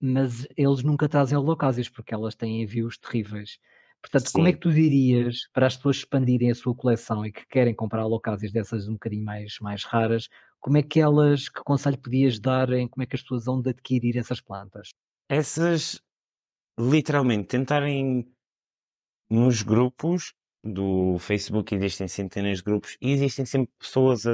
mas 0.00 0.46
eles 0.56 0.82
nunca 0.82 1.08
trazem 1.08 1.36
alocásias, 1.36 1.88
porque 1.88 2.14
elas 2.14 2.34
têm 2.34 2.62
envios 2.62 2.96
terríveis. 2.96 3.58
Portanto, 4.00 4.32
como 4.32 4.48
é 4.48 4.52
que 4.52 4.58
tu 4.58 4.72
dirias 4.72 5.48
para 5.52 5.66
as 5.66 5.76
pessoas 5.76 5.96
expandirem 5.96 6.50
a 6.50 6.54
sua 6.54 6.74
coleção 6.74 7.24
e 7.26 7.30
que 7.30 7.46
querem 7.46 7.74
comprar 7.74 8.00
alocásias 8.00 8.50
dessas 8.50 8.88
um 8.88 8.94
bocadinho 8.94 9.24
mais, 9.24 9.58
mais 9.60 9.84
raras, 9.84 10.28
como 10.58 10.78
é 10.78 10.82
que 10.82 11.00
elas, 11.00 11.48
que 11.48 11.62
conselho 11.62 11.98
podias 11.98 12.38
dar 12.38 12.72
em 12.72 12.88
como 12.88 13.02
é 13.02 13.06
que 13.06 13.14
as 13.14 13.22
pessoas 13.22 13.44
vão 13.44 13.60
de 13.60 13.70
adquirir 13.70 14.16
essas 14.16 14.40
plantas? 14.40 14.90
Essas, 15.28 16.00
literalmente, 16.78 17.48
tentarem 17.48 18.26
nos 19.28 19.62
grupos 19.62 20.32
do 20.64 21.18
Facebook, 21.18 21.74
existem 21.74 22.08
centenas 22.08 22.58
de 22.58 22.64
grupos 22.64 22.96
e 23.00 23.12
existem 23.12 23.44
sempre 23.44 23.72
pessoas 23.78 24.26
a. 24.26 24.32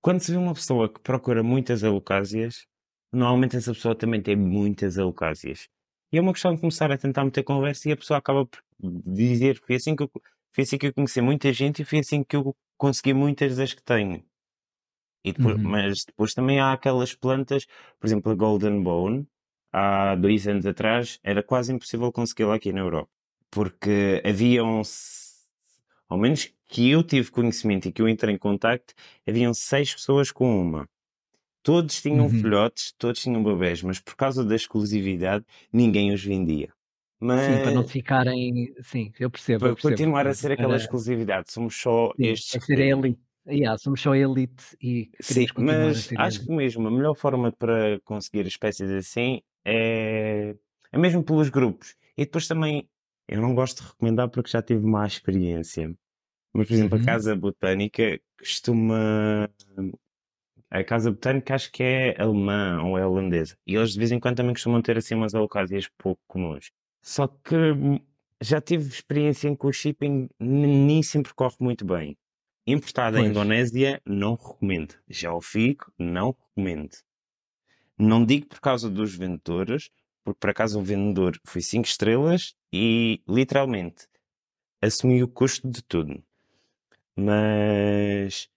Quando 0.00 0.20
se 0.20 0.30
vê 0.30 0.38
uma 0.38 0.54
pessoa 0.54 0.92
que 0.92 1.00
procura 1.00 1.42
muitas 1.42 1.82
alocásias, 1.82 2.64
normalmente 3.12 3.56
essa 3.56 3.72
pessoa 3.72 3.94
também 3.94 4.22
tem 4.22 4.36
muitas 4.36 4.98
alocásias. 4.98 5.68
E 6.12 6.18
é 6.18 6.20
uma 6.20 6.32
questão 6.32 6.54
de 6.54 6.60
começar 6.60 6.90
a 6.92 6.98
tentar 6.98 7.24
meter 7.24 7.42
conversa 7.42 7.88
e 7.88 7.92
a 7.92 7.96
pessoa 7.96 8.18
acaba 8.18 8.46
por 8.46 8.62
dizer: 8.80 9.60
foi 9.66 9.76
assim 9.76 9.96
que 9.96 10.02
eu, 10.04 10.10
foi 10.52 10.64
assim 10.64 10.78
que 10.78 10.86
eu 10.86 10.94
conheci 10.94 11.20
muita 11.20 11.52
gente 11.52 11.82
e 11.82 11.84
foi 11.84 11.98
assim 12.00 12.22
que 12.24 12.36
eu 12.36 12.56
consegui 12.76 13.12
muitas 13.14 13.56
das 13.56 13.74
que 13.74 13.82
tenho. 13.82 14.24
E 15.24 15.32
depois, 15.32 15.56
uhum. 15.56 15.62
Mas 15.68 16.04
depois 16.04 16.34
também 16.34 16.60
há 16.60 16.72
aquelas 16.72 17.14
plantas, 17.14 17.66
por 17.98 18.06
exemplo, 18.06 18.30
a 18.30 18.34
Golden 18.34 18.82
Bone, 18.82 19.26
há 19.72 20.14
dois 20.14 20.46
anos 20.46 20.64
atrás, 20.66 21.18
era 21.22 21.42
quase 21.42 21.72
impossível 21.72 22.12
consegui-la 22.12 22.54
aqui 22.54 22.72
na 22.72 22.80
Europa. 22.80 23.10
Porque 23.50 24.22
haviam, 24.24 24.82
ao 26.08 26.18
menos 26.18 26.52
que 26.68 26.90
eu 26.90 27.02
tive 27.02 27.30
conhecimento 27.30 27.88
e 27.88 27.92
que 27.92 28.00
eu 28.02 28.08
entrei 28.08 28.34
em 28.34 28.38
contacto, 28.38 28.94
haviam 29.28 29.52
seis 29.52 29.92
pessoas 29.92 30.30
com 30.30 30.60
uma. 30.60 30.88
Todos 31.66 32.00
tinham 32.00 32.26
uhum. 32.26 32.30
filhotes, 32.30 32.94
todos 32.96 33.20
tinham 33.20 33.42
bebés, 33.42 33.82
mas 33.82 33.98
por 33.98 34.14
causa 34.14 34.44
da 34.44 34.54
exclusividade, 34.54 35.44
ninguém 35.72 36.12
os 36.12 36.24
vendia. 36.24 36.72
Mas... 37.18 37.40
Sim, 37.40 37.62
para 37.64 37.70
não 37.72 37.82
ficarem. 37.82 38.72
Sim, 38.82 39.10
eu 39.18 39.28
percebo. 39.28 39.58
Para 39.58 39.68
eu 39.70 39.74
percebo. 39.74 39.94
continuar 39.96 40.28
a 40.28 40.32
ser 40.32 40.52
aquela 40.52 40.76
exclusividade, 40.76 41.50
somos 41.50 41.74
só 41.74 42.12
Sim, 42.16 42.24
estes. 42.24 42.54
É 42.54 42.60
ser 42.60 42.80
a 42.80 42.86
elite. 42.86 43.20
Yeah, 43.48 43.76
somos 43.78 44.00
só 44.00 44.14
elite 44.14 44.76
e 44.80 45.10
Sim, 45.18 45.46
mas 45.58 46.08
acho 46.16 46.44
que 46.44 46.52
mesmo 46.52 46.86
a 46.86 46.90
melhor 46.90 47.16
forma 47.16 47.50
para 47.50 47.98
conseguir 48.04 48.46
espécies 48.46 48.88
assim 48.88 49.40
é, 49.64 50.54
é 50.92 50.98
mesmo 50.98 51.24
pelos 51.24 51.48
grupos. 51.48 51.96
E 52.16 52.24
depois 52.24 52.46
também, 52.46 52.88
eu 53.26 53.40
não 53.40 53.56
gosto 53.56 53.82
de 53.82 53.88
recomendar 53.88 54.28
porque 54.28 54.50
já 54.50 54.62
tive 54.62 54.86
má 54.86 55.04
experiência. 55.04 55.92
Mas, 56.54 56.68
por 56.68 56.74
exemplo, 56.74 56.96
uhum. 56.96 57.02
a 57.02 57.06
Casa 57.06 57.34
Botânica 57.34 58.20
costuma 58.38 59.50
a 60.70 60.82
Casa 60.84 61.10
Botânica 61.10 61.54
acho 61.54 61.70
que 61.70 61.82
é 61.82 62.20
alemã 62.20 62.82
ou 62.82 62.98
é 62.98 63.06
holandesa. 63.06 63.56
E 63.66 63.74
eles 63.74 63.92
de 63.92 63.98
vez 63.98 64.12
em 64.12 64.18
quando 64.20 64.36
também 64.36 64.54
costumam 64.54 64.82
ter 64.82 64.96
assim 64.98 65.14
umas 65.14 65.34
alocásias 65.34 65.88
pouco 65.98 66.20
comuns. 66.26 66.72
Só 67.02 67.28
que 67.28 67.56
já 68.40 68.60
tive 68.60 68.88
experiência 68.88 69.48
em 69.48 69.56
que 69.56 69.66
o 69.66 69.72
shipping 69.72 70.28
nem 70.38 71.02
sempre 71.02 71.32
corre 71.34 71.56
muito 71.60 71.84
bem. 71.84 72.16
Importado 72.66 73.16
da 73.16 73.22
Indonésia, 73.22 74.02
não 74.04 74.34
recomendo. 74.34 74.94
Já 75.08 75.32
o 75.32 75.40
fico, 75.40 75.92
não 75.96 76.36
recomendo. 76.56 76.96
Não 77.96 78.24
digo 78.24 78.46
por 78.46 78.60
causa 78.60 78.90
dos 78.90 79.14
vendedores, 79.14 79.88
porque 80.24 80.40
por 80.40 80.50
acaso 80.50 80.80
o 80.80 80.82
vendedor 80.82 81.38
foi 81.44 81.62
5 81.62 81.86
estrelas 81.86 82.54
e 82.72 83.22
literalmente 83.28 84.08
assumiu 84.82 85.26
o 85.26 85.28
custo 85.28 85.70
de 85.70 85.82
tudo. 85.82 86.22
Mas 87.16 88.48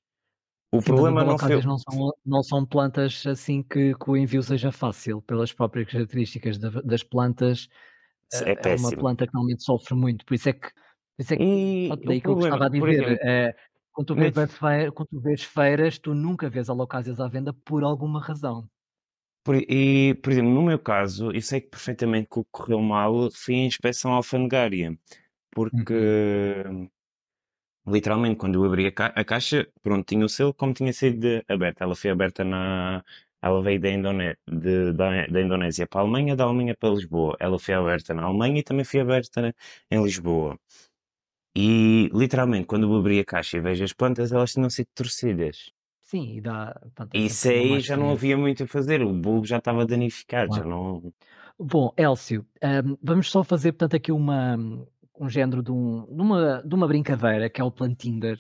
o 0.72 0.82
Sim, 0.82 0.86
problema 0.88 1.24
não 1.24 1.38
foi. 1.38 1.62
Não 1.64 1.78
são, 1.78 2.14
não 2.26 2.44
são 2.44 2.66
plantas 2.66 3.26
assim 3.26 3.64
que, 3.64 3.96
que, 3.96 4.10
o 4.10 4.16
envio 4.16 4.44
seja 4.44 4.72
fácil, 4.72 5.22
pelas 5.22 5.52
próprias 5.52 5.92
características 5.92 6.58
da, 6.58 6.70
das 6.82 7.04
plantas. 7.04 7.68
É, 8.32 8.74
é, 8.74 8.76
uma 8.76 8.92
planta 8.92 9.26
que 9.26 9.34
normalmente 9.34 9.64
sofre 9.64 9.96
muito, 9.96 10.24
por 10.24 10.36
isso 10.36 10.50
é 10.50 10.54
que. 10.54 10.70
Por 10.70 11.24
isso 11.24 11.34
é 11.34 11.38
que 11.38 11.44
e 11.44 12.06
daí 12.06 12.22
que 12.22 12.28
eu 12.28 12.36
gostava 12.36 12.68
a 12.68 12.70
dizer. 12.70 13.04
Exemplo, 13.04 13.28
é, 13.28 13.56
quando, 13.92 14.08
tu 14.08 14.16
vês, 14.16 14.54
feira, 14.54 14.92
quando 14.92 15.08
tu 15.10 15.20
vês 15.20 15.44
feiras, 15.44 15.98
tu 15.98 16.14
nunca 16.14 16.50
vês 16.50 16.70
alocásias 16.70 17.20
à 17.20 17.28
venda 17.28 17.52
por 17.52 17.84
alguma 17.84 18.22
razão. 18.22 18.70
Por, 19.44 19.56
e, 19.56 20.14
por 20.22 20.32
exemplo, 20.32 20.52
no 20.52 20.62
meu 20.62 20.78
caso, 20.78 21.32
eu 21.32 21.42
sei 21.42 21.62
que 21.62 21.70
perfeitamente 21.70 22.28
que 22.30 22.40
o 22.40 22.44
que 22.44 22.52
correu 22.52 22.80
mal 22.80 23.32
foi 23.32 23.56
a 23.56 23.66
inspeção 23.66 24.14
alfandegária, 24.14 24.96
porque. 25.52 25.94
Uhum 26.66 26.88
literalmente, 27.88 28.38
quando 28.38 28.56
eu 28.56 28.66
abri 28.66 28.88
a, 28.88 28.92
ca 28.92 29.08
a, 29.08 29.24
caixa, 29.24 29.68
pronto, 29.82 30.06
tinha 30.06 30.26
o 30.26 30.30
selo 30.30 30.54
como 30.54 30.74
tinha 30.74 30.94
sido 30.94 31.44
aberta. 31.48 31.84
Ela 31.84 31.96
foi 31.96 32.12
aberta 32.12 32.44
na. 32.44 33.04
Ela 33.42 33.62
veio 33.62 33.80
da, 33.80 33.90
Indone 33.90 34.36
de, 34.48 34.92
da, 34.94 35.26
da, 35.28 35.42
Indonésia 35.42 35.88
para 35.88 36.02
a 36.02 36.04
Alemanha, 36.04 36.36
da 36.36 36.44
Alemanha 36.44 36.76
para 36.78 36.90
Lisboa. 36.90 37.38
Ela 37.40 37.58
foi 37.58 37.74
aberta 37.74 38.14
na 38.14 38.24
Alemanha 38.24 38.60
e 38.60 38.64
também 38.64 38.84
foi 38.84 39.00
aberta 39.00 39.56
em 39.90 40.04
Lisboa. 40.04 40.60
E 41.56 42.10
literalmente, 42.14 42.68
quando 42.68 42.84
eu 42.84 42.96
abri 42.96 43.20
a 43.20 43.26
caixa 43.26 43.58
e 43.58 43.62
vejo 43.62 43.84
as 43.84 43.94
plantas, 43.94 44.32
elas 44.32 44.54
tinham 44.54 44.70
sido 44.70 44.88
torcidas. 44.94 45.72
Sim, 46.02 46.38
e 46.38 46.42
dá. 46.42 46.76
Portanto, 46.82 47.16
Isso 47.16 47.50
aí 47.50 47.80
já 47.80 47.96
não 47.96 48.12
havia 48.12 48.36
muito 48.36 48.64
a 48.64 48.68
fazer, 48.68 49.02
o 49.02 49.14
bulbo 49.14 49.46
já 49.46 49.58
estava 49.58 49.86
danificado, 49.86 50.48
claro. 50.48 50.64
já 50.64 50.70
não. 50.70 51.14
Bom, 51.60 51.94
Elcio, 51.98 52.46
um, 52.64 52.98
vamos 53.04 53.30
só 53.30 53.44
fazer, 53.44 53.74
portanto, 53.74 53.96
aqui 53.96 54.12
uma, 54.12 54.58
um 55.20 55.30
género 55.30 55.62
de, 55.62 55.72
um, 55.72 56.06
de, 56.10 56.22
uma, 56.22 56.64
de 56.64 56.74
uma 56.74 56.88
brincadeira 56.88 57.50
que 57.50 57.60
é 57.60 57.64
o 57.64 57.70
Plantinder, 57.70 58.38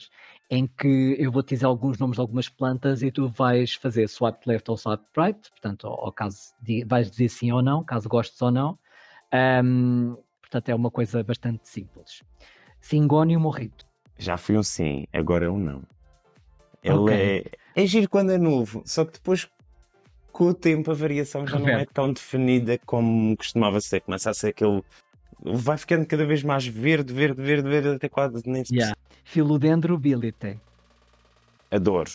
em 0.49 0.65
que 0.65 1.15
eu 1.19 1.31
vou 1.31 1.43
te 1.43 1.53
dizer 1.53 1.65
alguns 1.65 1.99
nomes 1.99 2.15
de 2.15 2.21
algumas 2.21 2.47
plantas 2.47 3.03
e 3.03 3.11
tu 3.11 3.27
vais 3.27 3.73
fazer 3.75 4.07
swap 4.07 4.41
left 4.47 4.71
ou 4.71 4.77
swap 4.77 5.01
right, 5.17 5.49
portanto, 5.51 5.87
ao, 5.87 6.11
caso 6.11 6.53
vais 6.87 7.11
dizer 7.11 7.29
sim 7.29 7.51
ou 7.51 7.61
não, 7.61 7.83
caso 7.83 8.07
gostes 8.07 8.41
ou 8.41 8.49
não. 8.49 8.79
Um, 9.63 10.17
portanto, 10.41 10.69
é 10.69 10.75
uma 10.75 10.89
coisa 10.89 11.21
bastante 11.21 11.67
simples. 11.67 12.23
Singónio 12.79 13.39
morrito. 13.39 13.85
Já 14.17 14.37
fui 14.37 14.57
um 14.57 14.63
sim, 14.63 15.05
agora 15.13 15.45
é 15.45 15.49
um 15.49 15.59
não. 15.59 15.83
Ele 16.81 16.95
okay. 16.95 17.43
é, 17.75 17.83
é 17.83 17.85
giro 17.85 18.09
quando 18.09 18.31
é 18.31 18.37
novo, 18.37 18.81
só 18.85 19.03
que 19.03 19.13
depois 19.13 19.49
com 20.31 20.45
o 20.45 20.53
tempo 20.53 20.89
a 20.89 20.93
variação 20.93 21.45
já 21.45 21.59
não 21.59 21.67
é 21.67 21.85
tão 21.85 22.13
definida 22.13 22.77
como 22.85 23.35
costumava 23.35 23.81
ser. 23.81 23.99
Começa 23.99 24.29
a 24.29 24.33
ser 24.33 24.49
aquele 24.49 24.81
vai 25.43 25.77
ficando 25.77 26.05
cada 26.05 26.25
vez 26.25 26.43
mais 26.43 26.65
verde, 26.65 27.13
verde, 27.13 27.41
verde, 27.41 27.69
verde, 27.69 27.89
até 27.89 28.09
quase 28.09 28.41
nem 28.45 28.63
se 28.65 28.75
yeah. 28.75 28.95
Philodendrobilite. 29.23 30.59
Adoro. 31.71 32.09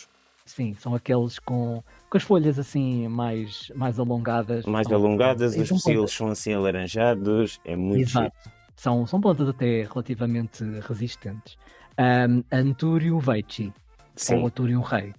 Sim, 0.45 0.75
são 0.75 0.93
aqueles 0.93 1.39
com, 1.39 1.83
com 2.09 2.17
as 2.17 2.23
folhas 2.23 2.59
assim 2.59 3.07
mais, 3.07 3.71
mais 3.75 3.97
alongadas. 3.97 4.65
Mais 4.65 4.87
são, 4.87 4.95
alongadas, 4.95 5.53
são, 5.53 5.63
os 5.63 5.69
pecilos 5.69 6.11
são 6.11 6.27
assim 6.27 6.53
alaranjados, 6.53 7.59
é 7.65 7.75
muito 7.75 8.01
Exato. 8.01 8.49
São, 8.75 9.07
são 9.07 9.19
plantas 9.19 9.49
até 9.49 9.83
relativamente 9.83 10.63
resistentes. 10.81 11.57
Um, 11.97 12.43
Antúrio 12.51 13.17
veichi, 13.19 13.73
Sim. 14.15 14.35
ou 14.35 14.47
Antúrio 14.47 14.81
rei. 14.81 15.13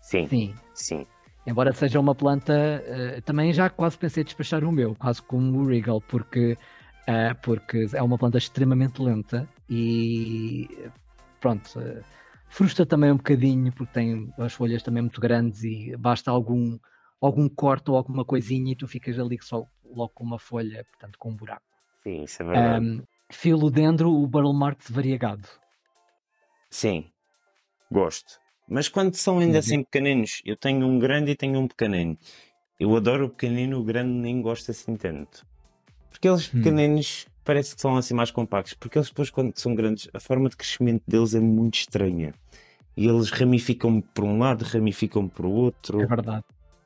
Sim. 0.00 0.26
Sim. 0.28 0.54
Sim. 0.72 1.06
Embora 1.46 1.72
seja 1.72 1.98
uma 1.98 2.14
planta, 2.14 2.52
uh, 2.54 3.20
também 3.22 3.52
já 3.52 3.68
quase 3.68 3.98
pensei 3.98 4.22
despachar 4.22 4.64
o 4.64 4.70
meu, 4.70 4.94
quase 4.94 5.20
como 5.20 5.58
o 5.58 5.66
Regal, 5.66 6.00
porque 6.00 6.56
uh, 7.08 7.34
porque 7.42 7.86
é 7.92 8.02
uma 8.02 8.18
planta 8.18 8.38
extremamente 8.38 9.00
lenta 9.02 9.48
e 9.68 10.68
pronto, 11.40 11.78
uh, 11.78 12.04
frustra 12.48 12.84
também 12.86 13.10
um 13.10 13.16
bocadinho 13.16 13.72
porque 13.72 13.92
tem 13.92 14.32
as 14.38 14.52
folhas 14.52 14.82
também 14.82 15.02
muito 15.02 15.20
grandes 15.20 15.64
e 15.64 15.96
basta 15.96 16.30
algum, 16.30 16.78
algum 17.20 17.48
corte 17.48 17.90
ou 17.90 17.96
alguma 17.96 18.24
coisinha 18.24 18.72
e 18.72 18.76
tu 18.76 18.86
ficas 18.86 19.18
ali 19.18 19.38
só 19.40 19.66
logo 19.84 20.12
com 20.14 20.24
uma 20.24 20.38
folha, 20.38 20.84
portanto 20.90 21.18
com 21.18 21.30
um 21.30 21.36
buraco. 21.36 21.62
Sim, 22.02 22.24
isso 22.24 22.42
é 22.42 22.46
verdade. 22.46 22.86
Um, 22.86 23.02
filodendro, 23.30 24.10
o 24.10 24.26
Barrel 24.26 24.52
Marks 24.52 24.90
variegado. 24.90 25.48
Sim, 26.70 27.10
gosto. 27.90 28.40
Mas 28.68 28.88
quando 28.88 29.14
são 29.14 29.38
ainda 29.38 29.58
assim 29.58 29.82
pequeninos, 29.82 30.40
eu 30.44 30.56
tenho 30.56 30.86
um 30.86 30.98
grande 30.98 31.32
e 31.32 31.36
tenho 31.36 31.60
um 31.60 31.68
pequenino. 31.68 32.16
Eu 32.80 32.96
adoro 32.96 33.26
o 33.26 33.30
pequenino, 33.30 33.78
o 33.78 33.84
grande 33.84 34.12
nem 34.12 34.40
gosto 34.40 34.70
assim 34.70 34.96
tanto. 34.96 35.46
Porque 36.12 36.28
eles 36.28 36.48
hum. 36.48 36.58
pequeninos 36.58 37.26
hum. 37.26 37.32
parece 37.44 37.74
que 37.74 37.80
são 37.80 37.96
assim 37.96 38.14
mais 38.14 38.30
compactos, 38.30 38.74
porque 38.74 38.98
eles 38.98 39.08
depois 39.08 39.30
quando 39.30 39.58
são 39.58 39.74
grandes, 39.74 40.08
a 40.12 40.20
forma 40.20 40.48
de 40.48 40.56
crescimento 40.56 41.02
deles 41.08 41.34
é 41.34 41.40
muito 41.40 41.74
estranha. 41.74 42.34
E 42.96 43.08
eles 43.08 43.30
ramificam 43.30 44.00
por 44.00 44.24
um 44.24 44.38
lado, 44.38 44.64
ramificam 44.64 45.26
por 45.26 45.46
outro. 45.46 46.00
É 46.02 46.06
verdade. 46.06 46.44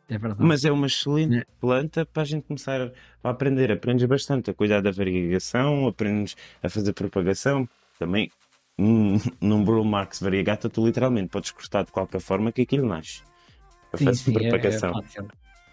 É 0.08 0.16
verdade. 0.16 0.44
Mas 0.44 0.64
é 0.64 0.70
uma 0.70 0.86
excelente 0.86 1.38
é. 1.38 1.44
planta 1.60 2.06
para 2.06 2.22
a 2.22 2.24
gente 2.24 2.44
começar 2.44 2.92
a 3.24 3.28
aprender. 3.28 3.72
Aprendes 3.72 4.06
bastante 4.06 4.50
a 4.50 4.54
cuidar 4.54 4.80
da 4.80 4.92
variegação, 4.92 5.88
aprendes 5.88 6.36
a 6.62 6.68
fazer 6.68 6.92
propagação. 6.92 7.68
também 7.98 8.30
hum, 8.78 9.18
num 9.40 9.64
Bruno 9.64 9.84
Marx 9.84 10.20
variegata 10.20 10.68
tu 10.68 10.86
literalmente 10.86 11.28
podes 11.28 11.50
cortar 11.50 11.84
de 11.84 11.90
qualquer 11.90 12.20
forma 12.20 12.52
que 12.52 12.62
aquilo 12.62 12.86
nasce. 12.86 13.22
Eu 13.92 13.98
Sim, 13.98 14.04
faço 14.04 14.24
sim, 14.24 14.32
é, 14.32 14.34
é 14.34 14.40
propagação. 14.42 14.92
fácil. 14.92 15.28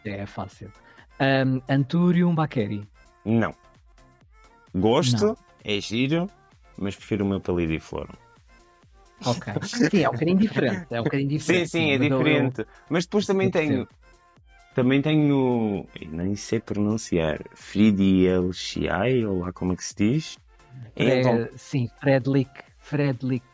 É 0.05 0.25
fácil. 0.25 0.71
Um, 1.19 1.61
Antúrio 1.69 2.31
Baqueri. 2.33 2.87
Não. 3.25 3.53
Gosto, 4.75 5.25
Não. 5.27 5.37
é 5.63 5.79
giro, 5.79 6.29
mas 6.77 6.95
prefiro 6.95 7.23
o 7.25 7.27
meu 7.27 7.39
palidiflor. 7.39 8.07
Ok. 9.25 9.53
Sim, 9.63 10.03
é 10.03 10.09
um 10.09 10.13
bocadinho 10.13 10.37
diferente. 10.39 10.87
É 10.89 10.99
um 10.99 11.03
bocadinho 11.03 11.29
Sim, 11.29 11.37
diferente. 11.37 11.69
sim, 11.69 11.91
é 11.91 11.97
mas 11.97 12.11
eu- 12.11 12.17
diferente. 12.17 12.65
Mas 12.89 13.05
depois 13.05 13.25
também 13.25 13.49
tenho. 13.49 13.87
Também 14.75 15.01
tenho. 15.01 15.85
Nem 16.09 16.35
sei 16.35 16.59
pronunciar. 16.59 17.39
Fridielchiai, 17.53 19.23
ou 19.25 19.39
lá 19.39 19.53
como 19.53 19.73
é 19.73 19.75
que 19.75 19.83
se 19.85 19.95
diz. 19.95 20.37
É, 20.95 21.19
Então, 21.21 21.47
sim, 21.55 21.89
Fredlik, 22.01 22.49
Fredlik, 22.79 23.45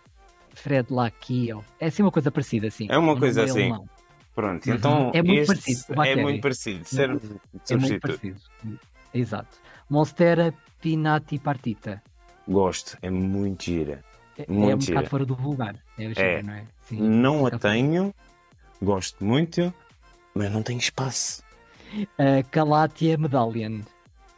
Fredlakio. 0.56 1.64
É 1.80 1.88
assim 1.88 2.02
uma 2.02 2.12
coisa 2.12 2.32
parecida, 2.32 2.68
assim. 2.68 2.88
É 2.90 2.98
uma 2.98 3.14
O 3.14 3.20
coisa 3.20 3.42
é 3.42 3.44
assim. 3.44 3.60
alemão. 3.64 3.86
pronto. 4.34 4.66
Uhum. 4.70 4.76
Então, 4.76 5.12
É 5.14 5.22
muito 5.22 5.46
parecido 5.46 6.02
É 6.04 6.16
muito 6.16 6.42
parecido. 6.42 6.86
Serve 6.86 7.20
de 7.20 7.74
É 7.74 7.78
muito 7.78 8.00
parecido. 8.00 8.40
Exato. 9.14 9.58
Monstera 9.90 10.54
Pinati 10.82 11.40
Partita. 11.40 12.02
Gosto, 12.48 12.98
é 13.02 13.10
muito 13.10 13.64
gira. 13.66 14.04
É, 14.38 14.44
é 14.44 14.52
Muito 14.52 14.76
um 14.76 14.82
gira. 14.82 14.96
bocado 14.96 15.10
fora 15.10 15.26
do 15.26 15.36
vulgar. 15.36 15.76
É, 15.98 16.14
gira, 16.14 16.40
É. 16.40 16.44
não 16.44 16.54
é? 16.54 16.68
Sim. 16.82 17.02
Não 17.02 17.46
a 17.46 17.52
tenho, 17.52 18.14
gosto 18.82 19.24
muito, 19.24 19.74
mas 20.36 20.52
não 20.52 20.64
tenho 20.64 20.80
espaço. 20.80 21.44
A 22.18 22.44
Calatia 22.52 23.18
Medallion. 23.18 23.82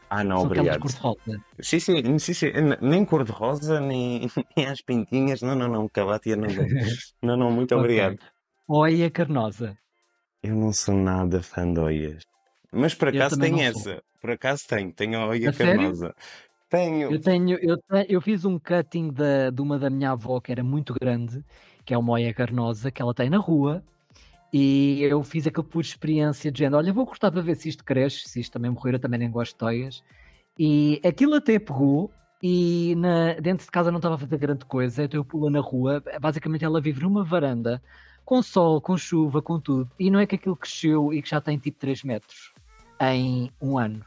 Ah, 0.10 0.24
não, 0.24 0.38
São 0.38 0.46
obrigado. 0.48 0.80
cor-de-rosa. 0.80 1.42
Sim, 1.62 1.80
sim, 1.80 2.20
sim, 2.20 2.34
sim. 2.34 2.48
Nem 2.82 3.06
cor-de-rosa, 3.06 3.80
nem, 3.80 4.28
nem 4.58 4.66
às 4.68 4.82
pintinhas. 4.82 5.42
Não, 5.42 5.56
não, 5.56 5.68
não. 5.70 5.90
Calatia 5.90 6.36
não. 6.36 6.48
não, 7.24 7.38
não, 7.38 7.52
muito 7.52 7.74
Ok. 7.74 7.78
obrigado. 7.78 8.20
Oia 8.68 9.10
Carnosa. 9.12 9.78
Eu 10.44 10.56
não 10.56 10.72
sou 10.72 10.96
nada 10.96 11.42
fã 11.42 11.72
de 11.74 11.80
oias. 11.80 12.24
Mas 12.72 12.96
por 12.96 13.10
acaso 13.10 13.36
sou. 13.36 13.60
essa. 13.60 14.04
Por 14.22 14.32
acaso 14.32 14.68
tenho. 14.68 14.92
Tenho 14.94 15.20
a 15.20 15.28
oia 15.28 15.52
carnosa. 15.52 16.16
Tenho. 16.70 17.12
Eu 17.12 17.20
tenho, 17.20 17.58
eu, 17.60 17.78
eu 18.08 18.22
fiz 18.22 18.46
um 18.46 18.58
cutting 18.58 19.12
da, 19.12 19.50
de 19.50 19.62
uma 19.62 19.78
da 19.78 19.90
minha 19.90 20.12
avó 20.12 20.40
que 20.40 20.52
era 20.52 20.64
muito 20.64 20.94
grande, 20.94 21.44
que 21.84 21.94
é 21.94 21.98
uma 21.98 22.14
oia 22.14 22.34
carnosa, 22.34 22.90
que 22.90 23.02
ela 23.02 23.14
tem 23.14 23.30
na 23.30 23.38
rua, 23.38 23.84
e 24.54 25.02
eu 25.04 25.22
fiz 25.22 25.46
aquilo 25.46 25.66
por 25.66 25.82
experiência 25.82 26.50
de 26.50 26.60
género, 26.60 26.78
olha, 26.78 26.94
vou 26.94 27.06
cortar 27.06 27.30
para 27.30 27.42
ver 27.42 27.56
se 27.56 27.68
isto 27.68 27.84
cresce, 27.84 28.30
se 28.30 28.40
isto 28.40 28.54
também 28.54 28.72
morrer, 28.72 28.94
eu 28.94 29.00
também 29.00 29.20
nem 29.20 29.30
gosto 29.30 29.58
de 29.58 29.66
oias. 29.66 30.02
E 30.58 31.02
aquilo 31.04 31.36
até 31.36 31.60
pegou, 31.60 32.10
e 32.42 32.96
na- 32.96 33.34
dentro 33.34 33.66
de 33.66 33.72
casa 33.72 33.92
não 33.92 33.98
estava 34.00 34.16
a 34.16 34.18
fazer 34.18 34.38
grande 34.38 34.64
coisa, 34.64 35.04
então 35.04 35.20
eu 35.20 35.26
pulo 35.26 35.50
na 35.50 35.60
rua, 35.60 36.02
basicamente 36.22 36.64
ela 36.64 36.80
vive 36.80 37.02
numa 37.02 37.24
varanda, 37.24 37.82
com 38.24 38.42
sol, 38.42 38.80
com 38.80 38.98
chuva, 38.98 39.42
com 39.42 39.60
tudo, 39.60 39.92
e 40.00 40.10
não 40.10 40.20
é 40.22 40.26
que 40.26 40.36
aquilo 40.36 40.56
cresceu 40.56 41.14
e 41.14 41.22
que 41.22 41.30
já 41.30 41.42
tem 41.42 41.58
tipo 41.58 41.78
3 41.80 42.02
metros 42.04 42.51
em 43.02 43.52
um 43.62 43.78
ano. 43.78 44.04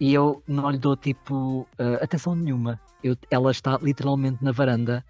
E 0.00 0.14
eu 0.14 0.42
não 0.46 0.70
lhe 0.70 0.78
dou 0.78 0.96
tipo 0.96 1.66
eh, 1.78 1.98
atenção 2.02 2.34
nenhuma. 2.34 2.80
Eu- 3.02 3.16
ela 3.30 3.50
está 3.50 3.78
literalmente 3.82 4.42
na 4.42 4.52
varanda, 4.52 5.04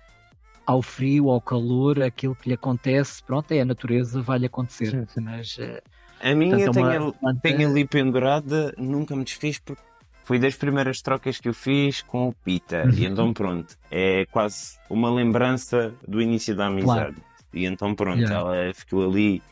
ao 0.67 0.83
frio, 0.83 1.31
ao 1.31 1.41
calor, 1.41 2.03
aquilo 2.03 2.35
que 2.35 2.49
lhe 2.49 2.55
acontece, 2.55 3.23
pronto, 3.23 3.51
é 3.53 3.61
a 3.61 3.65
natureza, 3.65 4.21
vai-lhe 4.21 4.47
acontecer. 4.47 5.07
Mas 5.17 5.57
eh, 5.59 5.83
A 6.21 6.35
minha 6.35 6.57
portanto, 6.57 6.79
é 6.79 6.99
uma 7.01 7.35
tenho, 7.41 7.57
tenho 7.57 7.71
ali 7.71 7.87
pendurada, 7.87 8.75
nunca 8.77 9.15
me 9.17 9.25
desfiz 9.25 9.59
porque 9.59 9.81
foi 10.25 10.39
das 10.39 10.55
primeiras 10.57 11.01
trocas 11.01 11.39
que 11.39 11.49
eu 11.49 11.55
fiz 11.55 12.03
com 12.03 12.29
o 12.29 12.33
Pita. 12.45 12.85
Uhum. 12.85 12.91
E 12.93 13.05
então 13.07 13.33
pronto, 13.33 13.77
é 13.91 14.27
quase 14.27 14.79
uma 14.91 15.11
lembrança 15.11 15.95
do 16.07 16.21
início 16.21 16.55
da 16.57 16.67
amizade. 16.67 17.17
E 17.55 17.65
então 17.65 17.95
pronto, 17.95 18.19
Yeah. 18.21 18.37
ela 18.39 18.75
ficou 18.75 19.09
ali. 19.09 19.43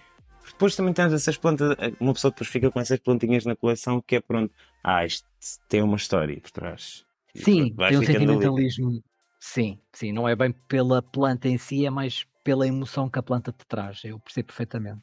Depois 0.53 0.76
também 0.76 0.92
temos 0.94 1.12
essas 1.12 1.36
plantas, 1.36 1.76
uma 2.01 2.12
pessoa 2.14 2.30
depois 2.30 2.49
fica 2.49 2.70
com 2.70 2.80
essas 2.80 2.99
plantinhas 2.99 3.44
na 3.44 3.57
coleção 3.57 4.01
que 4.01 4.16
é 4.16 4.20
pronto, 4.20 4.53
ah, 4.82 5.05
isto 5.05 5.26
tem 5.68 5.82
uma 5.82 5.97
história 5.97 6.40
por 6.40 6.51
trás. 6.51 7.05
Sim, 7.34 7.74
vai 7.74 7.90
tem 7.90 7.99
um 7.99 8.01
ficando 8.01 8.16
ali. 8.16 8.28
sentimentalismo. 8.30 9.03
Sim, 9.40 9.78
sim, 9.92 10.12
não 10.12 10.28
é 10.28 10.34
bem 10.34 10.53
pela 10.66 11.03
planta 11.03 11.49
em 11.49 11.59
si, 11.59 11.84
é 11.84 11.90
mais 11.90 12.26
pela 12.42 12.66
emoção 12.66 13.09
que 13.09 13.18
a 13.18 13.22
planta 13.22 13.53
te 13.53 13.66
traz. 13.66 14.03
Eu 14.05 14.18
percebo 14.18 14.47
perfeitamente. 14.47 15.03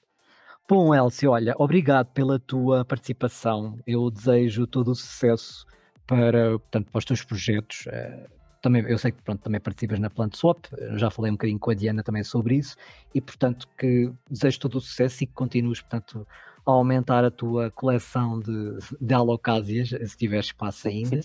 Bom, 0.68 0.96
Elcio, 0.96 1.32
olha, 1.32 1.54
obrigado 1.58 2.08
pela 2.14 2.40
tua 2.40 2.86
participação. 2.86 3.78
Eu 3.86 4.10
desejo 4.10 4.66
todo 4.66 4.92
o 4.92 4.96
sucesso 4.96 5.66
para, 6.08 6.52
portanto, 6.58 6.90
para 6.90 7.00
os 7.00 7.06
teus 7.06 7.24
projetos. 7.24 7.86
Eh, 7.88 8.28
Também, 8.64 8.82
eu 8.88 8.98
sei 8.98 9.12
que 9.12 9.22
pronto, 9.22 9.42
também 9.42 9.60
participas 9.60 10.00
na 10.00 10.10
Plant 10.10 10.36
Swap, 10.38 10.68
já 10.96 11.10
falei 11.10 11.30
um 11.30 11.34
bocadinho 11.34 11.60
com 11.60 11.70
a 11.70 11.74
Diana 11.74 12.02
também 12.02 12.24
sobre 12.24 12.56
isso, 12.56 12.78
e 13.14 13.20
portanto 13.20 13.68
que 13.78 14.10
desejo 14.30 14.58
todo 14.62 14.78
o 14.78 14.82
sucesso 14.82 15.26
e 15.26 15.28
que 15.28 15.34
continues 15.34 15.82
portanto, 15.82 16.26
a 16.66 16.72
aumentar 16.72 17.26
a 17.26 17.30
tua 17.30 17.70
coleção 17.72 18.40
de, 18.40 18.78
de 19.02 19.14
alocásias, 19.14 19.90
se 19.90 20.18
tiver 20.18 20.40
espaço 20.40 20.88
ainda. 20.88 21.20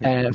Eh, 0.00 0.30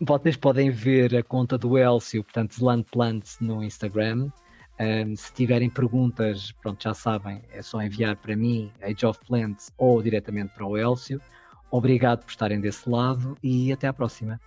vocês 0.00 0.36
podem 0.36 0.70
ver 0.70 1.16
a 1.16 1.24
conta 1.24 1.58
do 1.58 1.76
Elcio, 1.76 2.22
portanto, 2.22 2.54
Zeland 2.54 2.86
Plants 2.92 3.38
no 3.40 3.60
Instagram. 3.64 4.30
Um, 4.78 5.16
se 5.16 5.32
tiverem 5.32 5.68
perguntas, 5.68 6.52
pronto, 6.52 6.84
já 6.84 6.94
sabem, 6.94 7.42
é 7.50 7.60
só 7.62 7.82
enviar 7.82 8.14
para 8.14 8.36
mim, 8.36 8.70
Age 8.80 9.04
of 9.04 9.18
Plants, 9.26 9.72
ou 9.76 10.00
diretamente 10.00 10.54
para 10.54 10.64
o 10.64 10.76
Elcio. 10.76 11.20
Obrigado 11.68 12.24
por 12.24 12.30
estarem 12.30 12.60
desse 12.60 12.88
lado 12.88 13.36
e 13.42 13.72
até 13.72 13.88
à 13.88 13.92
próxima. 13.92 14.40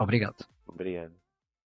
Obrigado. 0.00 0.46
Obrigado. 0.66 1.12